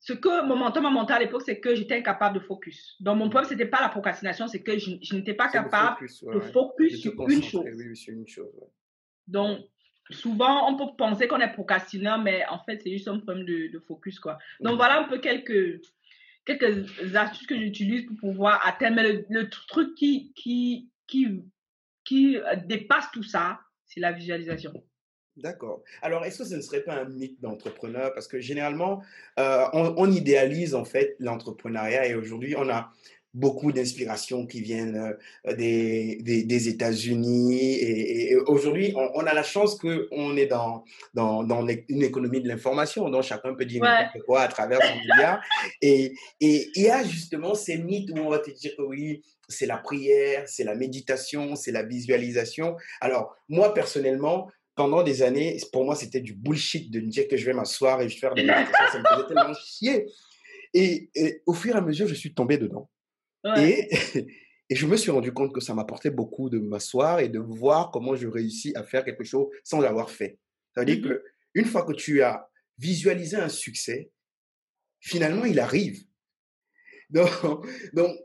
[0.00, 2.96] ce que mon mentor m'a montré à l'époque, c'est que j'étais incapable de focus.
[3.00, 5.96] Donc, mon problème, ce n'était pas la procrastination, c'est que je, je n'étais pas capable
[5.96, 7.64] focus, ouais, de focus sur une chose.
[7.64, 8.50] Oui, oui, sur une chose.
[8.54, 8.68] ouais.
[9.26, 9.60] Donc,
[10.10, 13.68] souvent, on peut penser qu'on est procrastineur, mais en fait, c'est juste un problème de,
[13.72, 14.38] de focus, quoi.
[14.60, 14.76] Donc, Mhm.
[14.76, 15.80] voilà un peu quelques,
[16.44, 18.96] quelques astuces que j'utilise pour pouvoir atteindre.
[18.96, 21.42] Mais le, le truc qui, qui, qui,
[22.04, 22.36] qui
[22.66, 24.72] dépasse tout ça, c'est la visualisation.
[25.36, 25.82] D'accord.
[26.02, 28.12] Alors, est-ce que ce ne serait pas un mythe d'entrepreneur?
[28.12, 29.02] Parce que généralement,
[29.38, 32.92] euh, on, on idéalise en fait l'entrepreneuriat et aujourd'hui, on a
[33.34, 35.16] beaucoup d'inspirations qui viennent
[35.46, 40.46] euh, des, des, des États-Unis et, et aujourd'hui, on, on a la chance qu'on est
[40.46, 43.88] dans, dans, dans une économie de l'information, donc chacun peut dire Ouais.
[43.88, 45.40] n'importe quoi à travers son média.
[45.82, 49.22] Et, et il y a justement ces mythes où on va te dire que oui,
[49.48, 52.76] c'est la prière, c'est la méditation, c'est la visualisation.
[53.00, 57.36] Alors, moi, personnellement, pendant des années, pour moi, c'était du bullshit de me dire que
[57.36, 58.86] je vais m'asseoir et je vais faire des méditations.
[58.92, 60.06] ça me faisait tellement chier.
[60.74, 61.10] Et,
[61.46, 62.88] au fur et à mesure, je suis tombé dedans.
[63.56, 63.88] Et,
[64.70, 67.90] et je me suis rendu compte que ça m'apportait beaucoup de m'asseoir et de voir
[67.90, 70.38] comment je réussis à faire quelque chose sans l'avoir fait.
[70.72, 71.24] C'est-à-dire mmh que
[71.54, 74.10] une fois que tu as visualisé un succès,
[75.00, 76.02] finalement, il arrive.
[77.10, 77.28] Donc,
[77.92, 78.16] donc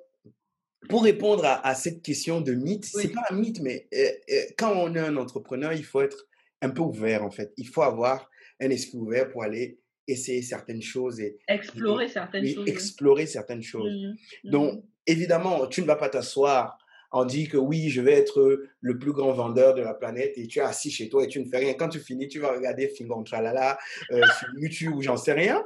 [0.88, 4.42] pour répondre à, cette question de mythe, ce c'est pas un mythe, mais euh, euh,
[4.58, 6.26] quand on est un entrepreneur, il faut être
[6.62, 7.52] un peu ouvert en fait.
[7.58, 8.30] Il faut avoir
[8.62, 12.70] un esprit ouvert pour aller essayer certaines choses et explorer certaines choses.
[12.70, 13.92] Explorer certaines choses.
[13.92, 16.78] Mmh Donc, mmh évidemment, tu ne vas pas t'asseoir
[17.12, 20.48] en dit que oui, je vais être le plus grand vendeur de la planète et
[20.48, 21.74] tu es assis chez toi et tu ne fais rien.
[21.74, 23.78] Quand tu finis, tu vas regarder Fingon Tralala
[24.12, 25.66] euh, sur YouTube ou j'en sais rien.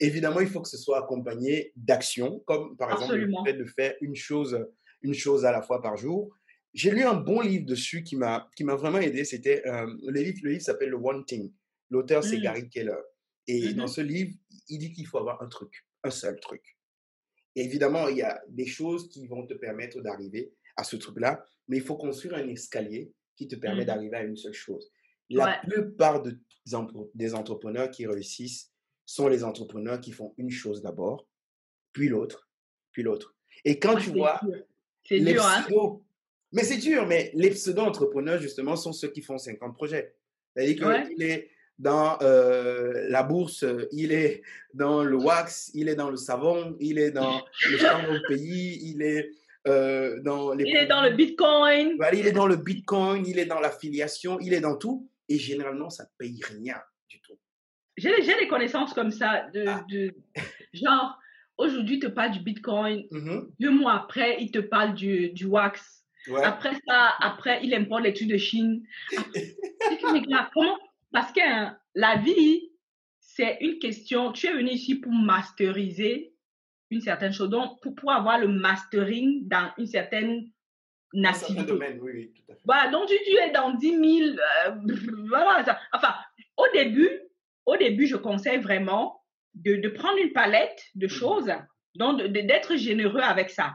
[0.00, 3.94] Évidemment, il faut que ce soit accompagné d'actions, comme par exemple le fait de faire
[4.00, 4.66] une chose,
[5.02, 6.34] une chose à la fois par jour.
[6.74, 9.24] J'ai lu un bon livre dessus qui m'a qui m'a vraiment aidé.
[9.24, 11.52] C'était euh, le livre, le livre s'appelle The One Thing.
[11.90, 12.42] L'auteur c'est mmh.
[12.42, 13.00] Gary Keller.
[13.46, 14.32] Et mmh dans ce livre,
[14.68, 16.77] il dit qu'il faut avoir un truc, un seul truc.
[17.58, 21.44] Et évidemment, il y a des choses qui vont te permettre d'arriver à ce truc-là,
[21.66, 24.92] mais il faut construire un escalier qui te permet mmh d'arriver à une seule chose.
[25.28, 26.38] La plupart de,
[27.14, 28.70] des entrepreneurs qui réussissent
[29.04, 31.26] sont les entrepreneurs qui font une chose d'abord,
[31.92, 32.48] puis l'autre,
[32.92, 33.34] puis l'autre.
[33.64, 34.40] Et quand tu vois
[35.04, 35.66] c'est dur, hein?
[36.52, 40.14] mais c'est dur, mais les pseudo-entrepreneurs, justement, sont ceux qui font 50 projets.
[40.54, 44.42] C'est-à-dire qu'il est dans euh, la bourse, il est
[44.74, 49.02] dans le wax, il est dans le savon, il est dans le chambre pays, il
[49.02, 49.30] est
[49.66, 50.64] euh, dans les...
[50.64, 51.96] Il est dans le Bitcoin.
[52.12, 55.08] il est dans le Bitcoin, il est dans l'affiliation, il est dans tout.
[55.28, 57.38] Et généralement, ça ne paye rien du tout.
[57.96, 59.84] J'ai des connaissances comme ça, de, ah.
[59.90, 60.14] de
[60.72, 61.18] genre,
[61.58, 63.06] aujourd'hui, il te parle du Bitcoin.
[63.10, 63.48] Mm-hmm.
[63.60, 66.04] Deux mois après, il te parle du, du wax.
[66.42, 68.82] Après ça, après, il importe les trucs de Chine.
[70.02, 70.76] comment
[71.12, 72.70] Parce que hein, la vie,
[73.20, 74.32] c'est une question.
[74.32, 76.34] Tu es venu ici pour masteriser
[76.90, 77.50] une certaine chose.
[77.50, 80.50] Donc, pour, pouvoir avoir le mastering dans une certaine
[81.12, 81.72] nationalité.
[81.72, 82.62] domaine, oui, oui, tout à fait.
[82.64, 84.36] Voilà, donc tu, es dans 10 000.
[84.66, 84.70] Euh,
[85.28, 86.14] voilà, Enfin,
[86.56, 87.10] au début,
[87.66, 89.22] au début, je conseille vraiment
[89.54, 91.10] de, de prendre une palette de mhm.
[91.10, 91.52] choses,
[91.94, 93.74] donc d'être généreux avec ça.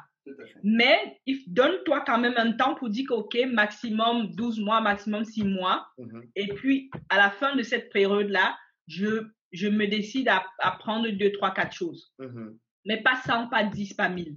[0.64, 5.44] Mais donne-toi quand même un temps pour dire que, OK, maximum 12 mois, maximum 6
[5.44, 5.88] mois.
[5.98, 6.24] Mhm.
[6.36, 8.58] Et puis, à la fin de cette période-là,
[8.88, 12.14] je, je me décide à, à, prendre 2, 3, 4 choses.
[12.20, 14.36] Mhm mais pas 100, pas 10, pas 1000.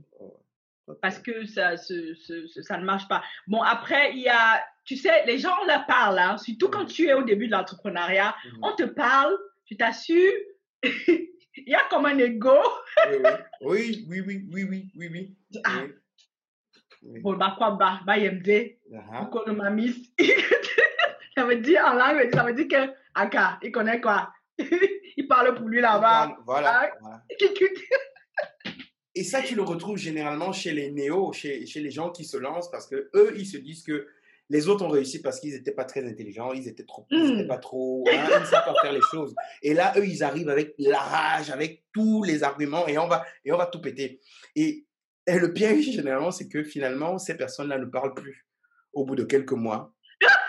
[1.03, 3.23] Parce que ça, ça ne marche pas.
[3.49, 6.85] Bon, après, il y a, tu sais, les gens, on leur parle, hein, surtout quand
[6.85, 9.37] tu es au début de l'entrepreneuriat, on te parle,
[9.69, 10.33] je t'assure,
[11.57, 12.59] il y a comme un ego.
[13.63, 15.37] oui, oui, oui, oui, oui, oui, oui.
[15.65, 15.85] Ah.
[17.23, 18.49] Bon, bah quoi, bah, bah, YMD,
[18.91, 19.95] uh -huh.
[21.37, 24.33] ça veut dire en langue, ça veut dire que, Aka, il connaît quoi?
[25.17, 26.37] il parle pour lui là-bas.
[26.45, 26.83] Voilà.
[26.83, 27.23] Ah, voilà.
[29.15, 32.37] Et ça, tu le retrouves généralement chez les néos, chez, chez les gens qui se
[32.37, 34.07] lancent parce que eux, ils se disent que
[34.49, 37.49] les autres ont réussi parce qu'ils n'étaient pas très intelligents, ils étaient trop, ils hmm.
[37.49, 39.35] pas trop, hein, ils ne savent pas faire les choses.
[39.63, 43.25] Et là, eux, ils arrivent avec la rage, avec tous les arguments et on va,
[43.45, 44.21] et on va tout péter.
[44.55, 44.87] Et,
[45.27, 48.47] et le piège, généralement, c'est que finalement, ces personnes-là ne parlent plus
[48.93, 49.93] au bout de quelques mois,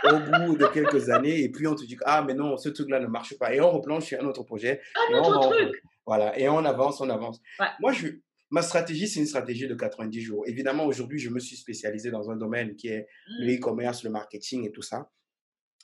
[0.05, 2.99] au bout de quelques années, et puis on te dit, ah, mais non, ce truc-là
[2.99, 3.53] ne marche pas.
[3.53, 4.81] Et on replonge sur un autre projet.
[5.11, 5.81] Un autre truc.
[6.05, 7.41] Voilà, et on avance, on avance.
[7.81, 8.07] Moi, je,
[8.49, 10.43] Ma stratégie, c'est une stratégie de 90 jours.
[10.47, 13.07] Évidemment, aujourd'hui, je me suis spécialisé dans un domaine qui est
[13.39, 13.57] le mmh.
[13.57, 15.11] e-commerce, le marketing et tout ça.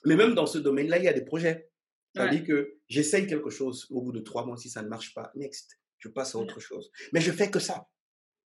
[0.04, 1.70] Mais même dans ce domaine-là, il y a des projets.
[2.14, 5.32] C'est-à-dire que j'essaye quelque chose, au bout de trois mois, si ça ne marche pas,
[5.34, 6.92] next, je passe à autre chose.
[7.12, 7.88] Mais je fais que ça.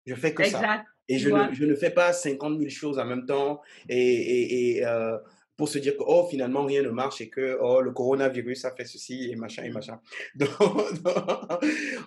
[0.06, 0.86] Je fais que ça.
[1.10, 3.62] Et je ne, je ne, fais pas 50 000 choses en même temps.
[3.90, 5.18] Et, et, et euh,
[5.58, 8.72] pour se dire que oh finalement rien ne marche et que oh le coronavirus a
[8.72, 10.00] fait ceci et machin et machin.
[10.36, 10.50] Donc,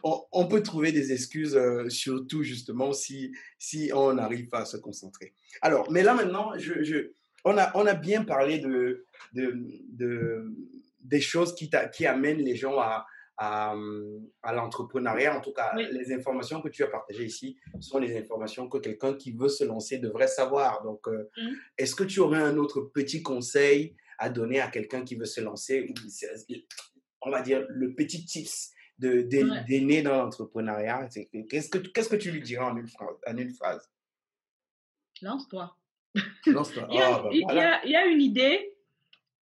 [0.33, 4.77] on, peut trouver des excuses euh, surtout justement si si on n'arrive pas à se
[4.77, 5.35] concentrer.
[5.61, 7.13] Alors, mais là maintenant, je, je
[7.45, 9.05] on a on a bien parlé de
[9.35, 9.55] de,
[9.91, 10.53] de
[11.01, 13.05] des choses qui qui amènent les gens à
[13.43, 13.75] à,
[14.43, 15.37] à l'entrepreneuriat.
[15.37, 19.15] En tout cas, les informations que tu as partagées ici sont les informations que quelqu'un
[19.15, 20.83] qui veut se lancer devrait savoir.
[20.83, 21.49] Donc, euh, mmh.
[21.79, 25.41] est-ce que tu aurais un autre petit conseil à donner à quelqu'un qui veut se
[25.41, 25.93] lancer
[27.23, 31.09] On va dire le petit tips de, d'aîné dans l'entrepreneuriat?
[31.49, 33.91] Qu'est-ce que, qu'est-ce que tu lui dirais en une phrase, en une phrase?
[36.47, 36.87] Lance-toi.
[37.33, 37.47] Il,
[37.87, 38.70] y a, une idée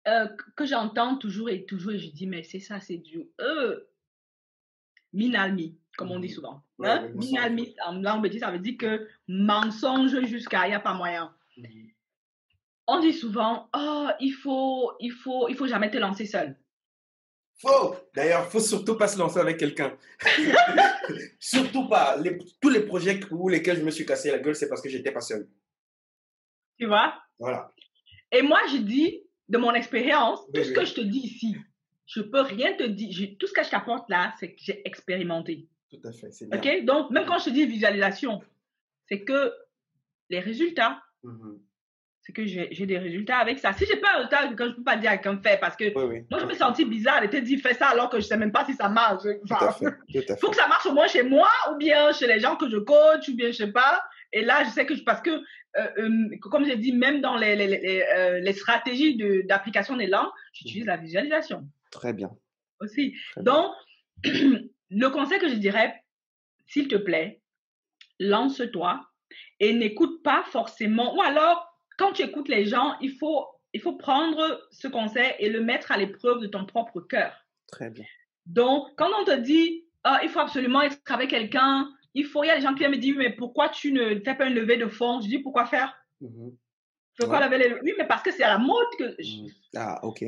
[0.07, 3.89] euh, que j'entends toujours et toujours, et je dis, mais c'est ça, c'est du e.
[5.13, 6.31] Minalmi, comme on dit mmh.
[6.31, 6.63] souvent.
[6.85, 7.09] Hein?
[7.15, 11.35] Minalmi, en langue ça veut dire que mensonge jusqu'à, il n'y a pas moyen.
[11.57, 11.65] Mmh.
[12.87, 16.57] on dit souvent, oh, il faut, il faut, il faut jamais te lancer seul.
[17.59, 17.97] Faux.
[18.15, 19.97] D'ailleurs, faut surtout pas se lancer avec quelqu'un.
[21.41, 22.19] surtout pas.
[22.61, 25.13] tous les projets où lesquels je me suis cassé la gueule, c'est parce que j'étais
[25.13, 25.49] pas seul.
[26.79, 27.15] Tu vois?
[27.39, 27.73] Voilà.
[28.31, 31.57] Et moi, je dis, de mon expérience, tout ce que je te dis ici,
[32.07, 33.37] je peux rien te dire.
[33.39, 35.69] tout ce que je t'apporte là, c'est que j'ai expérimenté.
[35.91, 36.33] Tout à fait.
[36.33, 36.59] C'est bien.
[36.59, 36.85] OK?
[36.85, 38.43] Donc, même quand je te dis visualisation,
[39.07, 39.53] c'est que
[40.31, 41.59] les résultats, mm-hmm
[42.27, 43.73] c'est que j'ai des résultats avec ça.
[43.73, 45.95] Si j'ai pas un résultat, je ne peux pas dire à quelqu'un fait parce que
[45.95, 48.37] moi, je me sentis bizarre de te dire fais ça alors que je ne sais
[48.37, 49.23] même pas si ça marche.
[50.09, 52.69] Il faut que ça marche au moins chez moi ou bien chez les gens que
[52.69, 54.03] je coach ou bien je sais pas.
[54.33, 57.57] Et là, je sais que parce que, euh, euh, comme j'ai dit, même dans les,
[57.57, 61.69] les, les, euh, stratégies d'application des langues, j'utilise la visualisation.
[61.91, 62.31] Très bien.
[62.81, 63.17] Aussi.
[63.39, 63.73] Donc,
[64.25, 66.03] le conseil que je dirais,
[66.67, 67.41] s'il te plaît,
[68.19, 69.01] lance-toi
[69.61, 71.67] et n'écoute pas forcément, ou alors
[71.99, 75.93] quand tu écoutes les gens, il faut, il faut prendre ce conseil et le mettre
[75.93, 77.33] à l'épreuve de ton propre cœur.
[77.69, 78.05] Très bien.
[78.47, 82.49] Donc, quand on te dit, oh, il faut absolument être avec quelqu'un, il faut, il
[82.49, 84.55] y a des gens qui viennent me dire, mais pourquoi tu ne fais pas une
[84.55, 85.21] levée de fonds?
[85.21, 85.95] Je dis, pourquoi faire?
[86.21, 86.49] Mm
[87.19, 87.75] lever les...
[87.83, 89.05] Oui, mais parce que c'est à la mode que...
[89.05, 89.51] Mhm.
[89.75, 90.25] Ah, ok.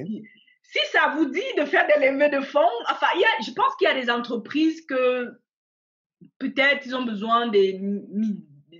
[0.62, 2.60] Si ça vous dit de faire des levées de fonds,
[2.90, 5.31] enfin, il y a, je pense qu'il y a des entreprises que
[6.39, 7.81] peut-être ils ont besoin des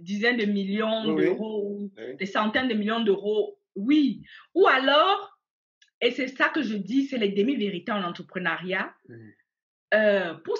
[0.02, 4.22] dizaines de millions d'euros, des centaines de millions d'euros, oui.
[4.55, 5.39] Ou alors,
[6.01, 8.93] et c'est ça que je dis, c'est les demi-vérités en entrepreneuriat.
[9.09, 9.14] Mmh.
[9.94, 10.56] Euh, pour,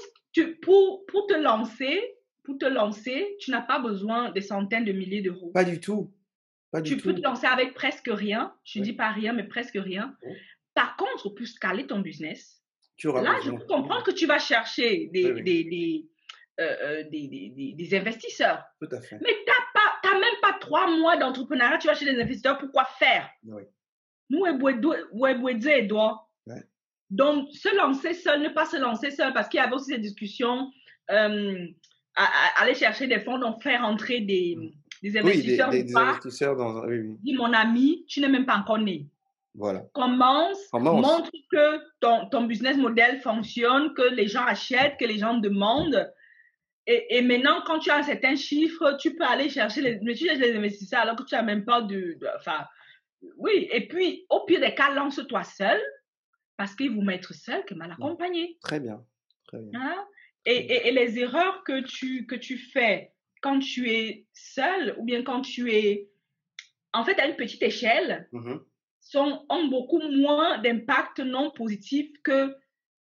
[0.62, 2.17] pour, pour te lancer,
[2.48, 5.50] pour te lancer, tu n'as pas besoin des centaines de milliers d'euros.
[5.52, 6.10] Pas du tout.
[6.70, 8.54] Pas tu peux te lancer avec presque rien.
[8.64, 10.16] Je ne dis pas rien, mais presque rien.
[10.72, 12.62] Par contre, pour scaler ton business,
[12.96, 16.08] tu là, je peux comprendre que tu vas chercher des, des,
[16.58, 18.64] euh, euh, des, des, des, investisseurs.
[18.80, 19.18] Tout à fait.
[19.20, 23.28] Mais tu n'as même pas trois mois d'entrepreneuriat, tu vas chez des investisseurs, pourquoi faire?
[23.44, 23.64] Oui.
[24.30, 26.30] Nous, et doit.
[27.10, 29.98] Donc, se lancer seul, ne pas se lancer seul, parce qu'il y avait aussi des
[29.98, 30.70] discussions,
[31.10, 31.66] euh,
[32.56, 34.70] aller chercher des fonds, donc faire entrer des, mm.
[35.02, 37.16] des investisseurs oui, des, investisseurs dans oui, oui.
[37.22, 39.06] Dis, mon ami, tu n'es même pas encore né.
[39.54, 39.84] Voilà.
[39.92, 45.34] Commence, montre que ton, ton business model fonctionne, que les gens achètent, que les gens
[45.38, 46.12] demandent.
[46.86, 51.00] Et, maintenant, quand tu as un certain chiffre, tu peux aller chercher les, les investisseurs
[51.00, 52.64] alors que tu n'as même pas de, Enfin,
[53.36, 53.68] oui.
[53.72, 55.78] Et puis, au pire des cas, lance-toi seul
[56.56, 58.56] parce qu'il vous mettre seul que mal accompagné.
[58.62, 59.04] Très bien.
[59.48, 59.80] Très bien.
[59.80, 60.06] Hein?
[60.44, 63.12] Et, et, les erreurs que tu, que tu fais
[63.43, 66.09] quand tu es seul ou bien quand tu es
[66.93, 68.60] en fait à une petite échelle mm-hmm.
[69.01, 72.56] sont, ont beaucoup moins d'impact non positif que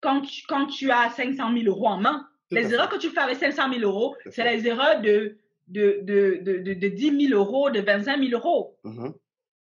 [0.01, 3.20] quand tu, quand tu as 500 000 euros en main les erreurs que tu fais
[3.20, 5.39] avec 500 000 euros, c'est les erreurs de,
[5.69, 8.78] de, de, de, de, 10 000 euros, de 25 000 euros.
[8.85, 9.15] Mm-hmm.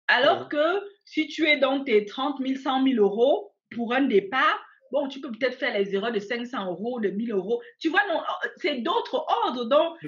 [0.09, 4.61] Alors que si tu es dans tes 30 000, 100 000 euros pour un départ,
[4.91, 7.63] bon, tu peux peut-être faire les erreurs de 500 euros, de 1000 euros.
[7.79, 8.21] Tu vois, non,
[8.57, 9.65] c'est d'autres ordres.
[9.65, 9.99] Donc,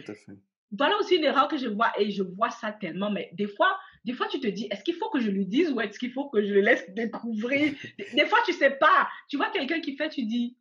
[0.72, 3.10] voilà aussi une erreur que je vois et je vois ça tellement.
[3.10, 5.70] Mais des fois, des fois, tu te dis, est-ce qu'il faut que je lui dise
[5.70, 7.72] ou est-ce qu'il faut que je le laisse découvrir?
[8.14, 9.08] des, fois, tu sais pas.
[9.28, 10.56] Tu vois quelqu'un qui fait, tu dis,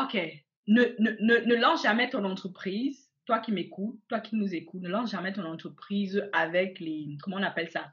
[0.00, 0.16] OK,
[0.66, 4.88] ne, ne, ne, lance jamais ton entreprise, toi qui m'écoutes, toi qui nous écoutes, ne
[4.88, 7.92] lance jamais ton entreprise avec les, comment on appelle ça,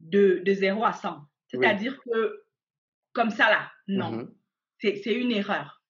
[0.00, 1.18] de, de 0 à 100.
[1.48, 2.44] C'est-à-dire que,
[3.18, 4.28] comme ça là, non.
[4.80, 5.00] Mm-hmm.
[5.02, 5.82] C'est une erreur.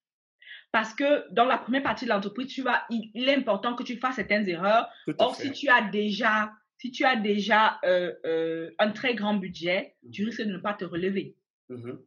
[0.73, 3.99] Parce que dans la première partie de l'entreprise, tu vas, il, est important que tu
[3.99, 4.89] fasses certaines erreurs.
[5.19, 9.97] Or, si tu as déjà, si tu as déjà euh, euh, un très grand budget,
[10.13, 10.27] tu mm-hmm.
[10.27, 11.37] risques de ne pas te relever.
[11.71, 11.99] Mm-hmm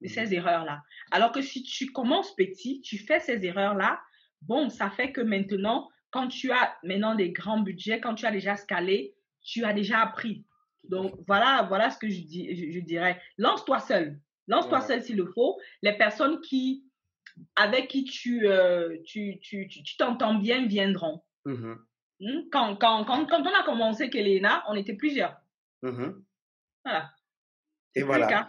[0.00, 0.82] de ces erreurs-là.
[1.10, 4.00] Alors que si tu commences petit, tu fais ces erreurs-là,
[4.42, 8.30] bon, ça fait que maintenant, quand tu as maintenant des grands budgets, quand tu as
[8.30, 10.44] déjà scalé, tu as déjà appris.
[10.84, 13.20] Donc voilà, voilà ce que je, dis, je, dirais.
[13.36, 14.20] Lance-toi seul.
[14.48, 15.58] Lance-toi seul s'il le faut.
[15.82, 16.84] Les personnes qui,
[17.56, 21.22] avec qui tu euh, tu, tu, tu, t'entends bien viendront.
[21.46, 21.76] Mm-hmm.
[22.20, 22.40] Hmm?
[22.50, 25.36] Quand, quand, quand, quand, on a commencé Kelena, on était plusieurs.
[25.82, 26.14] Mm-hmm.
[26.84, 27.10] Voilà.
[27.94, 28.48] Et voilà.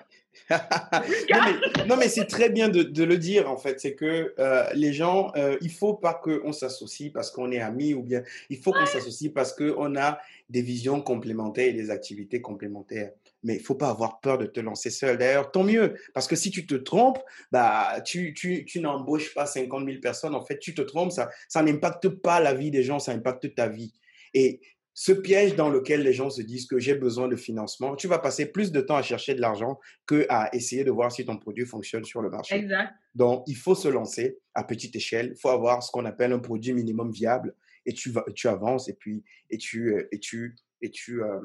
[1.87, 3.79] non, mais, c'est très bien de, le dire, en fait.
[3.79, 7.93] C'est que euh, les gens, euh, il faut pas qu'on s'associe parce qu'on est amis
[7.93, 10.19] ou bien il faut qu'on s'associe parce qu'on a
[10.49, 13.11] des visions complémentaires et des activités complémentaires.
[13.43, 15.17] Mais il faut pas avoir peur de te lancer seul.
[15.17, 15.95] D'ailleurs, tant mieux.
[16.13, 17.19] Parce que si tu te trompes,
[17.51, 20.35] bah, tu, tu, tu n'embauches pas 50 000 personnes.
[20.35, 23.55] En fait, tu te trompes, ça, ça n'impacte pas la vie des gens, ça impacte
[23.55, 23.93] ta vie.
[24.33, 24.59] Et
[25.01, 28.19] ce piège dans lequel les gens se disent que j'ai besoin de financement, tu vas
[28.19, 31.37] passer plus de temps à chercher de l'argent que à essayer de voir si ton
[31.37, 32.55] produit fonctionne sur le marché.
[32.55, 32.91] Exact.
[33.15, 35.31] Donc, il faut se lancer à petite échelle.
[35.37, 37.55] Il faut avoir ce qu'on appelle un produit minimum viable
[37.85, 41.39] et tu, vas, tu avances et puis et tu, euh, et tu, et tu, euh,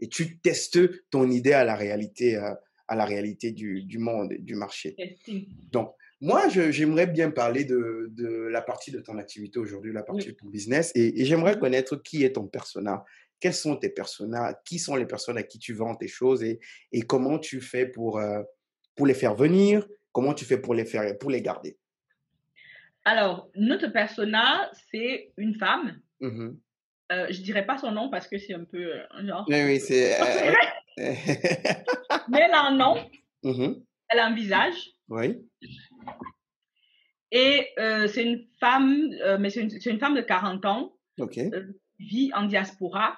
[0.00, 0.78] et tu testes
[1.10, 2.54] ton idée à la réalité, euh,
[2.88, 4.96] à la réalité du, du monde, du marché.
[5.72, 10.28] Donc, moi, j'aimerais bien parler de, de, la partie de ton activité aujourd'hui, la partie
[10.28, 13.04] de ton business, et, et j'aimerais connaître qui est ton persona.
[13.40, 16.60] Quels sont tes personas Qui sont les personnes à qui tu vends tes choses et,
[16.92, 18.42] et comment tu fais pour, euh,
[18.94, 21.76] pour les faire venir Comment tu fais pour les faire pour les garder
[23.04, 26.00] Alors, notre persona, c'est une femme.
[26.20, 26.52] Mmh
[27.12, 29.44] euh, je dirais pas son nom parce que c'est un peu euh, genre.
[29.48, 30.16] Oui, oui, c'est.
[31.00, 31.12] Euh,
[32.28, 32.94] mais elle a un nom.
[33.42, 33.72] Mmh
[34.08, 34.92] elle a un visage.
[35.08, 35.44] Oui.
[37.32, 39.10] Et c'est une femme,
[39.40, 40.94] mais c'est une, une, femme de 40 ans.
[41.18, 41.40] Ok.
[41.98, 43.16] vit en diaspora.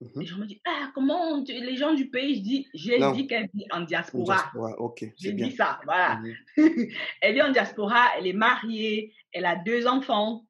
[0.00, 3.50] Mmh je me dis, ah, comment les gens du pays, je dis, j'ai dit qu'elle
[3.52, 4.36] vit en diaspora.
[4.36, 5.04] diaspora ok.
[5.18, 6.18] J'ai dit ça, voilà.
[7.20, 10.46] elle vit en diaspora, elle est mariée, elle a deux enfants.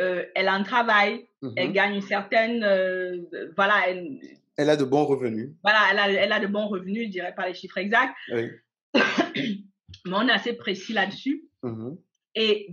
[0.00, 1.72] Euh, elle a un travail, elle mhm.
[1.72, 3.22] gagne une certaine, euh,
[3.56, 3.88] voilà.
[3.88, 4.20] Elle,
[4.56, 5.50] elle, a de bons revenus.
[5.62, 8.14] Voilà, elle a, elle a de bons revenus, je dirais pas les chiffres exacts.
[8.32, 8.50] Oui.
[10.04, 11.44] Mais on est assez précis là-dessus.
[11.62, 11.96] Mhm.
[12.34, 12.68] Et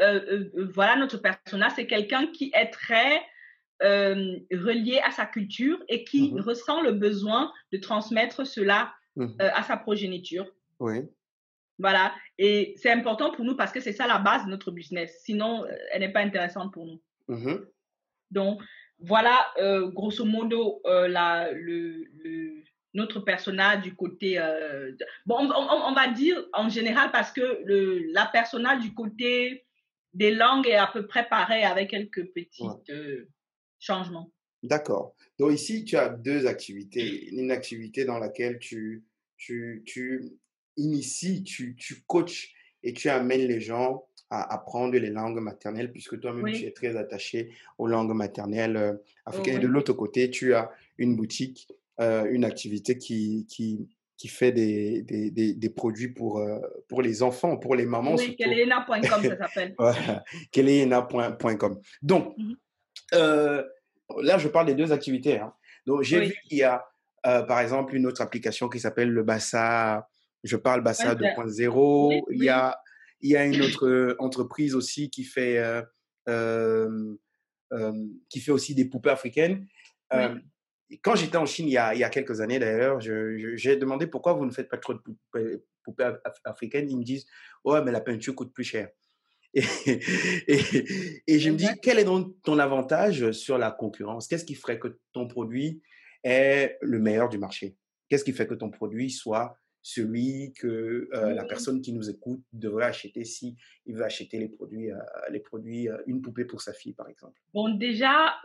[0.00, 0.44] euh,
[0.74, 3.22] voilà, notre personnage, c'est quelqu'un qui est très
[3.82, 6.40] relié à sa culture et qui mhm.
[6.40, 8.92] ressent le besoin de transmettre cela
[9.38, 10.46] à sa progéniture.
[10.78, 11.08] Oui.
[11.80, 12.14] Voilà.
[12.38, 15.22] Et c'est important pour nous parce que c'est ça la base de notre business.
[15.24, 17.00] Sinon, euh, elle n'est pas intéressante pour nous.
[18.30, 18.60] Donc,
[18.98, 22.04] voilà, euh, grosso modo, euh, la, le,
[22.94, 24.38] notre personnage du côté.
[25.26, 29.64] bon, on, va dire en général parce que le, la personnage du côté
[30.12, 32.64] des langues est à peu près pareil avec quelques petits
[33.78, 34.32] changements.
[34.62, 35.14] D'accord.
[35.38, 37.28] Donc, ici, tu as deux activités.
[37.30, 39.04] Une activité dans laquelle tu,
[39.38, 40.22] tu, tu
[40.76, 42.52] inities, tu, tu coaches
[42.82, 46.96] et tu amènes les gens à apprendre les langues maternelles, puisque toi-même, tu es très
[46.96, 48.92] attaché aux langues maternelles euh,
[49.26, 49.56] africaines.
[49.56, 51.68] Et de l'autre côté, tu as une boutique,
[52.00, 57.24] euh, une activité qui, qui, qui fait des, des, des, produits pour, euh, pour les
[57.24, 58.14] enfants, pour les mamans.
[58.14, 59.74] Oui, kelena.com, ça s'appelle.
[60.52, 61.80] kelena.com.
[62.02, 62.54] Donc, mmh
[64.22, 65.38] là, je parle des deux activités.
[65.38, 65.52] Hein.
[65.86, 66.84] Donc, j'ai vu qu'il y a,
[67.22, 70.08] par exemple, une autre application qui s'appelle le Bassa
[70.42, 72.22] je parle Bassa 2.0.
[72.30, 72.80] Il, y a,
[73.20, 75.82] il y a une autre euh, entreprise aussi qui fait, euh,
[76.28, 79.66] euh, qui fait aussi des poupées africaines.
[81.02, 84.06] quand j'étais en Chine il y, a, il y a quelques années d'ailleurs, j'ai demandé
[84.06, 85.00] pourquoi vous ne faites pas trop de
[85.84, 86.12] poupées,
[86.44, 86.90] africaines.
[86.90, 87.26] Ils me disent
[87.64, 88.88] Ouais, mais la peinture coûte plus cher.
[89.54, 89.64] Et,
[91.26, 94.28] et, je me dis, quel est donc ton avantage sur la concurrence?
[94.28, 95.82] Qu'est-ce qui ferait que ton produit
[96.22, 97.76] est le meilleur du marché?
[98.08, 102.42] Qu'est-ce qui fait que ton produit soit celui que euh, la personne qui nous écoute
[102.52, 104.98] devrait acheter si il veut acheter les produits, euh,
[105.30, 108.36] les produits euh, une poupée pour sa fille, par exemple Bon, déjà,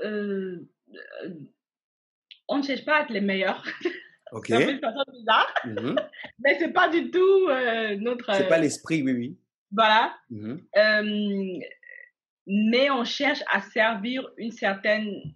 [2.47, 3.63] on ne cherche pas à être les meilleurs.
[4.31, 4.47] Ok.
[4.47, 5.95] C'est une façon bizarre, mmh
[6.39, 7.47] mais c'est pas du tout
[7.99, 8.33] notre.
[8.33, 9.37] C'est pas l'esprit, oui, oui.
[9.71, 10.15] Voilà.
[10.29, 10.55] Mmh
[12.47, 15.33] mais on cherche à servir une certaine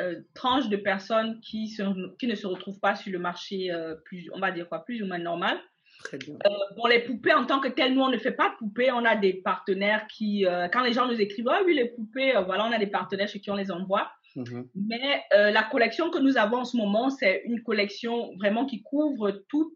[0.00, 1.72] euh, tranche de personnes qui,
[2.18, 5.00] qui ne se retrouvent pas sur le marché, euh, plus, on va dire quoi, plus
[5.02, 5.56] ou moins normal.
[6.02, 6.34] Très bien.
[6.46, 8.90] Euh, les poupées, en tant que telles, nous, on ne fait pas de poupées.
[8.90, 12.66] On a des partenaires qui, quand les gens nous écrivent, ah oui, les poupées, voilà,
[12.66, 14.10] on a des partenaires chez qui on les envoie.
[14.34, 14.66] Mm-hmm.
[14.74, 19.30] Mais la collection que nous avons en ce moment, c'est une collection vraiment qui couvre
[19.48, 19.72] tout,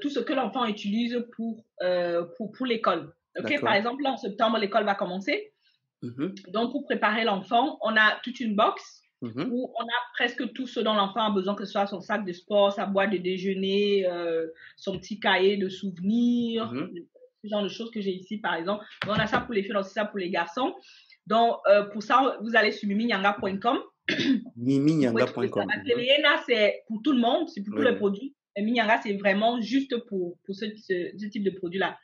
[0.00, 1.64] tout ce que l'enfant utilise pour,
[2.36, 3.12] pour, pour l'école.
[3.36, 5.52] ok Par exemple, là, en septembre, l'école va commencer.
[6.04, 6.52] Mm-hmm.
[6.52, 9.02] Donc, pour préparer l'enfant, on a toute une box
[9.34, 12.00] Mmh où on a presque tout ce dont l'enfant a besoin, que ce soit son
[12.00, 14.46] sac de sport, sa boîte de déjeuner, euh,
[14.76, 16.90] son petit cahier de souvenirs, mmh
[17.44, 18.84] ce genre de choses que j'ai ici, par exemple.
[19.06, 20.74] on a ça pour les filles, aussi ça pour les garçons.
[21.26, 23.78] Donc, euh, pour ça, vous allez sur miminyanga.com.
[24.56, 25.66] miminyanga.com.
[25.66, 28.34] Mmh c'est pour tout le monde, c'est pour tous les produits.
[28.56, 31.98] Et Miminyanga, c'est vraiment juste pour, pour ce, ce, type de produit-là.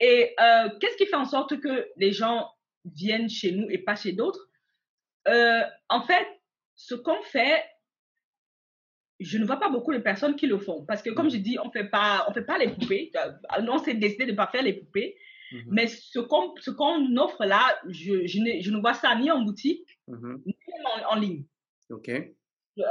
[0.00, 2.48] Et euh, qu'est-ce qui fait en sorte que les gens
[2.84, 4.48] viennent chez nous et pas chez d'autres?
[5.26, 6.26] En fait,
[6.84, 7.64] ce qu'on fait,
[9.20, 10.84] je ne vois pas beaucoup de personnes qui le font.
[10.84, 12.26] Parce que, comme je dis, on ne fait pas,
[12.58, 13.12] les poupées.
[13.16, 15.16] Euh, on s'est décidé de ne pas faire les poupées.
[15.52, 15.64] Mhm.
[15.68, 19.42] Mais ce qu'on, qu'on offre là, je, je, ne, je, ne, vois ça ni en
[19.42, 20.42] boutique, mhm.
[20.44, 20.54] ni
[21.08, 21.44] en, ligne.
[21.90, 22.08] OK.
[22.08, 22.82] Euh,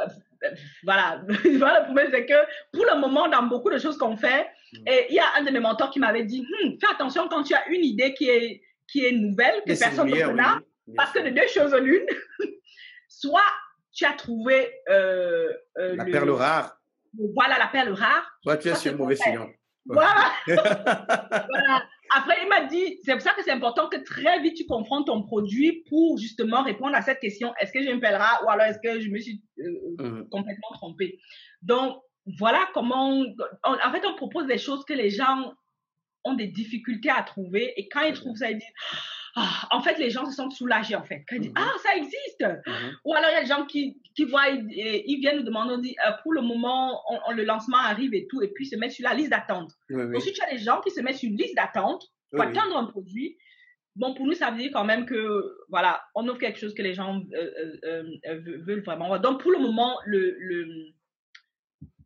[0.84, 1.22] voilà.
[1.58, 4.88] voilà, le problème, c'est que pour le moment, dans beaucoup de choses qu'on fait, mhm.
[4.88, 7.44] et il y a un de mes mentors qui m'avait dit hmm, fais attention quand
[7.44, 11.20] tu as une idée qui est, qui est nouvelle, que personne ne connaît, parce que
[11.20, 12.06] de deux choses l'une,
[13.10, 13.42] soit
[13.94, 16.78] tu as trouvé euh, euh, la perle rare.
[17.36, 18.26] Voilà, la perle rare.
[18.44, 19.50] Toi, tu es sur mauvais filon.
[19.86, 20.32] Voilà.
[20.48, 21.84] voilà.
[22.16, 25.08] après, il m'a dit, c'est pour ça que c'est important que très vite tu confrontes
[25.08, 28.68] ton produit pour justement répondre à cette question est-ce que j'ai un pèlerin ou alors
[28.68, 29.64] est-ce que je me suis euh,
[29.98, 30.30] mmh.
[30.30, 31.20] complètement trompée?
[31.62, 31.98] Donc,
[32.38, 33.24] voilà comment.
[33.64, 35.54] en fait, on propose des choses que les gens
[36.24, 38.74] ont des difficultés à trouver et quand ils trouvent ça, ils disent
[39.36, 41.24] ah, en fait, les gens se sentent soulagés, en fait.
[41.28, 42.44] Quand ils disent, mmh ah, ça existe.
[42.68, 42.72] Mmh
[43.06, 45.78] Ou alors, il y a des gens qui, qui voient, ils, viennent nous demander, on
[45.78, 48.92] dit, euh, pour le moment, on, le lancement arrive et tout, et puis se mettent
[48.92, 49.72] sur la liste d'attente.
[49.90, 52.78] Donc, si tu as des gens qui se mettent sur une liste d'attente pour attendre
[52.78, 53.38] un produit,
[53.96, 56.82] bon, pour nous, ça veut dire quand même que, voilà, on offre quelque chose que
[56.82, 59.18] les gens euh, euh, veulent vraiment.
[59.18, 60.88] Donc, pour le moment, le, le,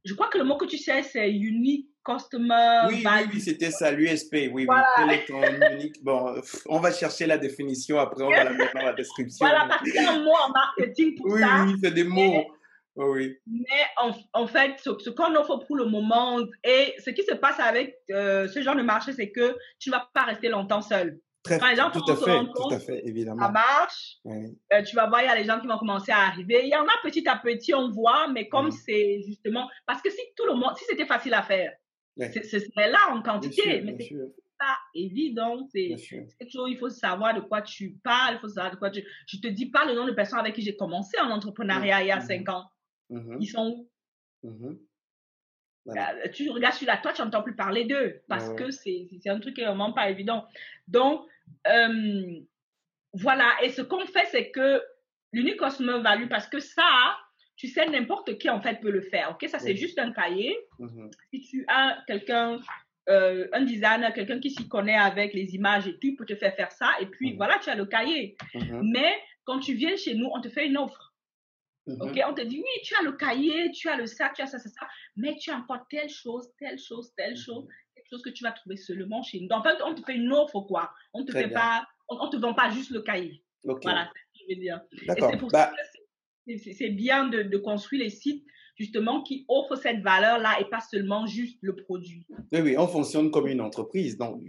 [0.04, 3.72] je crois que le mot que tu sais, c'est unique customer oui, Oui, oui, c'était
[3.72, 4.50] ça, l'USP.
[4.52, 4.86] Oui, voilà.
[5.00, 5.92] oui.
[6.04, 6.36] Bon,
[6.68, 9.46] on va chercher la définition, après on va la mettre dans la description.
[9.46, 11.64] Voilà, parce qu'il y a un mot en marketing pour ça.
[11.64, 12.46] Oui, oui, c'est des mots.
[12.96, 13.38] Oui.
[13.46, 17.60] Mais en, en fait, ce, qu'on offre pour le moment et ce qui se passe
[17.60, 21.20] avec euh, ce genre de marché, c'est que tu ne vas pas rester longtemps seul.
[21.44, 23.46] Très, Par exemple, tout à fait, tout à fait, évidemment.
[23.46, 24.16] Ça marche.
[24.26, 26.62] Euh, tu vas voir, il y a les gens qui vont commencer à arriver.
[26.64, 30.10] Il y en a petit à petit, on voit, mais comme c'est justement, parce que
[30.10, 31.72] si tout le monde, si c'était facile à faire,
[32.18, 34.16] ce serait là en quantité, mais c'est
[34.58, 35.68] pas évident.
[35.72, 35.96] C'est
[36.40, 39.04] quelque chose, il faut savoir de quoi tu parles, il faut savoir de quoi tu.
[39.28, 42.08] Je te dis pas le nom de personnes avec qui j'ai commencé en entrepreneuriat il
[42.08, 42.70] y a mmh cinq ans.
[43.10, 43.88] Mmh Ils sont
[44.44, 44.50] où?
[44.50, 44.76] Mmh
[45.90, 49.40] euh, Tu regardes sur la toile, tu n'entends plus parler d'eux parce que c'est un
[49.40, 50.46] truc qui est vraiment pas évident.
[50.88, 51.22] Donc,
[51.68, 52.40] euh,
[53.14, 53.52] voilà.
[53.64, 54.82] Et ce qu'on fait, c'est que
[55.32, 57.18] l'unique customer value, parce que ça,
[57.56, 59.32] tu sais, n'importe qui en fait peut le faire.
[59.32, 60.58] Ok, ça c'est juste un cahier.
[60.80, 61.12] Mm-hmm.
[61.32, 62.60] Si tu as quelqu'un,
[63.10, 66.56] euh, un designer, quelqu'un qui s'y connaît avec les images et tout, peut te faire
[66.56, 66.92] faire ça.
[67.00, 67.38] Et puis mm-hmm.
[67.38, 68.36] voilà, tu as le cahier.
[68.54, 68.92] Mm-hmm.
[68.92, 69.14] Mais
[69.46, 71.14] quand tu viens chez nous, on te fait une offre.
[71.88, 74.48] Ok, on te dit oui, tu as le cahier, tu as le sac, tu as
[74.48, 78.24] ça, ça, ça, mais tu as encore telle chose, telle chose, telle chose, quelque chose
[78.24, 79.48] que tu vas trouver seulement chez nous.
[79.52, 80.92] En fait, on te fait une offre quoi.
[81.14, 83.44] On te fait pas, on, te vend pas juste le cahier.
[83.64, 84.82] Voilà, c'est ce que je veux dire.
[84.94, 85.72] Et c'est pour bah
[86.48, 88.46] c'est bien de, construire les sites
[88.78, 92.26] justement qui offrent cette valeur-là et pas seulement juste le produit.
[92.52, 94.18] Oui, oui, on fonctionne comme une entreprise.
[94.18, 94.42] Donc,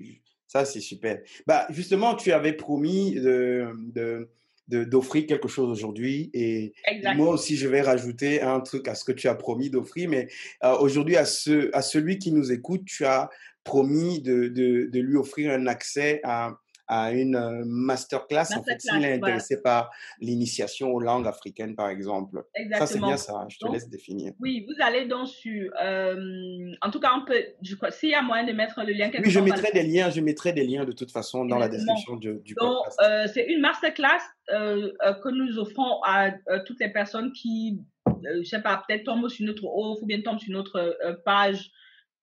[0.47, 1.21] ça, c'est super.
[1.47, 4.29] Bah, justement, tu avais promis de,
[4.69, 6.73] d'offrir quelque chose aujourd'hui et
[7.15, 10.27] moi aussi je vais rajouter un truc à ce que tu as promis d'offrir mais
[10.65, 13.31] euh, aujourd'hui à ce à celui qui nous écoute tu as
[13.63, 19.05] promis de, de lui offrir un accès à à une euh, masterclass, en fait, s'il
[19.05, 19.91] est intéressé par
[20.21, 22.45] l'initiation aux langues africaines, par exemple.
[22.55, 22.87] Exactement.
[22.87, 23.47] Ça, c'est bien ça.
[23.49, 24.33] Je te laisse définir.
[24.41, 25.71] Oui, vous allez donc sur...
[25.83, 27.43] Euh, en tout cas, on peut...
[27.91, 30.11] S'il y a moyen de mettre le lien quelque Oui, je mettrai des liens.
[30.11, 33.47] Je mettrai des liens de toute façon dans la description du, du donc, euh, c'est
[33.47, 36.31] une masterclass que nous offrons à
[36.67, 37.81] toutes les personnes qui,
[38.25, 41.71] je sais pas, peut-être tombent sur notre offre ou bien tombent sur notre page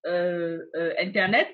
[0.05, 1.47] Internet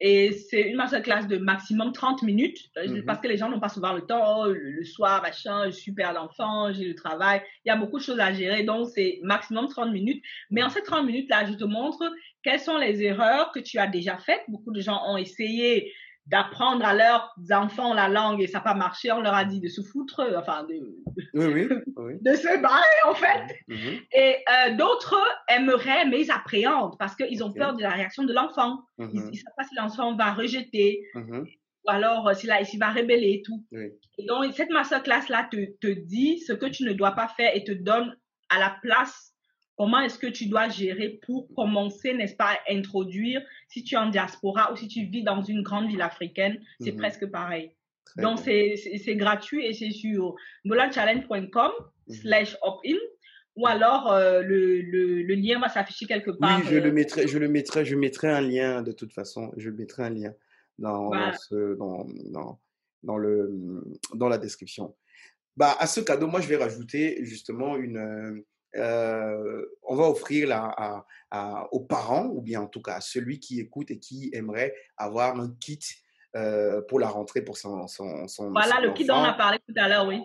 [0.00, 3.04] et c'est une masterclass de maximum 30 minutes, euh, mhm.
[3.04, 5.92] parce que les gens n'ont pas souvent le temps, oh, le, soir, machin, je suis
[5.92, 9.18] père d'enfant, j'ai le travail, il y a beaucoup de choses à gérer, donc c'est
[9.22, 10.22] maximum 30 minutes.
[10.50, 12.12] Mais en ces 30 minutes-là, je te montre
[12.44, 14.42] quelles sont les erreurs que tu as déjà faites.
[14.46, 15.92] Beaucoup de gens ont essayé
[16.28, 19.60] d'apprendre à leurs enfants la langue et ça n'a pas marché, on leur a dit
[19.60, 20.74] de se foutre, enfin de,
[21.34, 23.56] de se barrer en fait.
[23.68, 24.00] Mm-hmm.
[24.12, 25.18] Et euh, d'autres
[25.48, 28.80] aimeraient, mais ils appréhendent parce qu'ils ont peur de la réaction de l'enfant.
[28.98, 29.34] Ils ne mm-hmm.
[29.34, 31.40] savent pas si l'enfant va rejeter mm-hmm.
[31.86, 33.64] ou alors euh, s'il va rébeller et tout.
[34.18, 37.64] Et donc cette masterclass-là te, te dit ce que tu ne dois pas faire et
[37.64, 38.14] te donne
[38.50, 39.34] à la place
[39.78, 43.98] comment est-ce que tu dois gérer pour commencer, n'est-ce pas, à introduire, si tu es
[43.98, 46.98] en diaspora ou si tu vis dans une grande ville africaine, c'est mhm.
[46.98, 47.70] presque pareil.
[48.16, 50.34] Donc, c'est gratuit et c'est sur
[50.64, 51.70] molanchallenge.com
[52.08, 52.14] mhm.
[52.14, 52.96] slash opt-in
[53.54, 56.60] ou alors euh, le, le, lien va s'afficher quelque part.
[56.60, 59.52] Oui, je le euh, mettrai, je le mettrai, je mettrai un lien de toute façon,
[59.56, 60.34] je mettrai un lien
[60.78, 62.60] dans, dans, dans,
[63.02, 63.82] dans, le,
[64.14, 64.94] dans la description.
[65.56, 68.44] Bah, à ce cadeau, moi, je vais rajouter justement une,
[68.76, 71.04] euh, on va offrir là,
[71.72, 75.38] aux parents, ou bien en tout cas à celui qui écoute et qui aimerait avoir
[75.38, 75.80] un kit
[76.36, 79.74] euh, pour la rentrée pour son, son, Voilà le kit dont on a parlé tout
[79.76, 80.20] à l'heure, oui.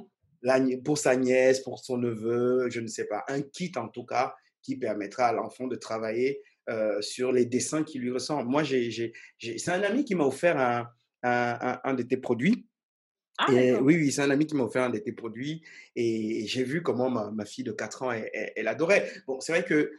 [0.84, 3.24] pour sa nièce, pour son neveu, je ne sais pas.
[3.28, 7.84] Un kit en tout cas qui permettra à l'enfant de travailler euh, sur les dessins
[7.84, 8.49] qui lui ressemblent.
[8.49, 10.90] Moi, j'ai, c'est un ami qui m'a offert un,
[11.22, 12.68] un, de tes produits.
[13.39, 15.64] Ah, oui, oui, c'est un ami qui m'a offert un de tes produits
[15.95, 19.11] et j'ai vu comment ma, ma, fille de 4 ans, elle, adorait.
[19.26, 19.91] Bon, c'est vrai que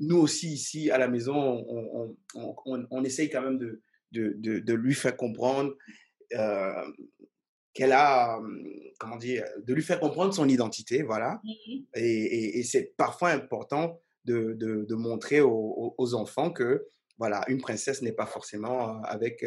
[0.00, 3.80] nous aussi, ici, à la maison, on, on, on, essaye quand même de,
[4.12, 5.74] de, de, lui faire comprendre
[6.34, 6.84] euh,
[7.72, 8.38] qu'elle a,
[8.98, 11.40] comment dire, de lui faire comprendre son identité, voilà.
[11.94, 16.86] Et, et, c'est parfois important de, de, montrer aux, aux, enfants que
[17.18, 19.44] voilà, une princesse n'est pas forcément avec,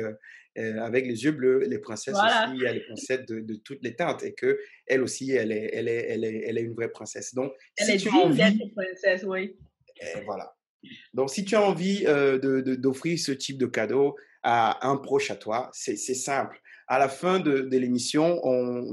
[0.56, 1.66] avec les yeux bleus.
[1.68, 4.60] Les princesses aussi, il y a les princesses de, de, toutes les teintes et que
[4.86, 7.34] elle aussi, elle est, elle est, elle est, elle est une vraie princesse.
[7.34, 9.58] Donc, elle est tu as princesse, oui.
[10.02, 10.56] Et voilà.
[11.14, 15.70] Donc, si tu as envie d'offrir ce type de cadeau à un proche à toi,
[15.74, 16.62] c'est simple.
[16.88, 18.42] À la fin de, de l'émission,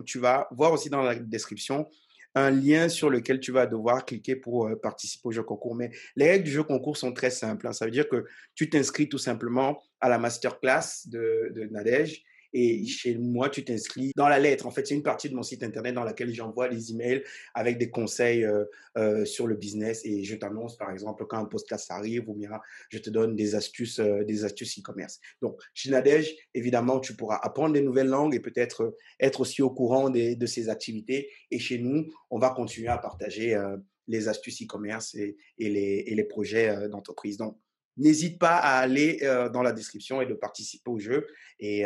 [0.04, 1.88] tu vas voir aussi dans la description
[2.34, 5.74] un lien sur lequel tu vas devoir cliquer pour euh, participer au jeu concours.
[5.74, 7.66] Mais les règles du jeu concours sont très simples.
[7.66, 7.72] Hein.
[7.72, 8.24] Ça veut dire que
[8.54, 12.24] tu t'inscris tout simplement à la masterclass de, de Nadège
[12.54, 14.66] et chez moi, tu t'inscris dans la lettre.
[14.66, 17.78] En fait, c'est une partie de mon site internet dans laquelle j'envoie les emails avec
[17.78, 18.64] des conseils euh,
[18.96, 20.02] euh, sur le business.
[20.04, 22.60] Et je t'annonce, par exemple, quand un podcast arrive ou bien
[22.90, 25.20] je te donne des astuces, euh, des astuces e-commerce.
[25.42, 29.70] Donc, chez Nadège, évidemment, tu pourras apprendre des nouvelles langues et peut-être être aussi au
[29.70, 31.30] courant de ces activités.
[31.50, 33.58] Et chez nous, on va continuer à partager
[34.06, 37.36] les astuces e-commerce et, les, et les projets d'entreprise.
[37.36, 37.58] Donc,
[37.96, 39.18] n'hésite pas à aller
[39.52, 41.26] dans la description et de participer au jeu.
[41.60, 41.84] Et,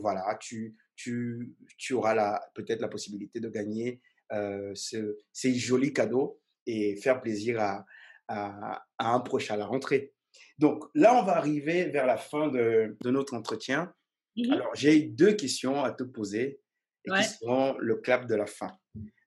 [0.00, 4.00] voilà, tu, tu, tu auras peut-être la possibilité de gagner
[4.30, 7.86] ce, ces jolis cadeaux et faire plaisir à,
[8.28, 10.12] à, un proche à la rentrée.
[10.58, 13.92] Donc là, on va arriver vers la fin de, de notre entretien.
[14.36, 16.60] Mmh Alors, j'ai deux questions à te poser
[17.04, 18.76] et qui seront le clap de la fin.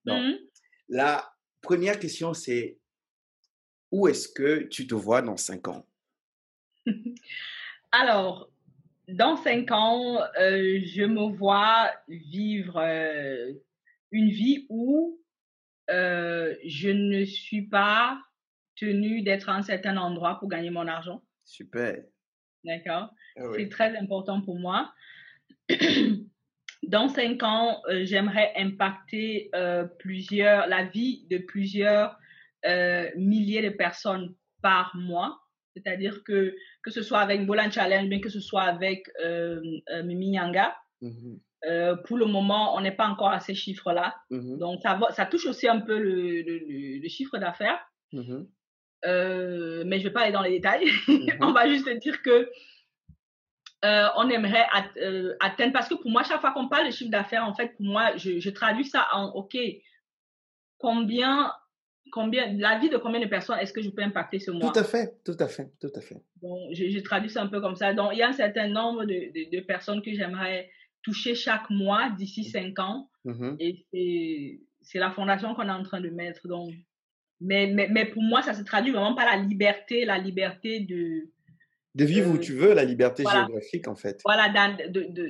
[0.05, 0.37] Donc, mmh
[0.93, 2.77] la première question, c'est
[3.91, 5.87] où est-ce que tu te vois dans cinq ans?
[7.91, 8.51] Alors,
[9.07, 13.51] dans cinq ans, euh, je me vois vivre euh,
[14.11, 15.19] une vie où
[15.89, 18.21] euh, je ne suis pas
[18.75, 21.21] tenue d'être à un certain endroit pour gagner mon argent.
[21.43, 22.03] Super.
[22.63, 23.13] D'accord?
[23.35, 24.93] Ah C'est très important pour moi.
[26.83, 29.51] Dans cinq ans, j'aimerais impacter
[29.99, 32.17] plusieurs, la vie de plusieurs
[33.15, 35.40] milliers de personnes par mois.
[35.75, 40.03] C'est-à-dire que que ce soit avec Bolan Challenge, bien que ce soit avec euh, euh
[40.03, 41.35] Mimi Nyanga, mmh
[41.67, 44.15] euh, pour le moment, on n'est pas encore à ces chiffres-là.
[44.31, 47.79] Mmh Donc, ça, ça touche aussi un peu le, le, le chiffre d'affaires.
[49.05, 50.89] Euh, mais je ne vais pas aller dans les détails.
[51.39, 52.49] on va juste dire que
[53.83, 54.65] on aimerait
[55.39, 57.85] atteindre, parce que pour moi, chaque fois qu'on parle de chiffre d'affaires, en fait, pour
[57.85, 59.55] moi, je, je traduis ça en, OK,
[60.79, 61.53] combien
[62.11, 64.79] combien, la vie de combien de personnes est-ce que je peux impacter ce mois Tout
[64.79, 66.21] à fait, tout à fait, tout à fait.
[66.41, 67.93] Bon, je, je traduis ça un peu comme ça.
[67.93, 70.69] Donc, il y a un certain nombre de, de, personnes que j'aimerais
[71.01, 73.09] toucher chaque mois d'ici cinq ans.
[73.25, 73.85] Mm-hmm.
[73.93, 76.47] Et c'est la fondation qu'on est en train de mettre.
[76.47, 76.71] Donc,
[77.39, 81.29] mais, mais, mais, pour moi, ça se traduit vraiment par la liberté, la liberté de...
[81.95, 84.21] De vivre où tu veux, la liberté géographique, en fait.
[84.23, 84.47] Voilà,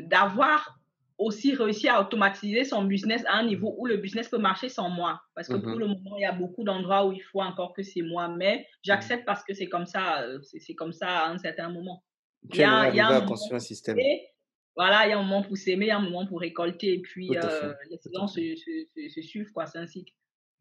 [0.03, 0.80] d'avoir
[1.17, 4.89] aussi réussir à automatiser son business à un niveau où le business peut marcher sans
[4.89, 5.21] moi.
[5.35, 7.73] Parce que pour mmh le moment, il y a beaucoup d'endroits où il faut encore
[7.73, 11.29] que c'est moi, mais j'accepte parce que c'est comme ça, euh, c'est comme ça à
[11.29, 12.03] un certain moment.
[12.49, 13.97] il y a, il y a un, un système?
[14.75, 16.93] voilà, il y a un moment pour s'aimer, il y a un moment pour récolter,
[16.93, 20.13] et puis euh, les saisons se, se, se, suivent, quoi, c'est un cycle.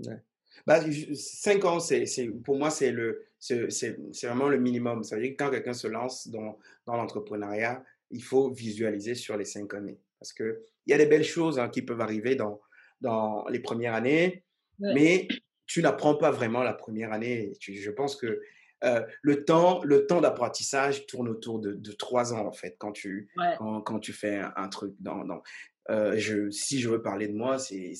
[0.05, 0.20] Ouais.
[0.66, 0.81] Bah,
[1.14, 2.05] cinq ans, c'est,
[2.44, 5.05] pour moi, c'est, le, c'est, c'est, vraiment le minimum.
[5.05, 9.36] Ça veut dire que quand quelqu'un se lance dans, dans l'entrepreneuriat, il faut visualiser sur
[9.36, 9.98] les cinq années.
[10.20, 10.56] Parce qu'il
[10.86, 12.60] y a des belles choses hein, qui peuvent arriver dans,
[13.01, 14.44] dans les premières années,
[14.78, 15.26] mais
[15.66, 17.52] tu n'apprends pas vraiment la première année.
[17.60, 18.40] je pense que
[18.82, 22.92] euh, le temps, le temps d'apprentissage tourne autour de, de, trois ans, en fait, quand
[22.92, 24.94] tu, quand, quand, tu fais un, truc.
[25.01, 25.42] Dans, dans
[25.90, 27.94] euh, je, si je veux parler de moi, c'est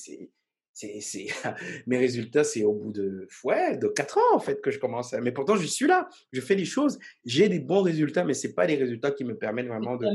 [0.73, 1.27] c'est,
[1.87, 5.13] mes résultats, c'est au bout de, ouais, de 4 ans, en fait, que je commence.
[5.13, 6.07] Mais pourtant, je suis là.
[6.31, 6.99] Je fais des choses.
[7.25, 10.07] J'ai des bons résultats, mais ce pas des résultats qui me permettent vraiment de,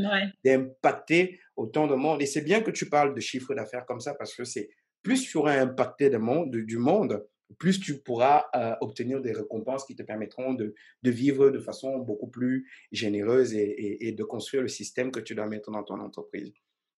[0.44, 2.22] d'impacter autant de monde.
[2.22, 4.68] Et c'est bien que tu parles de chiffre d'affaires comme ça parce que c'est
[5.02, 7.24] plus tu auras impacté de monde, du monde,
[7.58, 11.98] plus tu pourras euh, obtenir des récompenses qui te permettront de, de, vivre de façon
[11.98, 16.00] beaucoup plus généreuse et, et, de construire le système que tu dois mettre dans ton
[16.00, 16.52] entreprise.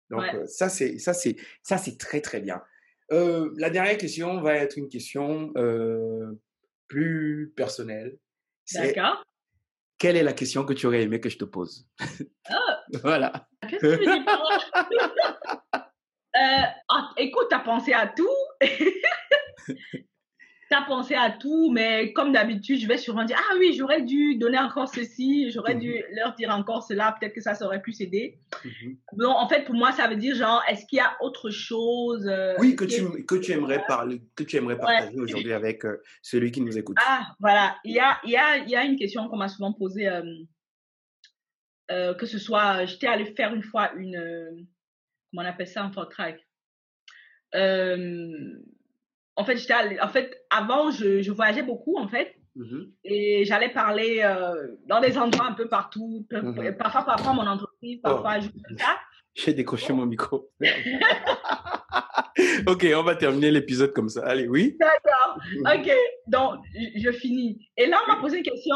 [0.10, 2.62] Donc, euh, ça, c'est, ça, c'est, ça, c'est très, très bien.
[3.12, 6.34] Euh, la dernière question va être une question euh,
[6.88, 8.18] plus personnelle.
[8.74, 9.24] D'accord.
[9.98, 11.88] Quelle est la question que tu aurais aimé que je te pose?
[12.50, 12.84] Ah.
[13.04, 13.50] Voilà.
[13.68, 14.10] Qu'est-ce que tu
[15.76, 18.30] euh, ah, Écoute, tu as pensé à tout.
[20.70, 24.02] tu as pensé à tout, mais comme d'habitude, je vais sûrement dire Ah oui, j'aurais
[24.02, 27.66] dû donner encore ceci, j'aurais dû mmh leur dire encore cela, peut-être que ça, ça
[27.66, 28.40] aurait pu s'aider.
[28.66, 32.28] Mmh en fait, pour moi, ça veut dire genre, est-ce qu'il y a autre chose
[32.28, 36.02] euh, Oui, que tu, que tu aimerais parler, que tu aimerais partager aujourd'hui avec euh,
[36.22, 36.98] celui qui nous écoute.
[37.06, 37.78] Ah, voilà.
[37.84, 40.10] Il y a, il y a, il y a une question qu'on m'a souvent posée,
[41.92, 44.68] euh, que ce soit, j'étais allée faire une fois une,
[45.32, 46.46] comment on appelle ça, un track.
[49.38, 52.36] En fait, j'étais en fait, avant, je, je, voyageais beaucoup, en fait.
[52.58, 52.90] Mm-hmm.
[53.06, 56.76] Et j'allais parler euh, dans des endroits un peu partout, mm-hmm.
[56.76, 58.42] parfois par rapport à mon entreprise, parfois oh.
[58.42, 58.98] juste comme ça.
[59.36, 60.50] J'ai décroché mon micro.
[62.68, 64.26] ok, on va terminer l'épisode comme ça.
[64.26, 64.76] Allez, oui.
[64.80, 65.38] D'accord.
[65.76, 65.92] Ok,
[66.26, 67.70] donc je finis.
[67.78, 68.76] Et là, on m'a posé une question.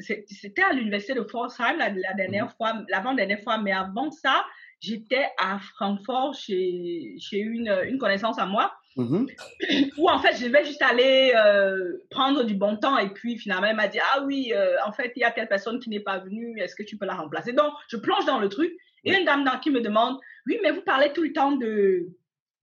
[0.00, 2.56] C'était à l'université de Forsheim la, la dernière mm-hmm.
[2.56, 4.44] fois, l'avant-dernière fois, mais avant ça,
[4.80, 8.72] j'étais à Francfort chez, chez une, une connaissance à moi.
[8.96, 9.90] Mm-hmm.
[9.98, 13.66] Où en fait, je vais juste aller euh, prendre du bon temps et puis finalement,
[13.68, 16.00] elle m'a dit Ah oui, euh, en fait, il y a telle personne qui n'est
[16.00, 17.52] pas venue, est-ce que tu peux la remplacer?
[17.52, 18.72] Donc, je plonge dans le truc
[19.04, 22.08] et une dame qui me demande Oui, mais vous parlez tout le temps de,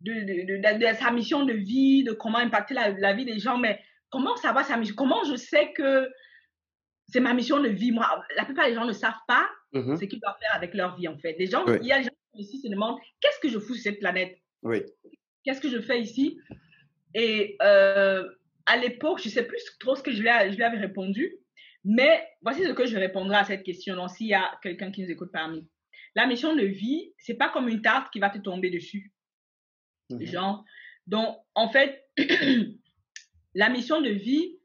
[0.01, 3.57] de, de, de, sa mission de vie, de comment impacter la, la, vie des gens,
[3.57, 4.95] mais comment ça va sa mission?
[4.95, 6.09] Comment je sais que
[7.07, 7.91] c'est ma mission de vie?
[7.91, 9.99] Moi, la plupart des gens ne savent pas mm-hmm.
[9.99, 11.35] ce qu'ils doivent faire avec leur vie en fait.
[11.39, 13.73] Les gens, Il y a des gens qui ici se demandent Qu'est-ce que je fous
[13.73, 14.37] sur cette planète?
[14.61, 14.83] Oui
[15.43, 16.39] qu'est-ce que je fais ici?
[17.13, 18.27] Et euh,
[18.65, 21.33] à l'époque, je ne sais plus trop ce que je lui, avais répondu,
[21.83, 25.01] mais voici ce que je répondrai à cette question Donc, s'il y a quelqu'un qui
[25.01, 25.67] nous écoute parmi.
[26.15, 29.13] La mission de vie, c'est pas comme une tarte qui va te tomber dessus.
[30.09, 30.25] Mhm.
[30.25, 30.65] Genre,
[31.07, 32.07] donc, en fait,
[33.55, 34.57] la mission de vie,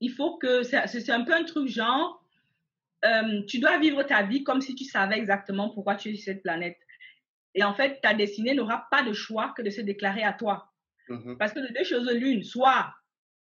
[0.00, 2.24] il faut que c'est un peu un truc genre,
[3.04, 6.24] euh, tu dois vivre ta vie comme si tu savais exactement pourquoi tu es sur
[6.24, 6.78] cette planète.
[7.58, 10.70] Et en fait, ta destinée n'aura pas de choix que de se déclarer à toi.
[11.08, 11.38] Mm-hmm.
[11.38, 12.94] Parce que de deux choses l'une, soit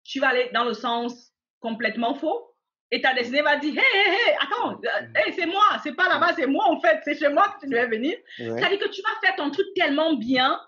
[0.04, 1.32] tu vas aller dans le sens
[1.62, 2.54] complètement faux,
[2.92, 6.34] et ta destinée va dire, hé, hé, hé, attends, euh, c'est moi, c'est pas là-bas,
[6.36, 8.18] c'est moi en fait, c'est chez moi que tu devais venir.
[8.38, 10.60] Ça veut dire que tu vas faire ton truc tellement bien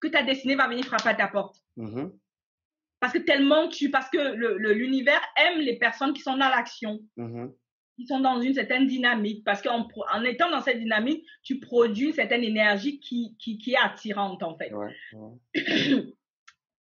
[0.00, 1.56] que ta destinée va venir frapper à ta porte.
[1.76, 2.12] Mm-hmm.
[3.00, 4.18] Parce que tellement tu, parce que
[4.72, 7.00] l'univers aime les personnes qui sont dans l'action.
[7.18, 7.50] Mm-hmm
[7.96, 9.44] qui sont dans une certaine dynamique.
[9.44, 13.72] Parce qu'en en étant dans cette dynamique, tu produis une certaine énergie qui, qui, qui
[13.72, 14.72] est attirante, en fait.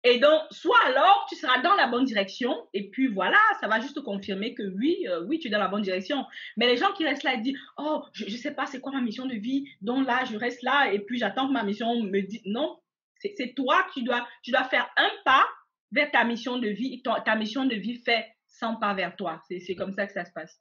[0.04, 3.80] Et donc, soit alors, tu seras dans la bonne direction, et puis voilà, ça va
[3.80, 6.26] juste confirmer que oui, euh, oui, tu es dans la bonne direction.
[6.58, 8.92] Mais les gens qui restent là et disent, oh, je ne sais pas c'est quoi
[8.92, 12.02] ma mission de vie, donc là, je reste là, et puis j'attends que ma mission
[12.02, 12.80] me dise, non,
[13.20, 15.48] c'est toi qui dois, tu dois faire un pas
[15.92, 19.40] vers ta mission de vie, et ta mission de vie fait 100 pas vers toi.
[19.48, 20.60] C'est comme ça que ça se passe.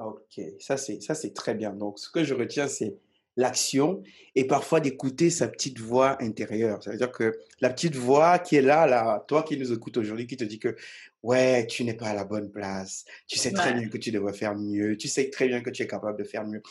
[0.00, 1.72] Ok, ça c'est ça c'est très bien.
[1.72, 2.96] Donc ce que je retiens c'est
[3.38, 4.02] l'action
[4.34, 6.82] et parfois d'écouter sa petite voix intérieure.
[6.82, 9.96] Ça veut dire que la petite voix qui est là, là, toi qui nous écoutes
[9.96, 10.76] aujourd'hui, qui te dit que
[11.22, 14.32] ouais, tu n'es pas à la bonne place, tu sais très bien que tu devrais
[14.32, 16.62] faire mieux, tu sais très bien que tu es capable de faire mieux.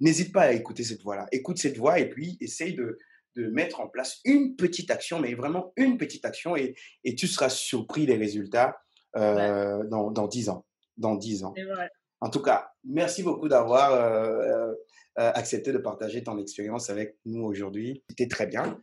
[0.00, 1.26] N'hésite pas à écouter cette voix-là.
[1.32, 2.98] Écoute cette voix et puis essaye de,
[3.36, 7.28] de mettre en place une petite action, mais vraiment une petite action et, et tu
[7.28, 8.80] seras surpris des résultats
[9.16, 10.66] euh, dans, dans 10 ans.
[10.96, 11.54] Dans 10 ans.
[11.56, 11.88] Vrai.
[12.20, 14.74] En tout cas, merci beaucoup d'avoir euh, euh,
[15.18, 18.02] euh, accepté de partager ton expérience avec nous aujourd'hui.
[18.08, 18.80] C'était très bien.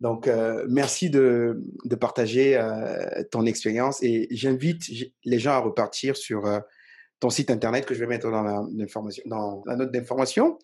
[0.00, 0.28] Donc,
[0.68, 2.60] merci de, de partager
[3.30, 4.82] ton expérience et j'invite
[5.24, 6.42] les gens à repartir sur
[7.20, 8.60] ton site internet que je vais mettre dans la,
[9.26, 10.58] dans la note d'information.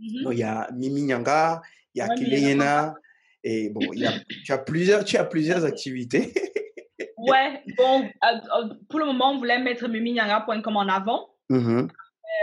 [0.00, 0.32] Mm-hmm.
[0.32, 1.62] Il y a Mimi Nyanga,
[1.94, 2.92] il y a ouais,
[3.44, 4.12] et bon, il y a,
[4.44, 6.34] tu, as plusieurs, tu as plusieurs activités.
[7.16, 8.10] ouais, bon,
[8.90, 11.30] pour le moment, on voulait mettre miminyanga.com en avant.
[11.48, 11.88] Mmh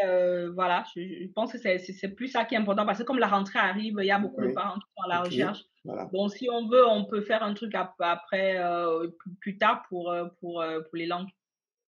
[0.04, 3.28] euh, voilà, je, pense que c'est plus ça qui est important parce que comme la
[3.28, 5.64] rentrée arrive, il y a beaucoup de parents qui sont à la recherche.
[6.12, 9.08] Bon, si on veut, on peut faire un truc après, euh,
[9.40, 11.30] plus tard pour, euh, pour, pour les langues.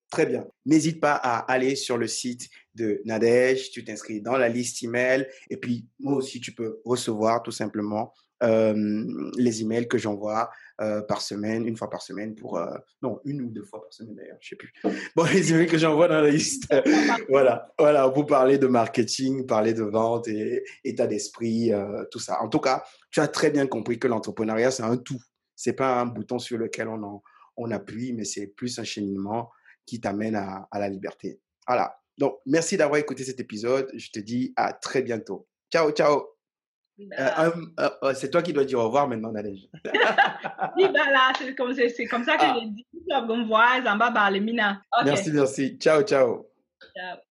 [0.10, 0.48] Très bien.
[0.66, 5.28] N'hésite pas à aller sur le site de Nadège, tu t'inscris dans la liste email
[5.50, 10.50] et puis moi aussi tu peux recevoir tout simplement les emails que j'envoie
[11.08, 12.62] par semaine, une fois par semaine pour
[13.02, 14.72] non une ou deux fois par semaine d'ailleurs, je sais plus.
[15.16, 16.72] Bon les emails que j'envoie dans la liste,
[17.30, 21.72] voilà, voilà pour parler de marketing, parler de vente et état d'esprit,
[22.12, 22.42] tout ça.
[22.42, 25.22] En tout cas, tu as très bien compris que l'entrepreneuriat c'est un tout.
[25.56, 27.22] C'est pas un bouton sur lequel on
[27.58, 29.50] on appuie, mais c'est plus un cheminement
[29.86, 31.42] qui t'amène à la liberté.
[31.68, 32.00] Voilà.
[32.18, 33.90] Donc merci d'avoir écouté cet épisode.
[33.96, 35.48] Je te dis à très bientôt.
[35.72, 36.37] Ciao, ciao.
[37.00, 39.70] Euh, euh, euh, c'est toi qui dois dire au revoir maintenant, Nadège.
[40.78, 41.76] oui, bah là, c'est comme,
[42.10, 42.60] comme, ça que ah.
[42.66, 42.86] dit.
[43.88, 44.30] En bas, bah,
[45.06, 45.78] Merci, merci.
[45.78, 46.48] Ciao, ciao.
[46.96, 47.18] Ciao.